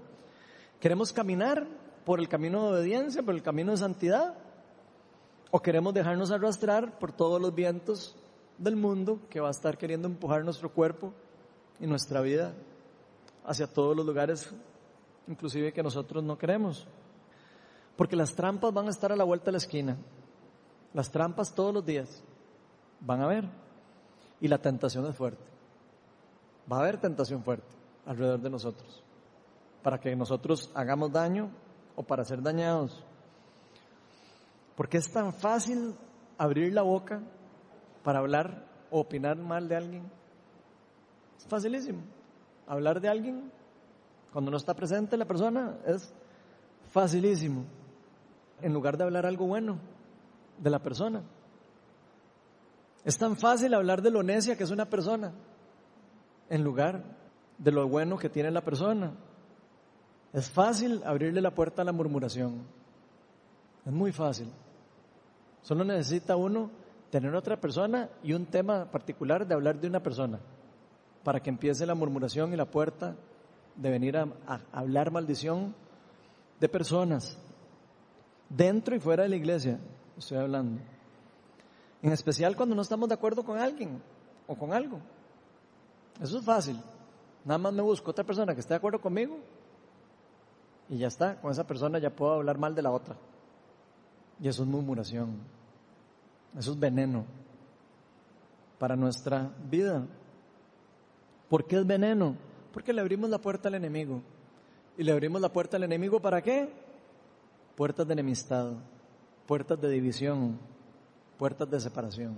¿Queremos 0.79 1.13
caminar 1.13 1.67
por 2.05 2.21
el 2.21 2.29
camino 2.29 2.65
de 2.65 2.79
obediencia, 2.79 3.23
por 3.23 3.35
el 3.35 3.43
camino 3.43 3.73
de 3.73 3.79
santidad? 3.79 4.35
¿O 5.51 5.61
queremos 5.61 5.93
dejarnos 5.93 6.31
arrastrar 6.31 6.99
por 6.99 7.13
todos 7.13 7.41
los 7.41 7.55
vientos 7.55 8.17
del 8.57 8.77
mundo 8.77 9.19
que 9.29 9.41
va 9.41 9.49
a 9.49 9.51
estar 9.51 9.77
queriendo 9.77 10.07
empujar 10.07 10.45
nuestro 10.45 10.73
cuerpo 10.73 11.13
y 11.81 11.87
nuestra 11.87 12.21
vida 12.21 12.55
hacia 13.45 13.67
todos 13.67 13.97
los 13.97 14.07
lugares, 14.07 14.51
inclusive 15.27 15.73
que 15.73 15.83
nosotros 15.83 16.23
no 16.23 16.39
queremos? 16.39 16.87
Porque 18.01 18.17
las 18.17 18.35
trampas 18.35 18.73
van 18.73 18.87
a 18.87 18.91
estar 18.93 19.13
a 19.13 19.15
la 19.15 19.25
vuelta 19.25 19.45
de 19.45 19.53
la 19.53 19.59
esquina. 19.59 19.95
Las 20.95 21.11
trampas 21.11 21.55
todos 21.55 21.75
los 21.75 21.85
días 21.85 22.25
van 22.99 23.21
a 23.21 23.25
haber. 23.25 23.45
Y 24.41 24.49
la 24.49 24.57
tentación 24.57 25.05
es 25.05 25.15
fuerte. 25.15 25.45
Va 26.73 26.79
a 26.79 26.81
haber 26.81 26.97
tentación 26.97 27.45
fuerte 27.45 27.69
alrededor 28.07 28.41
de 28.41 28.49
nosotros. 28.49 29.05
Para 29.83 30.01
que 30.01 30.17
nosotros 30.17 30.71
hagamos 30.73 31.13
daño 31.13 31.51
o 31.95 32.03
para 32.03 32.25
ser 32.25 32.41
dañados. 32.41 33.05
Porque 34.77 34.97
es 34.97 35.13
tan 35.13 35.35
fácil 35.35 35.95
abrir 36.39 36.73
la 36.73 36.81
boca 36.81 37.21
para 38.03 38.21
hablar 38.21 38.65
o 38.91 39.01
opinar 39.01 39.37
mal 39.37 39.69
de 39.69 39.77
alguien. 39.77 40.11
Es 41.37 41.45
facilísimo. 41.47 42.01
Hablar 42.67 42.99
de 42.99 43.11
alguien 43.11 43.53
cuando 44.33 44.51
no 44.51 44.57
está 44.57 44.73
presente 44.73 45.19
la 45.19 45.27
persona 45.27 45.77
es 45.85 46.15
facilísimo. 46.89 47.67
En 48.63 48.73
lugar 48.73 48.97
de 48.97 49.05
hablar 49.05 49.27
algo 49.27 49.47
bueno 49.47 49.79
de 50.59 50.71
la 50.71 50.79
persona. 50.79 51.23
Es 53.05 53.17
tan 53.17 53.37
fácil 53.37 53.75
hablar 53.75 54.03
de 54.03 54.11
lo 54.11 54.23
necia 54.23 54.57
que 54.57 54.65
es 54.65 54.71
una 54.71 54.85
persona 54.85 55.33
en 56.49 56.63
lugar 56.63 57.03
de 57.59 57.73
lo 57.73 57.89
bueno 57.89 58.19
que 58.19 58.29
tiene 58.29 58.51
la 58.51 58.63
persona. 58.63 59.13
Es 60.33 60.51
fácil 60.51 61.03
abrirle 61.05 61.41
la 61.41 61.55
puerta 61.55 61.83
a 61.83 61.85
la 61.85 61.93
murmuración. 61.93 62.63
Es 63.87 63.93
muy 63.93 64.13
fácil. 64.13 64.49
Solo 65.63 65.85
necesita 65.85 66.37
uno 66.37 66.71
tener 67.11 67.35
otra 67.35 67.59
persona 67.59 68.09
y 68.23 68.33
un 68.33 68.47
tema 68.47 68.91
particular 68.91 69.47
de 69.47 69.55
hablar 69.55 69.81
de 69.81 69.89
una 69.89 70.01
persona 70.01 70.39
para 71.25 71.41
que 71.41 71.51
empiece 71.51 71.87
la 71.87 71.95
murmuración 71.95 72.53
y 72.53 72.57
la 72.57 72.71
puerta 72.71 73.17
de 73.77 73.91
venir 73.91 74.17
a, 74.17 74.29
a 74.47 74.61
hablar 74.73 75.11
maldición 75.11 75.75
de 76.61 76.69
personas 76.69 77.39
dentro 78.51 78.95
y 78.95 79.01
fuera 79.01 79.23
de 79.23 79.31
la 79.31 79.37
iglesia. 79.37 79.81
Estoy 80.19 80.37
hablando. 80.37 80.83
En 82.03 82.13
especial 82.13 82.57
cuando 82.57 82.75
no 82.75 82.83
estamos 82.83 83.09
de 83.09 83.15
acuerdo 83.15 83.43
con 83.43 83.59
alguien 83.59 84.03
o 84.47 84.55
con 84.55 84.75
algo. 84.75 85.01
Eso 86.21 86.39
es 86.39 86.45
fácil. 86.45 86.79
Nada 87.45 87.59
más 87.59 87.73
me 87.73 87.83
busco 87.83 88.11
otra 88.11 88.25
persona 88.25 88.53
que 88.53 88.61
esté 88.61 88.75
de 88.75 88.79
acuerdo 88.79 89.01
conmigo 89.01 89.39
y 90.91 90.99
ya 90.99 91.07
está, 91.07 91.41
con 91.41 91.53
esa 91.53 91.67
persona 91.67 91.99
ya 91.99 92.11
puedo 92.11 92.33
hablar 92.33 92.59
mal 92.59 92.75
de 92.75 92.83
la 92.83 92.91
otra. 92.91 93.17
Y 94.41 94.49
eso 94.49 94.63
es 94.63 94.69
murmuración, 94.69 95.39
eso 96.59 96.73
es 96.73 96.79
veneno 96.79 97.25
para 98.79 98.97
nuestra 98.97 99.51
vida. 99.71 100.07
¿Por 101.49 101.67
qué 101.67 101.77
es 101.77 101.87
veneno? 101.87 102.37
Porque 102.73 102.93
le 102.93 103.01
abrimos 103.01 103.31
la 103.31 103.39
puerta 103.39 103.69
al 103.69 103.75
enemigo. 103.75 104.23
¿Y 104.99 105.05
le 105.05 105.13
abrimos 105.13 105.41
la 105.41 105.53
puerta 105.53 105.77
al 105.77 105.85
enemigo 105.85 106.21
para 106.21 106.43
qué? 106.43 106.69
Puertas 107.77 108.07
de 108.07 108.13
enemistad, 108.13 108.73
puertas 109.47 109.81
de 109.81 109.91
división, 109.91 110.59
puertas 111.39 111.71
de 111.71 111.81
separación. 111.81 112.37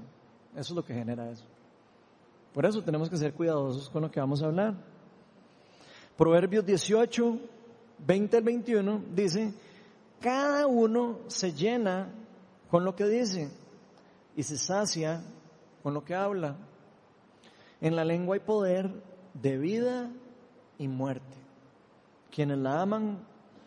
Eso 0.53 0.73
es 0.73 0.77
lo 0.77 0.85
que 0.85 0.95
genera 0.95 1.31
eso. 1.31 1.45
Por 2.53 2.67
eso 2.67 2.83
tenemos 2.83 3.09
que 3.09 3.17
ser 3.17 3.33
cuidadosos 3.33 3.89
con 3.89 4.03
lo 4.03 4.11
que 4.11 4.21
vamos 4.21 4.43
a 4.43 4.47
hablar. 4.47 4.75
Proverbios 6.17 6.65
18, 6.65 7.39
20 8.07 8.37
al 8.37 8.43
21 8.43 9.03
dice, 9.15 9.55
cada 10.21 10.67
uno 10.67 11.21
se 11.27 11.53
llena 11.53 12.13
con 12.71 12.85
lo 12.85 12.95
que 12.95 13.07
dice 13.07 13.51
y 14.37 14.43
se 14.43 14.57
sacia 14.57 15.23
con 15.83 15.95
lo 15.95 16.05
que 16.05 16.15
habla. 16.15 16.57
En 17.81 17.97
la 17.97 18.05
lengua 18.05 18.37
hay 18.37 18.41
poder 18.41 18.91
de 19.35 19.59
vida 19.59 20.11
y 20.79 20.89
muerte. 20.89 21.37
Quienes 22.31 22.59
la 22.59 22.81
aman 22.81 23.19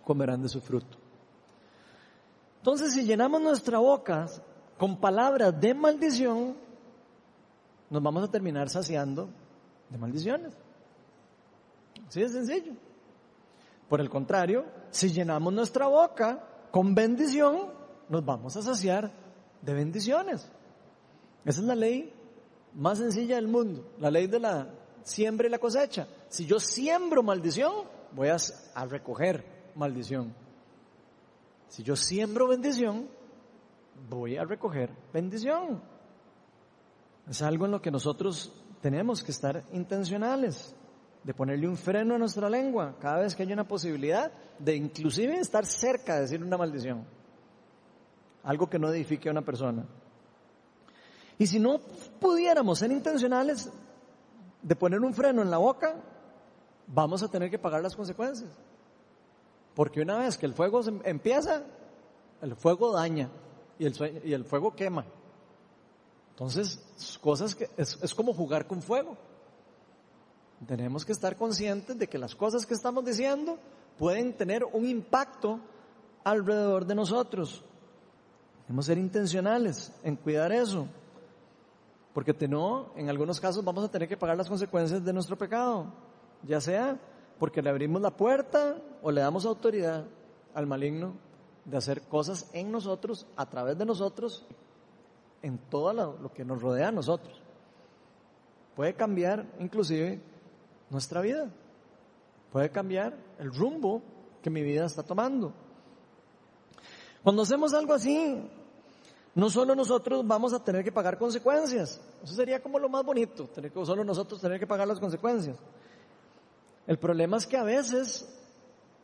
comerán 0.04 0.42
de 0.42 0.50
su 0.50 0.62
fruto. 0.62 1.05
Entonces, 2.66 2.96
si 2.96 3.04
llenamos 3.04 3.40
nuestra 3.44 3.78
boca 3.78 4.26
con 4.80 5.00
palabras 5.00 5.54
de 5.62 5.76
maldición, 5.76 6.56
nos 7.92 8.02
vamos 8.02 8.24
a 8.24 8.32
terminar 8.32 8.70
saciando 8.70 9.30
de 9.88 10.00
maldiciones. 10.00 10.52
Así 12.08 12.22
de 12.22 12.30
sencillo. 12.30 12.74
Por 13.88 14.02
el 14.02 14.10
contrario, 14.10 14.66
si 14.90 15.12
llenamos 15.12 15.54
nuestra 15.54 15.86
boca 15.86 16.44
con 16.72 16.96
bendición, 16.96 17.68
nos 18.10 18.26
vamos 18.26 18.58
a 18.58 18.64
saciar 18.64 19.12
de 19.62 19.74
bendiciones. 19.76 20.50
Esa 21.46 21.62
es 21.62 21.68
la 21.68 21.76
ley 21.76 22.12
más 22.74 22.98
sencilla 22.98 23.36
del 23.36 23.48
mundo, 23.48 23.94
la 24.00 24.10
ley 24.10 24.26
de 24.26 24.40
la 24.40 24.70
siembra 25.04 25.46
y 25.46 25.52
la 25.52 25.60
cosecha. 25.60 26.08
Si 26.30 26.48
yo 26.48 26.60
siembro 26.60 27.22
maldición, 27.22 27.84
voy 28.12 28.30
a, 28.30 28.38
recoger 28.86 29.46
maldición. 29.76 30.45
Si 31.68 31.84
yo 31.84 31.96
siembro 31.96 32.48
bendición, 32.48 33.08
voy 34.10 34.38
a 34.38 34.44
recoger 34.44 34.92
bendición. 35.14 35.82
Es 37.28 37.42
algo 37.42 37.66
en 37.66 37.72
lo 37.72 37.82
que 37.82 37.92
nosotros 37.92 38.54
tenemos 38.82 39.24
que 39.24 39.32
estar 39.32 39.64
intencionales, 39.74 40.76
de 41.24 41.34
ponerle 41.34 41.68
un 41.68 41.76
freno 41.76 42.14
a 42.14 42.20
nuestra 42.20 42.50
lengua 42.50 42.96
cada 43.00 43.22
vez 43.22 43.36
que 43.36 43.42
hay 43.42 43.52
una 43.52 43.68
posibilidad 43.68 44.32
de 44.60 44.76
inclusive 44.76 45.40
estar 45.40 45.66
cerca 45.66 46.16
de 46.16 46.22
decir 46.22 46.44
una 46.44 46.58
maldición. 46.58 47.04
Algo 48.44 48.70
que 48.70 48.78
no 48.78 48.90
edifique 48.90 49.28
a 49.28 49.32
una 49.32 49.42
persona. 49.42 49.86
Y 51.40 51.48
si 51.48 51.60
no 51.60 51.80
pudiéramos 52.20 52.80
ser 52.80 52.92
intencionales 52.92 53.72
de 54.62 54.76
poner 54.76 55.00
un 55.00 55.14
freno 55.14 55.42
en 55.42 55.50
la 55.50 55.58
boca, 55.58 55.96
vamos 56.88 57.24
a 57.24 57.28
tener 57.28 57.50
que 57.50 57.60
pagar 57.60 57.82
las 57.82 57.96
consecuencias. 57.96 58.52
Porque 59.76 60.02
una 60.02 60.18
vez 60.18 60.38
que 60.38 60.46
el 60.46 60.54
fuego 60.54 60.82
empieza, 61.04 61.64
el 62.42 62.56
fuego 62.56 62.94
daña 62.94 63.30
y 63.78 63.86
el, 63.86 64.22
y 64.24 64.34
el 64.34 64.46
fuego 64.46 64.76
quema. 64.76 65.06
Entonces, 66.36 66.80
cosas 67.22 67.56
que 67.56 67.70
es, 67.78 68.14
como 68.14 68.34
jugar 68.34 68.68
con 68.68 68.82
fuego. 68.82 69.18
Tenemos 70.68 71.06
que 71.06 71.12
estar 71.12 71.38
conscientes 71.38 71.98
de 71.98 72.08
que 72.08 72.18
las 72.18 72.36
cosas 72.36 72.66
que 72.66 72.74
estamos 72.74 73.06
diciendo 73.06 73.58
pueden 73.98 74.34
tener 74.34 74.66
un 74.66 74.86
impacto 74.86 75.60
alrededor 76.26 76.86
de 76.86 76.96
nosotros. 76.96 77.64
Debemos 78.64 78.86
ser 78.86 78.98
intencionales 78.98 79.94
en 80.04 80.18
cuidar 80.18 80.52
eso. 80.52 80.88
Porque 82.14 82.34
no, 82.48 82.92
en 82.98 83.10
algunos 83.10 83.40
casos 83.40 83.64
vamos 83.64 83.86
a 83.86 83.92
tener 83.92 84.10
que 84.10 84.18
pagar 84.18 84.36
las 84.36 84.50
consecuencias 84.50 85.04
de 85.04 85.14
nuestro 85.14 85.38
pecado. 85.38 85.94
Ya 86.44 86.60
sea 86.60 87.00
porque 87.40 87.62
le 87.62 87.70
abrimos 87.70 88.02
la 88.02 88.12
puerta 88.12 88.78
o 89.06 89.12
le 89.12 89.22
damos 89.22 89.46
autoridad 89.46 90.04
al 90.56 90.66
maligno 90.66 91.14
de 91.64 91.78
hacer 91.78 92.02
cosas 92.08 92.50
en 92.54 92.72
nosotros, 92.72 93.28
a 93.36 93.48
través 93.48 93.78
de 93.78 93.86
nosotros, 93.86 94.48
en 95.44 95.60
todo 95.70 95.94
lo, 95.94 96.34
que 96.34 96.44
nos 96.44 96.60
rodea 96.60 96.88
a 96.88 96.92
nosotros. 96.92 97.40
Puede 98.76 98.96
cambiar 98.96 99.46
inclusive 99.60 100.20
nuestra 100.90 101.22
vida. 101.22 101.52
Puede 102.52 102.72
cambiar 102.72 103.16
el 103.38 103.54
rumbo 103.54 104.02
que 104.42 104.50
mi 104.50 104.64
vida 104.64 104.86
está 104.86 105.04
tomando. 105.04 105.54
Cuando 107.22 107.44
hacemos 107.44 107.76
algo 107.76 107.94
así, 107.94 108.42
no 109.36 109.52
solo 109.52 109.76
nosotros 109.76 110.26
vamos 110.26 110.52
a 110.52 110.64
tener 110.64 110.84
que 110.84 110.92
pagar 110.92 111.20
consecuencias. 111.20 112.02
Eso 112.24 112.34
sería 112.34 112.60
como 112.60 112.80
lo 112.80 112.90
más 112.90 113.06
bonito, 113.06 113.46
tener 113.50 113.72
que 113.72 113.86
solo 113.86 114.04
nosotros 114.04 114.42
tener 114.42 114.60
que 114.60 114.66
pagar 114.66 114.88
las 114.88 115.00
consecuencias. 115.00 115.60
El 116.88 116.98
problema 116.98 117.38
es 117.38 117.46
que 117.46 117.58
a 117.58 117.64
veces 117.64 118.28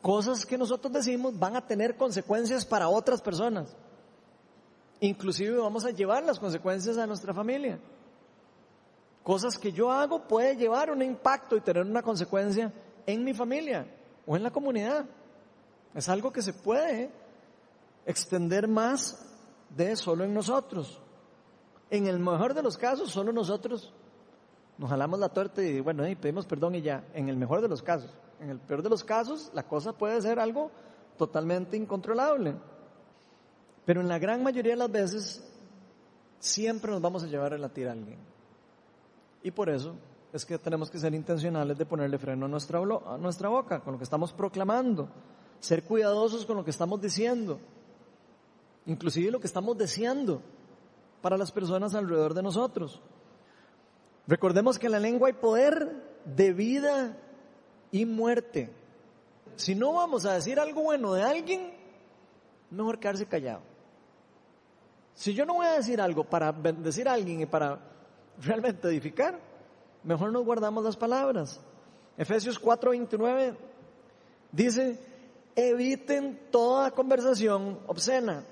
cosas 0.01 0.45
que 0.45 0.57
nosotros 0.57 0.91
decimos 0.91 1.37
van 1.37 1.55
a 1.55 1.65
tener 1.65 1.95
consecuencias 1.95 2.65
para 2.65 2.89
otras 2.89 3.21
personas. 3.21 3.75
Inclusive 4.99 5.57
vamos 5.57 5.85
a 5.85 5.91
llevar 5.91 6.23
las 6.23 6.39
consecuencias 6.39 6.97
a 6.97 7.07
nuestra 7.07 7.33
familia. 7.33 7.79
Cosas 9.23 9.57
que 9.57 9.71
yo 9.71 9.91
hago 9.91 10.27
puede 10.27 10.55
llevar 10.55 10.91
un 10.91 11.01
impacto 11.01 11.55
y 11.55 11.61
tener 11.61 11.83
una 11.83 12.01
consecuencia 12.01 12.73
en 13.05 13.23
mi 13.23 13.33
familia 13.33 13.85
o 14.25 14.35
en 14.35 14.43
la 14.43 14.51
comunidad. 14.51 15.05
Es 15.93 16.09
algo 16.09 16.31
que 16.31 16.41
se 16.41 16.53
puede 16.53 17.11
extender 18.05 18.67
más 18.67 19.27
de 19.75 19.95
solo 19.95 20.23
en 20.23 20.33
nosotros. 20.33 20.99
En 21.89 22.07
el 22.07 22.19
mejor 22.19 22.53
de 22.53 22.63
los 22.63 22.77
casos, 22.77 23.11
solo 23.11 23.31
nosotros 23.31 23.93
nos 24.77 24.89
jalamos 24.89 25.19
la 25.19 25.29
torta 25.29 25.61
y 25.61 25.79
bueno, 25.79 26.07
y 26.07 26.15
pedimos 26.15 26.45
perdón 26.45 26.75
y 26.75 26.81
ya. 26.81 27.03
En 27.13 27.29
el 27.29 27.37
mejor 27.37 27.61
de 27.61 27.67
los 27.67 27.83
casos. 27.83 28.11
En 28.41 28.49
el 28.49 28.59
peor 28.59 28.81
de 28.81 28.89
los 28.89 29.03
casos, 29.03 29.51
la 29.53 29.63
cosa 29.63 29.93
puede 29.93 30.19
ser 30.19 30.39
algo 30.39 30.71
totalmente 31.15 31.77
incontrolable. 31.77 32.55
Pero 33.85 34.01
en 34.01 34.07
la 34.07 34.17
gran 34.17 34.41
mayoría 34.41 34.71
de 34.71 34.77
las 34.77 34.91
veces 34.91 35.47
siempre 36.39 36.91
nos 36.91 37.01
vamos 37.01 37.23
a 37.23 37.27
llevar 37.27 37.53
a 37.53 37.57
la 37.59 37.69
tira 37.69 37.91
a 37.91 37.93
alguien. 37.93 38.19
Y 39.43 39.51
por 39.51 39.69
eso 39.69 39.95
es 40.33 40.43
que 40.43 40.57
tenemos 40.57 40.89
que 40.89 40.97
ser 40.97 41.13
intencionales 41.13 41.77
de 41.77 41.85
ponerle 41.85 42.17
freno 42.17 42.47
a 42.47 42.49
nuestra, 42.49 43.49
boca, 43.49 43.81
con 43.81 43.93
lo 43.93 43.99
que 43.99 44.05
estamos 44.05 44.33
proclamando, 44.33 45.07
ser 45.59 45.83
cuidadosos 45.83 46.45
con 46.45 46.57
lo 46.57 46.63
que 46.63 46.71
estamos 46.71 46.99
diciendo, 46.99 47.59
inclusive 48.87 49.29
lo 49.29 49.39
que 49.39 49.47
estamos 49.47 49.77
deseando 49.77 50.41
para 51.21 51.37
las 51.37 51.51
personas 51.51 51.93
alrededor 51.93 52.33
de 52.33 52.41
nosotros. 52.41 52.99
Recordemos 54.25 54.79
que 54.79 54.87
en 54.87 54.93
la 54.93 54.99
lengua 54.99 55.27
hay 55.27 55.33
poder 55.33 56.21
de 56.25 56.53
vida 56.53 57.17
y 57.91 58.05
muerte. 58.05 58.69
Si 59.55 59.75
no 59.75 59.93
vamos 59.93 60.25
a 60.25 60.33
decir 60.33 60.59
algo 60.59 60.81
bueno 60.83 61.13
de 61.13 61.23
alguien, 61.23 61.73
mejor 62.69 62.99
quedarse 62.99 63.25
callado. 63.25 63.61
Si 65.13 65.33
yo 65.33 65.45
no 65.45 65.55
voy 65.55 65.67
a 65.67 65.73
decir 65.73 66.01
algo 66.01 66.23
para 66.23 66.51
bendecir 66.51 67.07
a 67.07 67.13
alguien 67.13 67.41
y 67.41 67.45
para 67.45 67.79
realmente 68.41 68.87
edificar, 68.87 69.39
mejor 70.03 70.31
nos 70.31 70.45
guardamos 70.45 70.83
las 70.83 70.97
palabras. 70.97 71.59
Efesios 72.17 72.61
4:29 72.61 73.55
dice, 74.51 74.99
eviten 75.55 76.47
toda 76.51 76.91
conversación 76.91 77.79
obscena. 77.87 78.45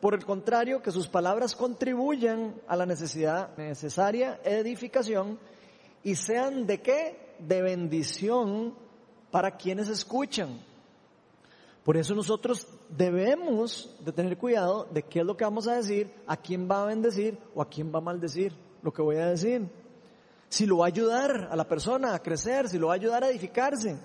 Por 0.00 0.14
el 0.14 0.24
contrario, 0.24 0.82
que 0.82 0.90
sus 0.90 1.08
palabras 1.08 1.56
contribuyan 1.56 2.60
a 2.68 2.76
la 2.76 2.84
necesidad 2.84 3.56
necesaria 3.56 4.38
edificación 4.44 5.38
y 6.02 6.14
sean 6.16 6.66
de 6.66 6.82
qué? 6.82 7.36
De 7.38 7.62
bendición 7.62 8.74
para 9.34 9.50
quienes 9.50 9.88
escuchan. 9.88 10.60
Por 11.82 11.96
eso 11.96 12.14
nosotros 12.14 12.68
debemos 12.88 13.92
de 13.98 14.12
tener 14.12 14.38
cuidado 14.38 14.86
de 14.92 15.02
qué 15.02 15.18
es 15.18 15.26
lo 15.26 15.36
que 15.36 15.42
vamos 15.42 15.66
a 15.66 15.74
decir, 15.74 16.08
a 16.28 16.36
quién 16.36 16.70
va 16.70 16.84
a 16.84 16.86
bendecir 16.86 17.36
o 17.52 17.60
a 17.60 17.68
quién 17.68 17.92
va 17.92 17.98
a 17.98 18.02
maldecir 18.02 18.52
lo 18.80 18.92
que 18.92 19.02
voy 19.02 19.16
a 19.16 19.26
decir. 19.26 19.68
Si 20.48 20.66
lo 20.66 20.78
va 20.78 20.84
a 20.84 20.86
ayudar 20.86 21.48
a 21.50 21.56
la 21.56 21.66
persona 21.66 22.14
a 22.14 22.22
crecer, 22.22 22.68
si 22.68 22.78
lo 22.78 22.86
va 22.86 22.92
a 22.92 22.94
ayudar 22.94 23.24
a 23.24 23.28
edificarse 23.28 23.98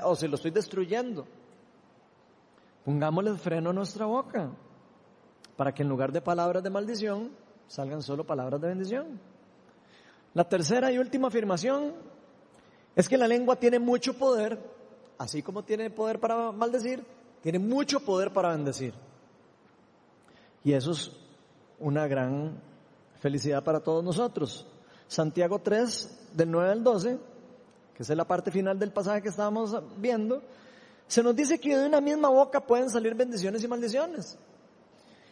o 0.00 0.14
si 0.14 0.28
lo 0.28 0.34
estoy 0.34 0.50
destruyendo. 0.50 1.26
Pongámosle 2.84 3.38
freno 3.38 3.70
a 3.70 3.72
nuestra 3.72 4.04
boca 4.04 4.50
para 5.56 5.72
que 5.72 5.84
en 5.84 5.88
lugar 5.88 6.12
de 6.12 6.20
palabras 6.20 6.62
de 6.62 6.68
maldición 6.68 7.30
salgan 7.66 8.02
solo 8.02 8.26
palabras 8.26 8.60
de 8.60 8.68
bendición. 8.68 9.18
La 10.34 10.46
tercera 10.46 10.92
y 10.92 10.98
última 10.98 11.28
afirmación 11.28 11.94
es 12.96 13.08
que 13.08 13.18
la 13.18 13.28
lengua 13.28 13.56
tiene 13.56 13.78
mucho 13.78 14.14
poder 14.14 14.58
así 15.18 15.42
como 15.42 15.62
tiene 15.62 15.90
poder 15.90 16.18
para 16.18 16.52
maldecir, 16.52 17.04
tiene 17.42 17.58
mucho 17.58 18.00
poder 18.00 18.32
para 18.32 18.50
bendecir. 18.50 18.94
Y 20.62 20.72
eso 20.72 20.92
es 20.92 21.12
una 21.78 22.06
gran 22.06 22.60
felicidad 23.20 23.62
para 23.62 23.80
todos 23.80 24.02
nosotros. 24.02 24.66
Santiago 25.06 25.58
3, 25.58 26.30
del 26.32 26.50
9 26.50 26.72
al 26.72 26.82
12, 26.82 27.18
que 27.94 28.02
es 28.02 28.08
la 28.10 28.26
parte 28.26 28.50
final 28.50 28.78
del 28.78 28.92
pasaje 28.92 29.22
que 29.22 29.28
estábamos 29.28 29.76
viendo, 29.98 30.42
se 31.06 31.22
nos 31.22 31.36
dice 31.36 31.58
que 31.58 31.76
de 31.76 31.86
una 31.86 32.00
misma 32.00 32.30
boca 32.30 32.60
pueden 32.60 32.88
salir 32.88 33.14
bendiciones 33.14 33.62
y 33.62 33.68
maldiciones. 33.68 34.38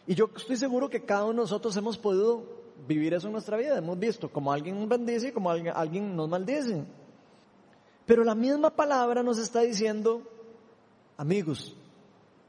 Y 0.05 0.13
yo 0.15 0.29
estoy 0.35 0.57
seguro 0.57 0.89
que 0.89 1.03
cada 1.03 1.23
uno 1.23 1.33
de 1.33 1.39
nosotros 1.39 1.75
hemos 1.77 1.97
podido 1.97 2.43
vivir 2.87 3.13
eso 3.13 3.27
en 3.27 3.33
nuestra 3.33 3.57
vida. 3.57 3.77
Hemos 3.77 3.97
visto 3.97 4.29
como 4.29 4.51
alguien 4.51 4.79
nos 4.79 4.87
bendice 4.87 5.29
y 5.29 5.31
como 5.31 5.49
alguien, 5.49 6.15
nos 6.15 6.29
maldice. 6.29 6.83
Pero 8.05 8.23
la 8.23 8.35
misma 8.35 8.69
palabra 8.69 9.23
nos 9.23 9.37
está 9.37 9.61
diciendo, 9.61 10.21
amigos, 11.17 11.75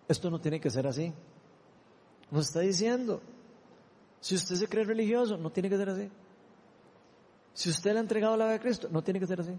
esto 0.09 0.31
no 0.31 0.41
tiene 0.41 0.61
que 0.61 0.71
ser 0.71 0.87
así. 0.87 1.13
Nos 2.31 2.47
está 2.47 2.61
diciendo, 2.61 3.21
si 4.21 4.35
usted 4.35 4.57
se 4.57 4.69
cree 4.69 4.85
religioso, 4.85 5.37
no 5.37 5.51
tiene 5.51 5.69
que 5.69 5.77
ser 5.77 5.91
así. 5.91 6.11
Si 7.53 7.71
usted 7.71 7.93
le 7.93 7.99
ha 7.99 8.03
entregado 8.03 8.37
la 8.37 8.47
vida 8.47 8.57
a 8.57 8.61
Cristo, 8.61 8.89
no 8.91 9.03
tiene 9.03 9.21
que 9.21 9.27
ser 9.27 9.41
así. 9.41 9.53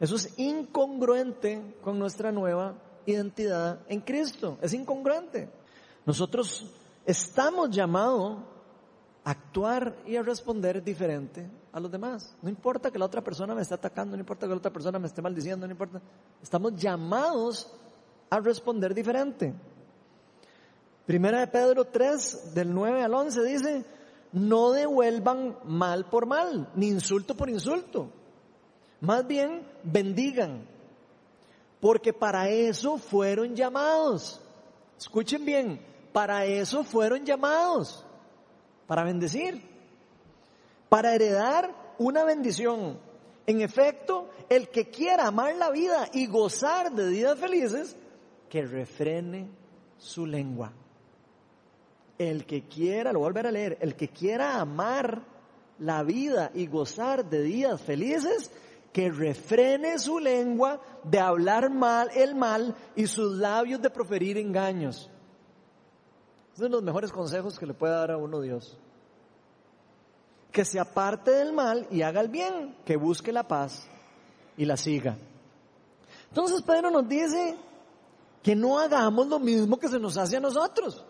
Eso 0.00 0.16
es 0.16 0.38
incongruente 0.38 1.76
con 1.80 1.98
nuestra 1.98 2.32
nueva 2.32 2.74
identidad 3.06 3.80
en 3.88 4.00
Cristo. 4.00 4.58
Es 4.60 4.74
incongruente. 4.74 5.48
Nosotros 6.04 6.66
estamos 7.06 7.70
llamados 7.70 8.38
actuar 9.26 9.96
y 10.06 10.14
a 10.14 10.22
responder 10.22 10.82
diferente 10.84 11.50
a 11.72 11.80
los 11.80 11.90
demás. 11.90 12.36
No 12.42 12.48
importa 12.48 12.92
que 12.92 12.98
la 12.98 13.06
otra 13.06 13.22
persona 13.22 13.56
me 13.56 13.62
esté 13.62 13.74
atacando, 13.74 14.16
no 14.16 14.20
importa 14.20 14.46
que 14.46 14.50
la 14.50 14.58
otra 14.58 14.72
persona 14.72 15.00
me 15.00 15.08
esté 15.08 15.20
maldiciendo, 15.20 15.66
no 15.66 15.72
importa. 15.72 16.00
Estamos 16.40 16.76
llamados 16.76 17.68
a 18.30 18.38
responder 18.38 18.94
diferente. 18.94 19.52
Primera 21.06 21.40
de 21.40 21.48
Pedro 21.48 21.86
3, 21.86 22.54
del 22.54 22.72
9 22.72 23.02
al 23.02 23.14
11 23.14 23.42
dice, 23.42 23.84
no 24.30 24.70
devuelvan 24.70 25.58
mal 25.64 26.08
por 26.08 26.26
mal, 26.26 26.70
ni 26.76 26.86
insulto 26.86 27.36
por 27.36 27.50
insulto. 27.50 28.08
Más 29.00 29.26
bien, 29.26 29.66
bendigan, 29.82 30.64
porque 31.80 32.12
para 32.12 32.48
eso 32.48 32.96
fueron 32.96 33.56
llamados. 33.56 34.40
Escuchen 34.96 35.44
bien, 35.44 35.80
para 36.12 36.44
eso 36.44 36.84
fueron 36.84 37.24
llamados, 37.24 38.05
para 38.86 39.04
bendecir, 39.04 39.62
para 40.88 41.14
heredar 41.14 41.74
una 41.98 42.24
bendición. 42.24 42.98
En 43.46 43.60
efecto, 43.60 44.30
el 44.48 44.68
que 44.68 44.90
quiera 44.90 45.26
amar 45.26 45.54
la 45.56 45.70
vida 45.70 46.08
y 46.12 46.26
gozar 46.26 46.92
de 46.92 47.08
vidas 47.08 47.38
felices, 47.38 47.96
que 48.48 48.62
refrene 48.62 49.48
su 49.98 50.26
lengua. 50.26 50.72
El 52.18 52.46
que 52.46 52.64
quiera, 52.66 53.12
lo 53.12 53.20
volver 53.20 53.46
a 53.46 53.52
leer, 53.52 53.78
el 53.80 53.94
que 53.94 54.08
quiera 54.08 54.60
amar 54.60 55.22
la 55.78 56.02
vida 56.02 56.50
y 56.54 56.66
gozar 56.66 57.28
de 57.28 57.42
días 57.42 57.80
felices, 57.80 58.50
que 58.92 59.10
refrene 59.10 59.98
su 59.98 60.18
lengua 60.18 60.80
de 61.04 61.20
hablar 61.20 61.70
mal 61.70 62.10
el 62.14 62.34
mal 62.34 62.74
y 62.94 63.06
sus 63.06 63.36
labios 63.36 63.82
de 63.82 63.90
proferir 63.90 64.38
engaños. 64.38 65.10
Esos 66.56 66.64
son 66.64 66.72
los 66.72 66.82
mejores 66.82 67.12
consejos 67.12 67.58
que 67.58 67.66
le 67.66 67.74
puede 67.74 67.92
dar 67.92 68.10
a 68.10 68.16
uno 68.16 68.40
Dios. 68.40 68.78
Que 70.50 70.64
se 70.64 70.80
aparte 70.80 71.30
del 71.30 71.52
mal 71.52 71.86
y 71.90 72.00
haga 72.00 72.22
el 72.22 72.28
bien, 72.28 72.78
que 72.86 72.96
busque 72.96 73.30
la 73.30 73.46
paz 73.46 73.86
y 74.56 74.64
la 74.64 74.78
siga. 74.78 75.18
Entonces 76.30 76.62
Pedro 76.62 76.90
nos 76.90 77.06
dice 77.06 77.58
que 78.42 78.56
no 78.56 78.78
hagamos 78.78 79.26
lo 79.26 79.38
mismo 79.38 79.78
que 79.78 79.88
se 79.88 79.98
nos 79.98 80.16
hace 80.16 80.38
a 80.38 80.40
nosotros. 80.40 81.04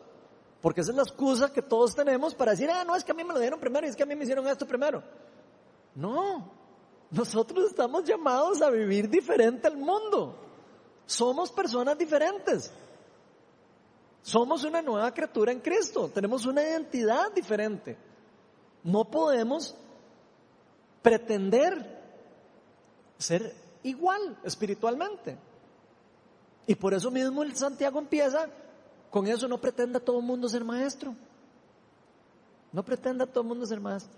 Porque 0.61 0.81
esa 0.81 0.91
es 0.91 0.97
la 0.97 1.05
excusa 1.05 1.53
que 1.53 1.63
todos 1.63 1.95
tenemos 1.95 2.35
para 2.35 2.51
decir, 2.51 2.69
ah, 2.69 2.83
no, 2.83 2.97
es 2.97 3.05
que 3.05 3.13
a 3.13 3.15
mí 3.15 3.23
me 3.23 3.33
lo 3.33 3.39
dieron 3.39 3.61
primero 3.61 3.87
y 3.87 3.91
es 3.91 3.95
que 3.95 4.03
a 4.03 4.07
mí 4.07 4.17
me 4.17 4.25
hicieron 4.25 4.49
esto 4.49 4.67
primero. 4.67 5.01
No, 5.95 6.51
nosotros 7.13 7.67
estamos 7.71 8.03
llamados 8.03 8.61
a 8.63 8.71
vivir 8.71 9.09
diferente 9.09 9.69
al 9.69 9.77
mundo. 9.77 10.41
Somos 11.07 11.53
personas 11.53 11.97
diferentes. 11.97 12.73
Somos 14.27 14.65
una 14.65 14.83
nueva 14.83 15.15
criatura 15.15 15.53
en 15.53 15.61
Cristo. 15.61 16.11
Tenemos 16.13 16.47
una 16.47 16.61
identidad 16.61 17.31
diferente. 17.33 17.97
No 18.83 19.05
podemos 19.05 19.73
pretender 21.01 22.03
ser 23.19 23.55
igual 23.85 24.37
espiritualmente. 24.43 25.39
Y 26.67 26.75
por 26.75 26.93
eso 26.93 27.09
mismo 27.09 27.45
el 27.45 27.55
Santiago 27.55 28.01
empieza 28.01 28.51
con 29.11 29.29
eso 29.29 29.47
no 29.47 29.61
pretenda 29.61 30.01
todo 30.01 30.19
el 30.19 30.25
mundo 30.25 30.49
ser 30.49 30.65
maestro. 30.65 31.15
No 32.73 32.85
pretenda 32.85 33.27
todo 33.27 33.43
el 33.43 33.47
mundo 33.47 33.65
ser 33.65 33.79
maestro. 33.79 34.13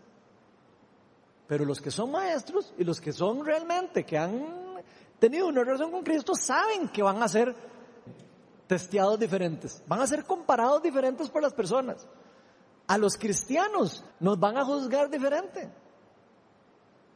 Pero 1.46 1.66
los 1.66 1.82
que 1.82 1.90
son 1.90 2.12
maestros 2.12 2.72
y 2.78 2.84
los 2.84 2.98
que 2.98 3.12
son 3.12 3.44
realmente, 3.44 4.06
que 4.06 4.16
han 4.16 4.46
tenido 5.18 5.48
una 5.48 5.64
relación 5.64 5.90
con 5.90 6.02
Cristo, 6.02 6.32
saben 6.34 6.88
que 6.88 7.02
van 7.02 7.22
a 7.22 7.28
ser 7.28 7.54
testeados 8.68 9.18
diferentes, 9.18 9.82
van 9.88 10.00
a 10.00 10.06
ser 10.06 10.24
comparados 10.24 10.82
diferentes 10.82 11.28
por 11.28 11.42
las 11.42 11.54
personas. 11.54 12.06
A 12.86 12.96
los 12.96 13.16
cristianos 13.16 14.04
nos 14.20 14.38
van 14.38 14.56
a 14.56 14.64
juzgar 14.64 15.10
diferente. 15.10 15.70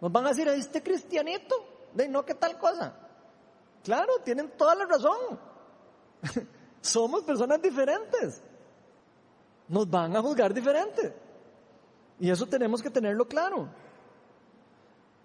Nos 0.01 0.11
van 0.11 0.27
a 0.27 0.31
decir, 0.31 0.49
este 0.49 0.83
cristianito, 0.83 1.55
de 1.95 2.09
no 2.09 2.25
que 2.25 2.35
tal 2.35 2.59
cosa. 2.59 2.95
Claro, 3.85 4.15
tienen 4.25 4.51
toda 4.57 4.75
la 4.75 4.87
razón. 4.87 5.39
Somos 6.81 7.23
personas 7.23 7.63
diferentes. 7.63 8.43
Nos 9.69 9.89
van 9.89 10.17
a 10.17 10.21
juzgar 10.21 10.53
diferente. 10.53 11.15
Y 12.19 12.31
eso 12.31 12.47
tenemos 12.47 12.83
que 12.83 12.91
tenerlo 12.91 13.27
claro. 13.27 13.69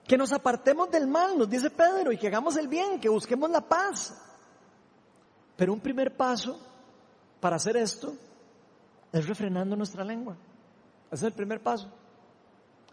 Que 0.05 0.17
nos 0.17 0.31
apartemos 0.31 0.89
del 0.89 1.07
mal, 1.07 1.37
nos 1.37 1.49
dice 1.49 1.69
Pedro, 1.69 2.11
y 2.11 2.17
que 2.17 2.27
hagamos 2.27 2.55
el 2.57 2.67
bien, 2.67 2.99
que 2.99 3.09
busquemos 3.09 3.49
la 3.49 3.61
paz. 3.61 4.15
Pero 5.57 5.73
un 5.73 5.81
primer 5.81 6.15
paso 6.15 6.57
para 7.41 7.57
hacer 7.57 7.75
esto 7.75 8.15
es 9.11 9.27
refrenando 9.27 9.75
nuestra 9.75 10.03
lengua. 10.03 10.37
Ese 11.11 11.15
es 11.15 11.23
el 11.23 11.33
primer 11.33 11.61
paso. 11.61 11.91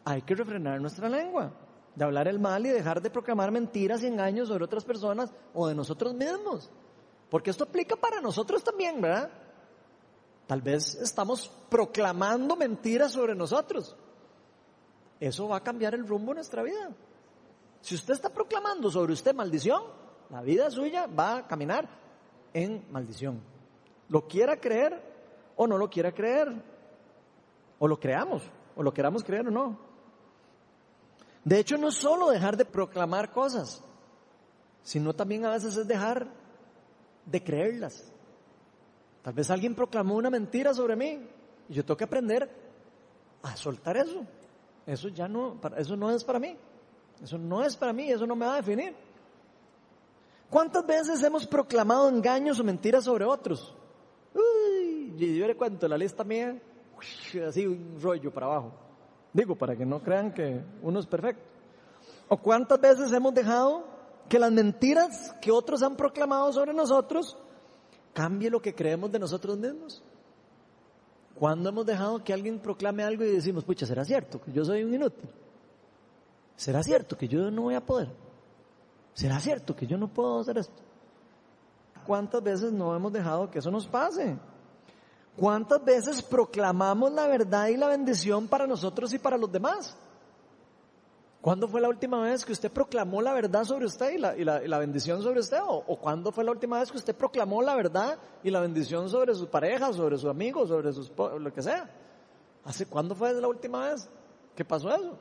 Hay 0.05 0.23
que 0.23 0.35
refrenar 0.35 0.81
nuestra 0.81 1.09
lengua, 1.09 1.53
de 1.95 2.05
hablar 2.05 2.27
el 2.27 2.41
mal 2.41 2.67
y 2.67 2.71
dejar 2.71 3.01
de 3.01 3.11
proclamar 3.11 3.53
mentiras 3.53 4.03
y 4.03 4.07
engaños 4.07 4.49
sobre 4.49 4.65
otras 4.65 4.85
personas 4.85 5.33
o 5.53 5.69
de 5.69 5.75
nosotros 5.75 6.15
mismos. 6.15 6.71
Porque 7.31 7.51
esto 7.51 7.65
aplica 7.65 7.95
para 7.95 8.21
nosotros 8.21 8.65
también, 8.65 9.01
¿verdad? 9.01 9.31
Tal 10.47 10.61
vez 10.61 10.95
estamos 10.97 11.49
proclamando 11.69 12.57
mentiras 12.57 13.13
sobre 13.13 13.35
nosotros 13.35 13.97
eso 15.21 15.49
va 15.49 15.57
a 15.57 15.63
cambiar 15.63 15.95
el 15.95 16.07
rumbo 16.07 16.33
de 16.33 16.37
nuestra 16.37 16.63
vida. 16.63 16.91
Si 17.81 17.95
usted 17.95 18.15
está 18.15 18.29
proclamando 18.31 18.91
sobre 18.91 19.13
usted 19.13 19.35
maldición, 19.35 19.83
la 20.31 20.43
vida 20.43 20.71
suya 20.71 21.07
va 21.07 21.39
a 21.39 21.47
caminar 21.47 21.89
en 22.55 22.87
maldición. 22.91 23.43
Lo 24.09 24.27
quiera 24.27 24.59
creer 24.59 25.03
o 25.57 25.67
no 25.67 25.77
lo 25.77 25.91
quiera 25.91 26.13
creer. 26.13 26.49
O 27.79 27.89
lo 27.89 27.99
creamos, 27.99 28.43
o 28.77 28.83
lo 28.83 28.95
queramos 28.95 29.23
creer 29.25 29.49
o 29.49 29.51
no. 29.51 29.79
De 31.45 31.59
hecho, 31.59 31.77
no 31.77 31.91
solo 31.91 32.31
dejar 32.31 32.57
de 32.57 32.65
proclamar 32.65 33.31
cosas, 33.31 33.85
sino 34.83 35.15
también 35.15 35.45
a 35.45 35.51
veces 35.51 35.77
es 35.77 35.87
dejar 35.87 36.29
de 37.27 37.43
creerlas. 37.43 38.11
Tal 39.23 39.35
vez 39.35 39.51
alguien 39.51 39.75
proclamó 39.75 40.17
una 40.17 40.31
mentira 40.31 40.73
sobre 40.73 40.97
mí 40.97 41.27
y 41.69 41.75
yo 41.75 41.85
tengo 41.85 41.97
que 41.97 42.05
aprender 42.05 42.49
a 43.43 43.57
soltar 43.57 43.97
eso. 43.97 44.25
Eso 44.87 45.09
ya 45.09 45.29
no, 45.29 45.59
eso 45.77 45.97
no 45.97 46.11
es 46.11 46.25
para 46.25 46.39
mí. 46.39 46.57
Eso 47.23 47.39
no 47.39 47.63
es 47.63 47.77
para 47.77 47.93
mí, 47.93 48.11
eso 48.11 48.27
no 48.27 48.37
me 48.37 48.47
va 48.47 48.55
a 48.55 48.57
definir. 48.57 48.95
¿Cuántas 50.51 50.87
veces 50.87 51.23
hemos 51.23 51.47
proclamado 51.47 52.09
engaños 52.09 52.61
o 52.61 52.65
mentiras 52.65 53.05
sobre 53.05 53.25
otros? 53.25 53.75
Uy, 54.35 55.37
yo 55.37 55.47
le 55.47 55.57
cuento 55.57 55.89
la 55.89 55.99
lista 55.99 56.25
mía, 56.25 56.61
así 57.47 57.67
un 57.67 57.99
rollo 58.01 58.33
para 58.33 58.47
abajo. 58.47 58.73
Digo, 59.33 59.57
para 59.57 59.77
que 59.77 59.85
no 59.85 60.01
crean 60.01 60.33
que 60.33 60.63
uno 60.83 61.01
es 61.01 61.07
perfecto. 61.07 61.43
¿O 62.29 62.37
cuántas 62.37 62.81
veces 62.81 63.13
hemos 63.13 63.35
dejado 63.35 63.85
que 64.29 64.39
las 64.39 64.53
mentiras 64.53 65.35
que 65.41 65.51
otros 65.51 65.83
han 65.83 65.97
proclamado 65.97 66.53
sobre 66.53 66.73
nosotros 66.73 67.37
cambie 68.13 68.49
lo 68.49 68.63
que 68.63 68.75
creemos 68.75 69.11
de 69.11 69.19
nosotros 69.19 69.59
mismos? 69.59 70.03
¿Cuándo 71.35 71.69
hemos 71.69 71.85
dejado 71.85 72.23
que 72.23 72.33
alguien 72.33 72.61
proclame 72.61 73.03
algo 73.03 73.25
y 73.25 73.33
decimos, 73.33 73.65
pucha, 73.65 73.87
¿será 73.87 74.05
cierto 74.05 74.41
que 74.41 74.53
yo 74.53 74.65
soy 74.65 74.85
un 74.85 74.95
inútil? 74.95 75.29
¿Será 76.57 76.83
cierto 76.83 77.19
que 77.19 77.27
yo 77.27 77.51
no 77.51 77.63
voy 77.63 77.75
a 77.75 77.85
poder? 77.85 78.09
¿Será 79.15 79.41
cierto 79.41 79.75
que 79.75 79.87
yo 79.87 79.97
no 79.97 80.09
puedo 80.09 80.41
hacer 80.41 80.59
esto? 80.59 80.83
¿Cuántas 82.07 82.43
veces 82.43 82.73
no 82.73 82.95
hemos 82.95 83.13
dejado 83.13 83.51
que 83.51 83.61
eso 83.61 83.71
nos 83.71 83.87
pase? 83.87 84.37
¿Cuántas 85.37 85.83
veces 85.85 86.23
proclamamos 86.23 87.13
la 87.13 87.27
verdad 87.27 87.69
y 87.69 87.77
la 87.77 87.89
bendición 87.89 88.47
para 88.47 88.67
nosotros 88.67 89.13
y 89.15 89.19
para 89.19 89.39
los 89.39 89.51
demás? 89.51 89.97
¿Cuándo 91.41 91.69
fue 91.69 91.81
la 91.81 91.89
última 91.89 92.23
vez 92.23 92.45
que 92.45 92.53
usted 92.53 92.73
proclamó 92.73 93.21
la 93.21 93.35
verdad 93.35 93.65
sobre 93.65 93.85
usted 93.85 94.13
y 94.15 94.19
la, 94.19 94.37
y 94.37 94.45
la, 94.45 94.79
bendición 94.79 95.23
sobre 95.23 95.41
usted? 95.41 95.59
¿O, 95.61 95.85
¿O, 95.87 95.99
cuándo 95.99 96.33
fue 96.33 96.43
la 96.43 96.53
última 96.53 96.81
vez 96.81 96.91
que 96.91 96.97
usted 96.97 97.15
proclamó 97.15 97.61
la 97.63 97.75
verdad 97.75 98.19
y 98.43 98.51
la 98.51 98.61
bendición 98.61 99.11
sobre 99.11 99.35
su 99.35 99.49
pareja, 99.49 99.93
sobre 99.93 100.17
su 100.17 100.29
amigo, 100.29 100.67
sobre 100.67 100.93
sus, 100.93 101.13
lo 101.17 101.53
que 101.53 101.63
sea? 101.63 101.91
¿Hace 102.65 102.87
cuándo 102.87 103.15
fue 103.15 103.33
la 103.35 103.47
última 103.47 103.91
vez 103.91 104.09
que 104.57 104.65
pasó 104.65 104.89
eso? 104.95 105.19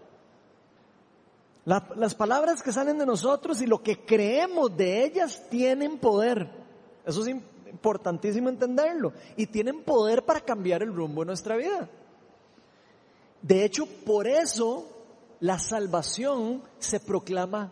La- 1.66 1.88
las 1.95 2.14
palabras 2.16 2.61
que 2.61 2.74
salen 2.74 2.97
de 2.97 3.05
nosotros 3.05 3.61
y 3.61 3.68
lo 3.68 3.82
que 3.82 4.05
creemos 4.05 4.76
de 4.76 5.05
ellas 5.05 5.47
tienen 5.49 5.97
poder. 5.97 6.49
Eso 7.05 7.22
es 7.22 7.28
im- 7.30 7.41
importantísimo 7.72 8.49
entenderlo. 8.49 9.14
Y 9.38 9.47
tienen 9.47 9.84
poder 9.84 10.24
para 10.26 10.41
cambiar 10.41 10.84
el 10.84 10.93
rumbo 10.93 11.22
de 11.22 11.28
nuestra 11.28 11.55
vida. 11.55 11.89
De 13.41 13.64
hecho, 13.64 13.86
por 14.05 14.28
eso 14.28 14.88
la 15.39 15.57
salvación 15.59 16.64
se 16.80 16.99
proclama 16.99 17.72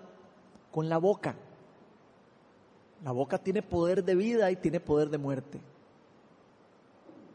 con 0.72 0.88
la 0.88 0.98
boca. 0.98 1.36
La 3.04 3.12
boca 3.12 3.38
tiene 3.40 3.62
poder 3.62 4.04
de 4.04 4.16
vida 4.16 4.52
y 4.52 4.56
tiene 4.58 4.80
poder 4.80 5.10
de 5.10 5.18
muerte. 5.18 5.60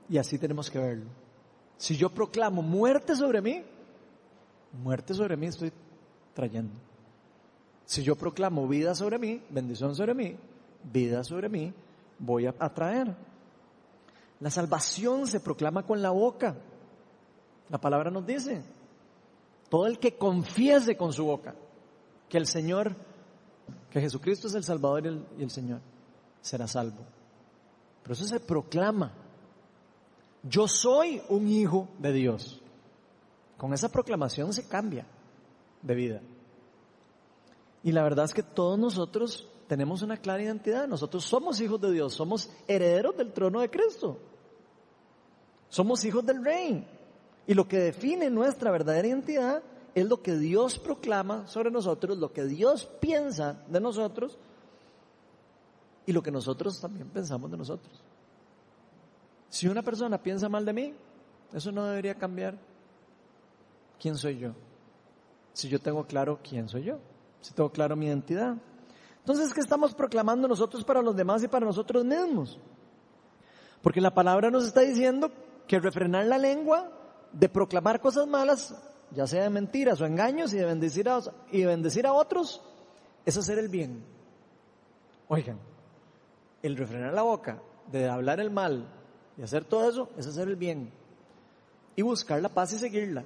Y 0.09 0.17
así 0.19 0.39
tenemos 0.39 0.71
que 0.71 0.79
verlo. 0.79 1.11
Si 1.77 1.97
yo 1.97 2.09
proclamo 2.11 2.63
muerte 2.63 3.15
sobre 3.17 3.43
mí, 3.43 3.63
muerte 4.83 5.13
sobre 5.13 5.37
mí 5.37 5.47
estoy 5.47 5.73
trayendo. 6.37 6.75
Si 7.87 8.03
yo 8.03 8.15
proclamo 8.15 8.69
vida 8.69 8.95
sobre 8.95 9.19
mí, 9.19 9.43
bendición 9.49 9.95
sobre 9.95 10.15
mí, 10.15 10.37
vida 10.85 11.25
sobre 11.25 11.49
mí, 11.49 11.73
voy 12.19 12.47
a 12.47 12.55
atraer. 12.59 13.17
La 14.41 14.51
salvación 14.51 15.27
se 15.27 15.41
proclama 15.41 15.85
con 15.85 16.03
la 16.03 16.11
boca. 16.11 16.55
La 17.71 17.79
palabra 17.79 18.11
nos 18.11 18.27
dice, 18.27 18.63
todo 19.71 19.87
el 19.87 19.99
que 19.99 20.17
confiese 20.17 20.97
con 20.97 21.13
su 21.13 21.25
boca 21.25 21.55
que 22.29 22.37
el 22.37 22.47
Señor, 22.47 22.95
que 23.91 24.01
Jesucristo 24.01 24.49
es 24.49 24.55
el 24.55 24.65
Salvador 24.65 25.07
y 25.07 25.09
el, 25.09 25.27
y 25.39 25.43
el 25.43 25.51
Señor, 25.51 25.81
será 26.43 26.69
salvo. 26.69 27.03
Pero 28.03 28.13
eso 28.13 28.25
se 28.25 28.41
proclama. 28.41 29.13
Yo 30.43 30.69
soy 30.69 31.23
un 31.31 31.49
hijo 31.49 31.89
de 31.99 32.13
Dios. 32.13 32.61
Con 33.57 33.73
esa 33.73 33.89
proclamación 33.89 34.53
se 34.53 34.69
cambia 34.69 35.07
de 35.87 35.95
vida. 35.95 36.21
Y 37.83 37.93
la 37.93 38.03
verdad 38.03 38.25
es 38.25 38.35
que 38.35 38.43
todos 38.43 38.79
nosotros 38.79 39.49
tenemos 39.69 40.03
una 40.03 40.17
clara 40.17 40.43
identidad. 40.43 40.89
Nosotros 40.89 41.25
somos 41.25 41.61
hijos 41.61 41.81
de 41.81 41.93
Dios, 41.93 42.15
somos 42.15 42.51
herederos 42.67 43.17
del 43.17 43.33
trono 43.33 43.61
de 43.61 43.71
Cristo. 43.71 44.19
Somos 45.69 46.05
hijos 46.05 46.25
del 46.27 46.45
rey. 46.45 46.87
Y 47.47 47.55
lo 47.55 47.69
que 47.69 47.79
define 47.79 48.29
nuestra 48.29 48.71
verdadera 48.71 49.07
identidad 49.07 49.63
es 49.95 50.07
lo 50.07 50.21
que 50.21 50.37
Dios 50.37 50.79
proclama 50.79 51.47
sobre 51.47 51.71
nosotros, 51.71 52.19
lo 52.19 52.33
que 52.33 52.45
Dios 52.45 52.87
piensa 53.01 53.65
de 53.69 53.81
nosotros 53.81 54.37
y 56.05 56.13
lo 56.13 56.23
que 56.23 56.31
nosotros 56.31 56.81
también 56.81 57.09
pensamos 57.09 57.51
de 57.51 57.57
nosotros. 57.57 58.03
Si 59.49 59.69
una 59.69 59.83
persona 59.83 60.21
piensa 60.21 60.49
mal 60.49 60.65
de 60.65 60.73
mí, 60.73 60.95
eso 61.53 61.71
no 61.73 61.85
debería 61.85 62.15
cambiar 62.17 62.59
quién 64.01 64.17
soy 64.17 64.39
yo. 64.39 64.53
Si 65.57 65.71
yo 65.71 65.79
tengo 65.79 66.05
claro 66.05 66.39
quién 66.47 66.69
soy 66.69 66.83
yo, 66.83 66.99
si 67.41 67.55
tengo 67.55 67.73
claro 67.73 67.97
mi 67.97 68.05
identidad. 68.05 68.59
Entonces, 69.21 69.55
¿qué 69.55 69.61
estamos 69.61 69.95
proclamando 69.95 70.47
nosotros 70.47 70.85
para 70.85 71.01
los 71.01 71.17
demás 71.17 71.43
y 71.43 71.49
para 71.49 71.65
nosotros 71.65 72.05
mismos? 72.05 72.61
Porque 73.81 74.03
la 74.03 74.13
palabra 74.13 74.51
nos 74.51 74.67
está 74.67 74.83
diciendo 74.83 75.33
que 75.67 75.81
refrenar 75.81 76.27
la 76.27 76.37
lengua 76.37 76.93
de 77.33 77.49
proclamar 77.49 78.03
cosas 78.03 78.27
malas, 78.27 78.75
ya 79.13 79.27
sea 79.27 79.45
de 79.45 79.49
mentiras 79.49 79.99
o 80.03 80.05
engaños 80.05 80.53
y 80.53 80.59
de 80.59 80.67
bendecir 80.67 81.09
a, 81.09 81.21
y 81.51 81.61
de 81.61 81.67
bendecir 81.67 82.07
a 82.07 82.13
otros, 82.13 82.63
es 83.25 83.35
hacer 83.39 83.59
el 83.59 83.71
bien. 83.71 84.05
Oigan, 85.29 85.59
el 86.63 86.77
refrenar 86.77 87.15
la 87.15 87.23
boca 87.23 87.63
de 87.91 88.11
hablar 88.11 88.41
el 88.41 88.51
mal 88.51 88.87
y 89.39 89.43
hacer 89.43 89.65
todo 89.65 89.89
eso 89.89 90.11
es 90.19 90.27
hacer 90.27 90.49
el 90.49 90.57
bien. 90.57 90.93
Y 91.97 92.03
buscar 92.03 92.43
la 92.43 92.51
paz 92.51 92.75
y 92.75 92.79
seguirla. 92.79 93.25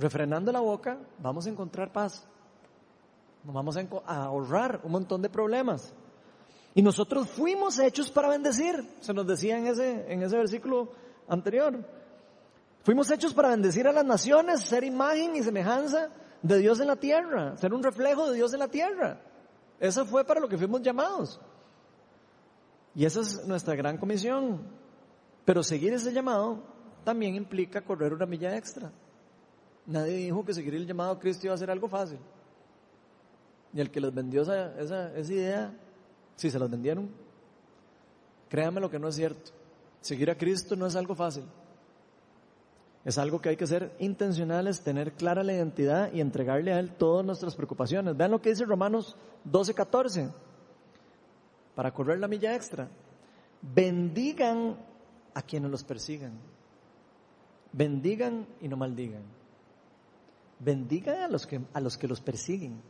Refrenando 0.00 0.50
la 0.50 0.60
boca 0.60 0.98
vamos 1.18 1.46
a 1.46 1.50
encontrar 1.50 1.92
paz. 1.92 2.26
Nos 3.44 3.54
vamos 3.54 3.76
a, 3.76 3.84
ahorrar 4.06 4.80
un 4.82 4.92
montón 4.92 5.20
de 5.20 5.28
problemas. 5.28 5.92
Y 6.74 6.80
nosotros 6.80 7.28
fuimos 7.28 7.78
hechos 7.78 8.10
para 8.10 8.28
bendecir, 8.28 8.82
se 9.00 9.12
nos 9.12 9.26
decía 9.26 9.58
en 9.58 9.66
ese, 9.66 10.10
en 10.10 10.22
ese 10.22 10.38
versículo 10.38 10.88
anterior. 11.28 11.84
Fuimos 12.82 13.10
hechos 13.10 13.34
para 13.34 13.50
bendecir 13.50 13.86
a 13.86 13.92
las 13.92 14.04
naciones, 14.04 14.62
ser 14.62 14.84
imagen 14.84 15.36
y 15.36 15.42
semejanza 15.42 16.08
de 16.40 16.58
Dios 16.58 16.80
en 16.80 16.86
la 16.86 16.96
tierra, 16.96 17.58
ser 17.58 17.74
un 17.74 17.82
reflejo 17.82 18.30
de 18.30 18.36
Dios 18.36 18.54
en 18.54 18.60
la 18.60 18.68
tierra. 18.68 19.20
Eso 19.78 20.06
fue 20.06 20.24
para 20.24 20.40
lo 20.40 20.48
que 20.48 20.56
fuimos 20.56 20.80
llamados. 20.80 21.38
Y 22.94 23.04
esa 23.04 23.20
es 23.20 23.46
nuestra 23.46 23.74
gran 23.74 23.98
comisión. 23.98 24.62
Pero 25.44 25.62
seguir 25.62 25.92
ese 25.92 26.10
llamado 26.10 26.62
también 27.04 27.34
implica 27.34 27.82
correr 27.82 28.14
una 28.14 28.24
milla 28.24 28.56
extra. 28.56 28.90
Nadie 29.86 30.16
dijo 30.16 30.44
que 30.44 30.54
seguir 30.54 30.74
el 30.74 30.86
llamado 30.86 31.12
a 31.12 31.18
Cristo 31.18 31.46
iba 31.46 31.54
a 31.54 31.58
ser 31.58 31.70
algo 31.70 31.88
fácil. 31.88 32.18
Y 33.72 33.80
el 33.80 33.90
que 33.90 34.00
les 34.00 34.12
vendió 34.12 34.42
esa, 34.42 34.78
esa, 34.80 35.16
esa 35.16 35.32
idea, 35.32 35.74
si 36.36 36.50
se 36.50 36.58
las 36.58 36.70
vendieron, 36.70 37.10
créanme 38.48 38.80
lo 38.80 38.90
que 38.90 38.98
no 38.98 39.08
es 39.08 39.16
cierto. 39.16 39.52
Seguir 40.00 40.30
a 40.30 40.36
Cristo 40.36 40.76
no 40.76 40.86
es 40.86 40.96
algo 40.96 41.14
fácil. 41.14 41.44
Es 43.04 43.16
algo 43.16 43.40
que 43.40 43.48
hay 43.48 43.56
que 43.56 43.66
ser 43.66 43.94
intencionales, 43.98 44.82
tener 44.82 45.12
clara 45.12 45.42
la 45.42 45.54
identidad 45.54 46.12
y 46.12 46.20
entregarle 46.20 46.72
a 46.72 46.78
Él 46.78 46.92
todas 46.92 47.24
nuestras 47.24 47.54
preocupaciones. 47.54 48.16
Vean 48.16 48.30
lo 48.30 48.42
que 48.42 48.50
dice 48.50 48.64
Romanos 48.64 49.16
12, 49.44 49.74
14. 49.74 50.30
Para 51.74 51.92
correr 51.92 52.18
la 52.18 52.28
milla 52.28 52.54
extra. 52.54 52.88
Bendigan 53.62 54.76
a 55.32 55.42
quienes 55.42 55.70
los 55.70 55.82
persigan. 55.82 56.32
Bendigan 57.72 58.46
y 58.60 58.68
no 58.68 58.76
maldigan. 58.76 59.22
Bendigan 60.60 61.22
a 61.22 61.28
los 61.28 61.46
que, 61.46 61.60
a 61.72 61.80
los, 61.80 61.96
que 61.96 62.06
los 62.06 62.20
persiguen. 62.20 62.80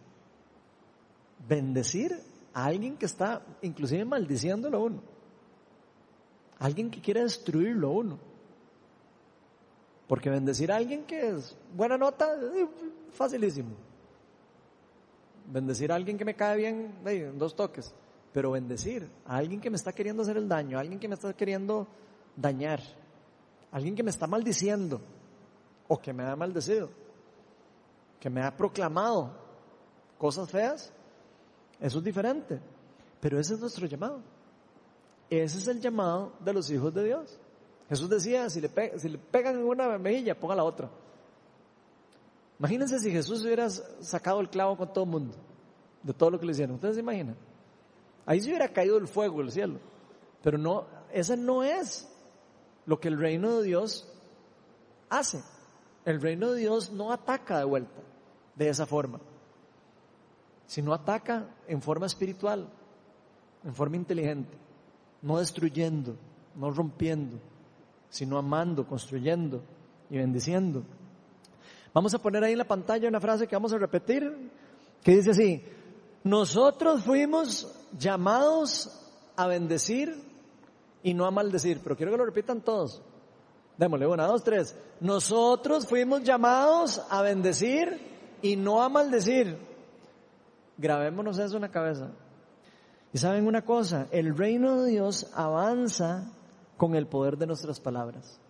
Bendecir 1.48 2.12
a 2.52 2.64
alguien 2.64 2.96
que 2.96 3.06
está 3.06 3.42
inclusive 3.62 4.04
maldiciéndolo 4.04 4.76
a 4.76 4.80
uno. 4.80 5.02
Alguien 6.58 6.90
que 6.90 7.00
quiere 7.00 7.22
destruirlo 7.22 7.88
a 7.88 7.90
uno. 7.92 8.18
Porque 10.08 10.28
bendecir 10.28 10.72
a 10.72 10.76
alguien 10.76 11.04
que 11.04 11.30
es 11.30 11.56
buena 11.74 11.96
nota, 11.96 12.34
eh, 12.34 12.68
facilísimo. 13.12 13.70
Bendecir 15.46 15.92
a 15.92 15.94
alguien 15.94 16.18
que 16.18 16.24
me 16.24 16.34
cae 16.34 16.56
bien, 16.56 16.94
eh, 17.06 17.30
en 17.32 17.38
dos 17.38 17.54
toques. 17.54 17.94
Pero 18.32 18.50
bendecir 18.50 19.08
a 19.24 19.36
alguien 19.36 19.60
que 19.60 19.70
me 19.70 19.76
está 19.76 19.92
queriendo 19.92 20.22
hacer 20.22 20.36
el 20.36 20.48
daño, 20.48 20.76
a 20.76 20.80
alguien 20.80 20.98
que 20.98 21.06
me 21.06 21.14
está 21.14 21.32
queriendo 21.32 21.86
dañar, 22.36 22.80
a 23.70 23.76
alguien 23.76 23.94
que 23.94 24.02
me 24.02 24.10
está 24.10 24.26
maldiciendo 24.26 25.00
o 25.86 25.98
que 25.98 26.12
me 26.12 26.24
ha 26.24 26.36
maldecido, 26.36 26.90
que 28.20 28.30
me 28.30 28.42
ha 28.42 28.54
proclamado 28.56 29.32
cosas 30.18 30.50
feas, 30.50 30.92
eso 31.80 31.98
es 31.98 32.04
diferente. 32.04 32.60
Pero 33.20 33.38
ese 33.38 33.54
es 33.54 33.60
nuestro 33.60 33.86
llamado. 33.86 34.20
Ese 35.28 35.58
es 35.58 35.68
el 35.68 35.80
llamado 35.80 36.32
de 36.40 36.52
los 36.52 36.70
hijos 36.70 36.92
de 36.94 37.04
Dios. 37.04 37.38
Jesús 37.88 38.08
decía, 38.08 38.48
si 38.50 38.60
le, 38.60 38.68
pe- 38.68 38.98
si 38.98 39.08
le 39.08 39.18
pegan 39.18 39.56
en 39.56 39.64
una 39.64 39.98
mejilla, 39.98 40.38
ponga 40.38 40.54
la 40.54 40.64
otra. 40.64 40.90
Imagínense 42.58 42.98
si 42.98 43.10
Jesús 43.10 43.42
hubiera 43.42 43.68
sacado 43.70 44.40
el 44.40 44.48
clavo 44.50 44.76
con 44.76 44.92
todo 44.92 45.04
el 45.04 45.10
mundo, 45.10 45.34
de 46.02 46.12
todo 46.12 46.30
lo 46.30 46.38
que 46.38 46.46
le 46.46 46.52
hicieron. 46.52 46.74
¿Ustedes 46.76 46.94
se 46.96 47.00
imaginan? 47.00 47.36
Ahí 48.26 48.40
se 48.40 48.48
hubiera 48.48 48.68
caído 48.68 48.98
el 48.98 49.08
fuego 49.08 49.38
del 49.38 49.50
cielo. 49.50 49.78
Pero 50.42 50.58
no, 50.58 50.86
esa 51.12 51.36
no 51.36 51.62
es 51.62 52.08
lo 52.86 53.00
que 53.00 53.08
el 53.08 53.18
reino 53.18 53.58
de 53.58 53.64
Dios 53.64 54.06
hace. 55.08 55.42
El 56.04 56.20
reino 56.20 56.52
de 56.52 56.60
Dios 56.60 56.90
no 56.92 57.12
ataca 57.12 57.58
de 57.58 57.64
vuelta 57.64 58.00
de 58.64 58.68
esa 58.68 58.84
forma, 58.84 59.18
sino 60.66 60.92
ataca 60.92 61.48
en 61.66 61.80
forma 61.80 62.04
espiritual, 62.04 62.68
en 63.64 63.74
forma 63.74 63.96
inteligente, 63.96 64.56
no 65.22 65.38
destruyendo, 65.38 66.16
no 66.54 66.70
rompiendo, 66.70 67.38
sino 68.10 68.36
amando, 68.36 68.86
construyendo 68.86 69.62
y 70.10 70.18
bendiciendo. 70.18 70.82
Vamos 71.94 72.12
a 72.12 72.18
poner 72.18 72.44
ahí 72.44 72.52
en 72.52 72.58
la 72.58 72.68
pantalla 72.68 73.08
una 73.08 73.18
frase 73.18 73.46
que 73.46 73.56
vamos 73.56 73.72
a 73.72 73.78
repetir, 73.78 74.50
que 75.02 75.16
dice 75.16 75.30
así, 75.30 75.64
nosotros 76.22 77.02
fuimos 77.02 77.66
llamados 77.98 78.90
a 79.36 79.46
bendecir 79.46 80.22
y 81.02 81.14
no 81.14 81.24
a 81.24 81.30
maldecir, 81.30 81.80
pero 81.82 81.96
quiero 81.96 82.12
que 82.12 82.18
lo 82.18 82.26
repitan 82.26 82.60
todos. 82.60 83.00
Démosle, 83.78 84.06
una, 84.06 84.26
dos, 84.26 84.44
tres. 84.44 84.76
Nosotros 85.00 85.86
fuimos 85.86 86.22
llamados 86.22 87.00
a 87.08 87.22
bendecir 87.22 88.10
y 88.42 88.56
no 88.56 88.82
a 88.82 88.88
maldecir. 88.88 89.58
Grabémonos 90.78 91.38
eso 91.38 91.56
en 91.56 91.62
la 91.62 91.70
cabeza. 91.70 92.10
Y 93.12 93.18
saben 93.18 93.46
una 93.46 93.62
cosa, 93.62 94.06
el 94.10 94.36
reino 94.36 94.82
de 94.82 94.90
Dios 94.90 95.30
avanza 95.34 96.32
con 96.76 96.94
el 96.94 97.06
poder 97.06 97.36
de 97.36 97.46
nuestras 97.46 97.80
palabras. 97.80 98.40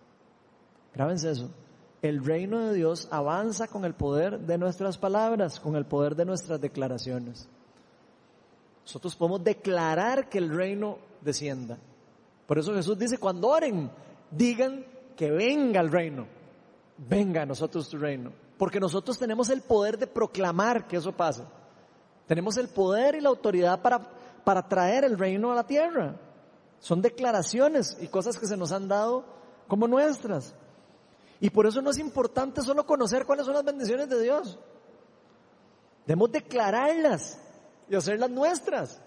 Grábense 0.93 1.31
eso. 1.31 1.49
El 2.01 2.23
reino 2.23 2.59
de 2.67 2.73
Dios 2.73 3.07
avanza 3.11 3.67
con 3.67 3.85
el 3.85 3.93
poder 3.93 4.39
de 4.39 4.57
nuestras 4.57 4.97
palabras, 4.97 5.59
con 5.59 5.75
el 5.75 5.85
poder 5.85 6.15
de 6.15 6.25
nuestras 6.25 6.59
declaraciones. 6.59 7.47
Nosotros 8.83 9.15
podemos 9.15 9.43
declarar 9.43 10.27
que 10.29 10.39
el 10.39 10.49
reino 10.49 10.97
descienda. 11.21 11.77
Por 12.47 12.57
eso 12.57 12.73
Jesús 12.73 12.97
dice, 12.97 13.17
cuando 13.17 13.49
oren, 13.49 13.91
digan 14.31 14.85
que 15.15 15.29
venga 15.29 15.79
el 15.81 15.91
reino. 15.91 16.25
Venga 16.97 17.43
a 17.43 17.45
nosotros 17.45 17.89
tu 17.89 17.97
reino. 17.97 18.31
Porque 18.61 18.79
nosotros 18.79 19.17
tenemos 19.17 19.49
el 19.49 19.63
poder 19.63 19.97
de 19.97 20.05
proclamar 20.05 20.85
que 20.87 20.97
eso 20.97 21.11
pase. 21.11 21.41
Tenemos 22.27 22.57
el 22.57 22.67
poder 22.67 23.15
y 23.15 23.19
la 23.19 23.29
autoridad 23.29 23.81
para, 23.81 23.97
para 24.43 24.67
traer 24.67 25.03
el 25.03 25.17
reino 25.17 25.51
a 25.51 25.55
la 25.55 25.65
tierra. 25.65 26.15
Son 26.79 27.01
declaraciones 27.01 27.97
y 27.99 28.07
cosas 28.07 28.37
que 28.37 28.45
se 28.45 28.55
nos 28.55 28.71
han 28.71 28.87
dado 28.87 29.25
como 29.67 29.87
nuestras. 29.87 30.53
Y 31.39 31.49
por 31.49 31.65
eso 31.65 31.81
no 31.81 31.89
es 31.89 31.97
importante 31.97 32.61
solo 32.61 32.85
conocer 32.85 33.25
cuáles 33.25 33.47
son 33.47 33.55
las 33.55 33.63
bendiciones 33.63 34.07
de 34.07 34.21
Dios. 34.21 34.59
Debemos 36.05 36.31
declararlas 36.31 37.39
y 37.89 37.95
hacerlas 37.95 38.29
nuestras. 38.29 39.01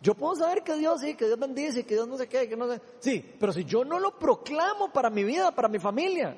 Yo 0.00 0.14
puedo 0.14 0.36
saber 0.36 0.62
que 0.62 0.74
Dios 0.74 1.02
sí, 1.02 1.16
que 1.16 1.26
Dios 1.26 1.38
bendice, 1.38 1.84
que 1.84 1.96
Dios 1.96 2.08
no 2.08 2.16
sé 2.16 2.28
qué, 2.28 2.48
que 2.48 2.56
no 2.56 2.66
sé. 2.66 2.80
Sí, 3.00 3.34
pero 3.38 3.52
si 3.52 3.66
yo 3.66 3.84
no 3.84 4.00
lo 4.00 4.18
proclamo 4.18 4.90
para 4.90 5.10
mi 5.10 5.22
vida, 5.22 5.54
para 5.54 5.68
mi 5.68 5.78
familia, 5.78 6.34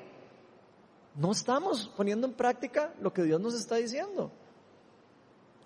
no 1.19 1.33
estamos 1.33 1.91
poniendo 1.97 2.25
en 2.25 2.33
práctica 2.33 2.93
lo 3.01 3.11
que 3.11 3.23
Dios 3.23 3.41
nos 3.41 3.53
está 3.53 3.75
diciendo. 3.75 4.31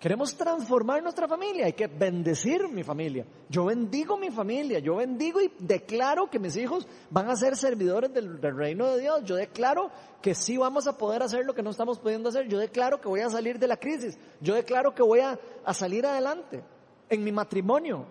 Queremos 0.00 0.36
transformar 0.36 1.00
nuestra 1.00 1.28
familia, 1.28 1.66
hay 1.66 1.72
que 1.72 1.86
bendecir 1.86 2.68
mi 2.68 2.82
familia. 2.82 3.24
Yo 3.48 3.64
bendigo 3.64 4.18
mi 4.18 4.30
familia, 4.30 4.80
yo 4.80 4.96
bendigo 4.96 5.40
y 5.40 5.52
declaro 5.60 6.28
que 6.28 6.40
mis 6.40 6.56
hijos 6.56 6.88
van 7.08 7.30
a 7.30 7.36
ser 7.36 7.56
servidores 7.56 8.12
del, 8.12 8.42
reino 8.42 8.88
de 8.90 9.00
Dios. 9.00 9.22
Yo 9.24 9.36
declaro 9.36 9.90
que 10.20 10.34
sí 10.34 10.56
vamos 10.56 10.88
a 10.88 10.98
poder 10.98 11.22
hacer 11.22 11.46
lo 11.46 11.54
que 11.54 11.62
no 11.62 11.70
estamos 11.70 12.00
pudiendo 12.00 12.30
hacer. 12.30 12.48
Yo 12.48 12.58
declaro 12.58 13.00
que 13.00 13.08
voy 13.08 13.20
a 13.20 13.30
salir 13.30 13.60
de 13.60 13.68
la 13.68 13.76
crisis. 13.76 14.18
Yo 14.40 14.54
declaro 14.54 14.92
que 14.92 15.04
voy 15.04 15.20
a, 15.20 15.38
a 15.64 15.72
salir 15.72 16.04
adelante 16.04 16.64
en 17.08 17.22
mi 17.22 17.30
matrimonio, 17.30 18.06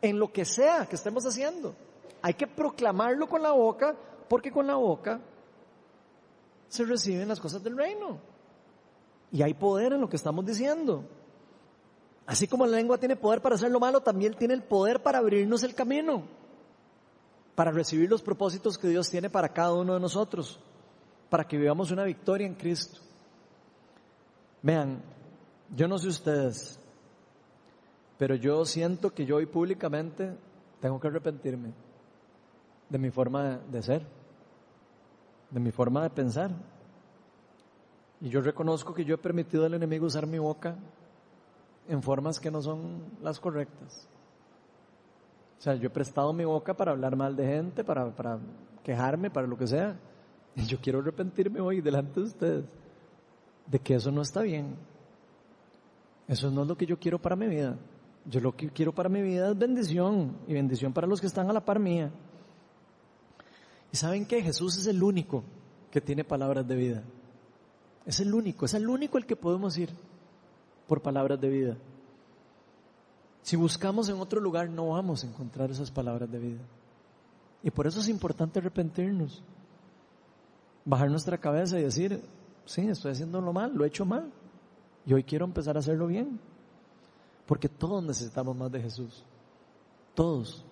en 0.00 0.20
lo 0.20 0.32
que 0.32 0.44
sea 0.44 0.86
que 0.86 0.94
estemos 0.94 1.26
haciendo. 1.26 1.74
Hay 2.22 2.34
que 2.34 2.46
proclamarlo 2.46 3.26
con 3.26 3.42
la 3.42 3.50
boca 3.50 3.96
porque 4.28 4.52
con 4.52 4.68
la 4.68 4.76
boca 4.76 5.20
se 6.68 6.84
reciben 6.84 7.28
las 7.28 7.40
cosas 7.40 7.62
del 7.62 7.76
reino. 7.76 8.18
Y 9.30 9.42
hay 9.42 9.54
poder 9.54 9.92
en 9.92 10.00
lo 10.00 10.08
que 10.08 10.16
estamos 10.16 10.44
diciendo. 10.46 11.04
Así 12.26 12.46
como 12.48 12.66
la 12.66 12.76
lengua 12.76 12.98
tiene 12.98 13.16
poder 13.16 13.42
para 13.42 13.56
hacer 13.56 13.70
lo 13.70 13.80
malo, 13.80 14.00
también 14.00 14.34
tiene 14.34 14.54
el 14.54 14.62
poder 14.62 15.02
para 15.02 15.18
abrirnos 15.18 15.62
el 15.62 15.74
camino, 15.74 16.24
para 17.54 17.70
recibir 17.70 18.08
los 18.08 18.22
propósitos 18.22 18.78
que 18.78 18.88
Dios 18.88 19.10
tiene 19.10 19.28
para 19.28 19.50
cada 19.50 19.74
uno 19.74 19.94
de 19.94 20.00
nosotros, 20.00 20.58
para 21.28 21.44
que 21.44 21.58
vivamos 21.58 21.90
una 21.90 22.04
victoria 22.04 22.46
en 22.46 22.54
Cristo. 22.54 23.00
Vean, 24.62 25.02
yo 25.76 25.86
no 25.86 25.98
sé 25.98 26.08
ustedes, 26.08 26.78
pero 28.16 28.36
yo 28.36 28.64
siento 28.64 29.12
que 29.12 29.26
yo 29.26 29.36
hoy 29.36 29.46
públicamente 29.46 30.34
tengo 30.80 30.98
que 30.98 31.08
arrepentirme 31.08 31.72
de 32.88 32.98
mi 32.98 33.10
forma 33.10 33.58
de 33.70 33.82
ser, 33.82 34.06
de 35.54 35.60
mi 35.60 35.70
forma 35.70 36.02
de 36.02 36.10
pensar. 36.10 36.50
Y 38.20 38.28
yo 38.28 38.40
reconozco 38.40 38.92
que 38.92 39.04
yo 39.04 39.14
he 39.14 39.18
permitido 39.18 39.64
al 39.64 39.74
enemigo 39.74 40.06
usar 40.06 40.26
mi 40.26 40.38
boca 40.38 40.76
en 41.88 42.02
formas 42.02 42.40
que 42.40 42.50
no 42.50 42.60
son 42.60 43.04
las 43.22 43.38
correctas. 43.38 44.08
O 45.56 45.62
sea, 45.62 45.76
yo 45.76 45.86
he 45.86 45.90
prestado 45.90 46.32
mi 46.32 46.44
boca 46.44 46.74
para 46.74 46.90
hablar 46.90 47.14
mal 47.14 47.36
de 47.36 47.46
gente, 47.46 47.84
para, 47.84 48.10
para 48.10 48.40
quejarme, 48.82 49.30
para 49.30 49.46
lo 49.46 49.56
que 49.56 49.68
sea. 49.68 49.96
Y 50.56 50.66
yo 50.66 50.78
quiero 50.80 50.98
arrepentirme 50.98 51.60
hoy 51.60 51.80
delante 51.80 52.18
de 52.18 52.26
ustedes 52.26 52.64
de 53.66 53.78
que 53.78 53.94
eso 53.94 54.10
no 54.10 54.22
está 54.22 54.42
bien. 54.42 54.74
Eso 56.26 56.50
no 56.50 56.62
es 56.62 56.68
lo 56.68 56.76
que 56.76 56.86
yo 56.86 56.98
quiero 56.98 57.20
para 57.20 57.36
mi 57.36 57.46
vida. 57.46 57.78
Yo 58.26 58.40
lo 58.40 58.56
que 58.56 58.70
quiero 58.70 58.92
para 58.92 59.08
mi 59.08 59.22
vida 59.22 59.50
es 59.50 59.56
bendición 59.56 60.36
y 60.48 60.54
bendición 60.54 60.92
para 60.92 61.06
los 61.06 61.20
que 61.20 61.28
están 61.28 61.48
a 61.48 61.52
la 61.52 61.64
par 61.64 61.78
mía. 61.78 62.10
Y 63.94 63.96
saben 63.96 64.26
que 64.26 64.42
Jesús 64.42 64.76
es 64.76 64.88
el 64.88 65.00
único 65.04 65.44
que 65.92 66.00
tiene 66.00 66.24
palabras 66.24 66.66
de 66.66 66.74
vida. 66.74 67.04
Es 68.04 68.18
el 68.18 68.34
único, 68.34 68.64
es 68.64 68.74
el 68.74 68.88
único 68.88 69.18
el 69.18 69.24
que 69.24 69.36
podemos 69.36 69.78
ir 69.78 69.88
por 70.88 71.00
palabras 71.00 71.40
de 71.40 71.48
vida. 71.48 71.76
Si 73.42 73.54
buscamos 73.54 74.08
en 74.08 74.18
otro 74.18 74.40
lugar 74.40 74.68
no 74.68 74.88
vamos 74.88 75.22
a 75.22 75.28
encontrar 75.28 75.70
esas 75.70 75.92
palabras 75.92 76.28
de 76.28 76.40
vida. 76.40 76.60
Y 77.62 77.70
por 77.70 77.86
eso 77.86 78.00
es 78.00 78.08
importante 78.08 78.58
arrepentirnos. 78.58 79.44
Bajar 80.84 81.08
nuestra 81.08 81.38
cabeza 81.38 81.78
y 81.78 81.84
decir, 81.84 82.20
sí, 82.64 82.88
estoy 82.88 83.12
haciendo 83.12 83.40
lo 83.40 83.52
mal, 83.52 83.74
lo 83.76 83.84
he 83.84 83.86
hecho 83.86 84.04
mal. 84.04 84.28
Y 85.06 85.14
hoy 85.14 85.22
quiero 85.22 85.44
empezar 85.44 85.76
a 85.76 85.78
hacerlo 85.78 86.08
bien. 86.08 86.40
Porque 87.46 87.68
todos 87.68 88.02
necesitamos 88.02 88.56
más 88.56 88.72
de 88.72 88.82
Jesús. 88.82 89.24
Todos. 90.16 90.64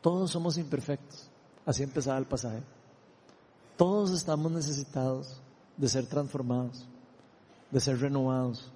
Todos 0.00 0.30
somos 0.30 0.56
imperfectos. 0.56 1.31
Así 1.64 1.82
empezaba 1.82 2.18
el 2.18 2.24
pasaje. 2.26 2.62
Todos 3.76 4.10
estamos 4.10 4.50
necesitados 4.50 5.40
de 5.76 5.88
ser 5.88 6.06
transformados, 6.06 6.86
de 7.70 7.80
ser 7.80 8.00
renovados, 8.00 8.70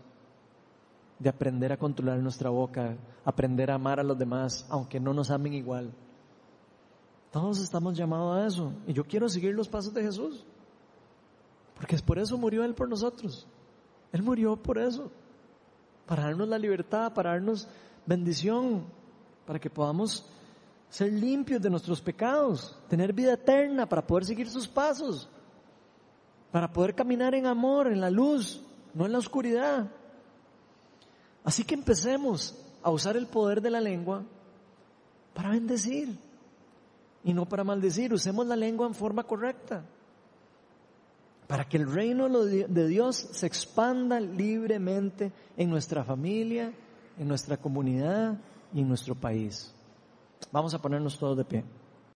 de 1.18 1.28
aprender 1.28 1.72
a 1.72 1.76
controlar 1.76 2.18
nuestra 2.18 2.50
boca, 2.50 2.96
aprender 3.24 3.70
a 3.70 3.74
amar 3.74 4.00
a 4.00 4.04
los 4.04 4.18
demás, 4.18 4.66
aunque 4.68 5.00
no 5.00 5.12
nos 5.12 5.30
amen 5.30 5.54
igual. 5.54 5.92
Todos 7.30 7.60
estamos 7.60 7.96
llamados 7.96 8.36
a 8.36 8.46
eso. 8.46 8.72
Y 8.86 8.92
yo 8.92 9.04
quiero 9.04 9.28
seguir 9.28 9.54
los 9.54 9.68
pasos 9.68 9.92
de 9.92 10.02
Jesús. 10.02 10.44
Porque 11.74 11.94
es 11.94 12.02
por 12.02 12.18
eso 12.18 12.38
murió 12.38 12.64
Él 12.64 12.74
por 12.74 12.88
nosotros. 12.88 13.46
Él 14.12 14.22
murió 14.22 14.56
por 14.56 14.78
eso. 14.78 15.10
Para 16.06 16.24
darnos 16.24 16.48
la 16.48 16.58
libertad, 16.58 17.12
para 17.12 17.32
darnos 17.32 17.68
bendición, 18.06 18.84
para 19.44 19.58
que 19.58 19.68
podamos 19.68 20.24
ser 20.88 21.12
limpios 21.12 21.60
de 21.60 21.70
nuestros 21.70 22.00
pecados, 22.00 22.78
tener 22.88 23.12
vida 23.12 23.34
eterna, 23.34 23.86
para 23.86 24.06
poder 24.06 24.24
seguir 24.24 24.48
sus 24.48 24.66
pasos 24.66 25.28
para 26.56 26.72
poder 26.72 26.94
caminar 26.94 27.34
en 27.34 27.44
amor, 27.44 27.92
en 27.92 28.00
la 28.00 28.08
luz, 28.08 28.62
no 28.94 29.04
en 29.04 29.12
la 29.12 29.18
oscuridad. 29.18 29.90
Así 31.44 31.64
que 31.64 31.74
empecemos 31.74 32.56
a 32.82 32.90
usar 32.90 33.14
el 33.14 33.26
poder 33.26 33.60
de 33.60 33.68
la 33.68 33.78
lengua 33.78 34.24
para 35.34 35.50
bendecir 35.50 36.18
y 37.22 37.34
no 37.34 37.44
para 37.44 37.62
maldecir. 37.62 38.10
Usemos 38.10 38.46
la 38.46 38.56
lengua 38.56 38.86
en 38.86 38.94
forma 38.94 39.24
correcta 39.24 39.84
para 41.46 41.68
que 41.68 41.76
el 41.76 41.92
reino 41.92 42.26
de 42.30 42.88
Dios 42.88 43.16
se 43.32 43.46
expanda 43.46 44.18
libremente 44.18 45.32
en 45.58 45.68
nuestra 45.68 46.04
familia, 46.04 46.72
en 47.18 47.28
nuestra 47.28 47.58
comunidad 47.58 48.38
y 48.72 48.80
en 48.80 48.88
nuestro 48.88 49.14
país. 49.14 49.75
Vamos 50.52 50.74
a 50.74 50.78
ponernos 50.78 51.18
todos 51.18 51.36
de 51.36 51.44
pie. 51.44 51.64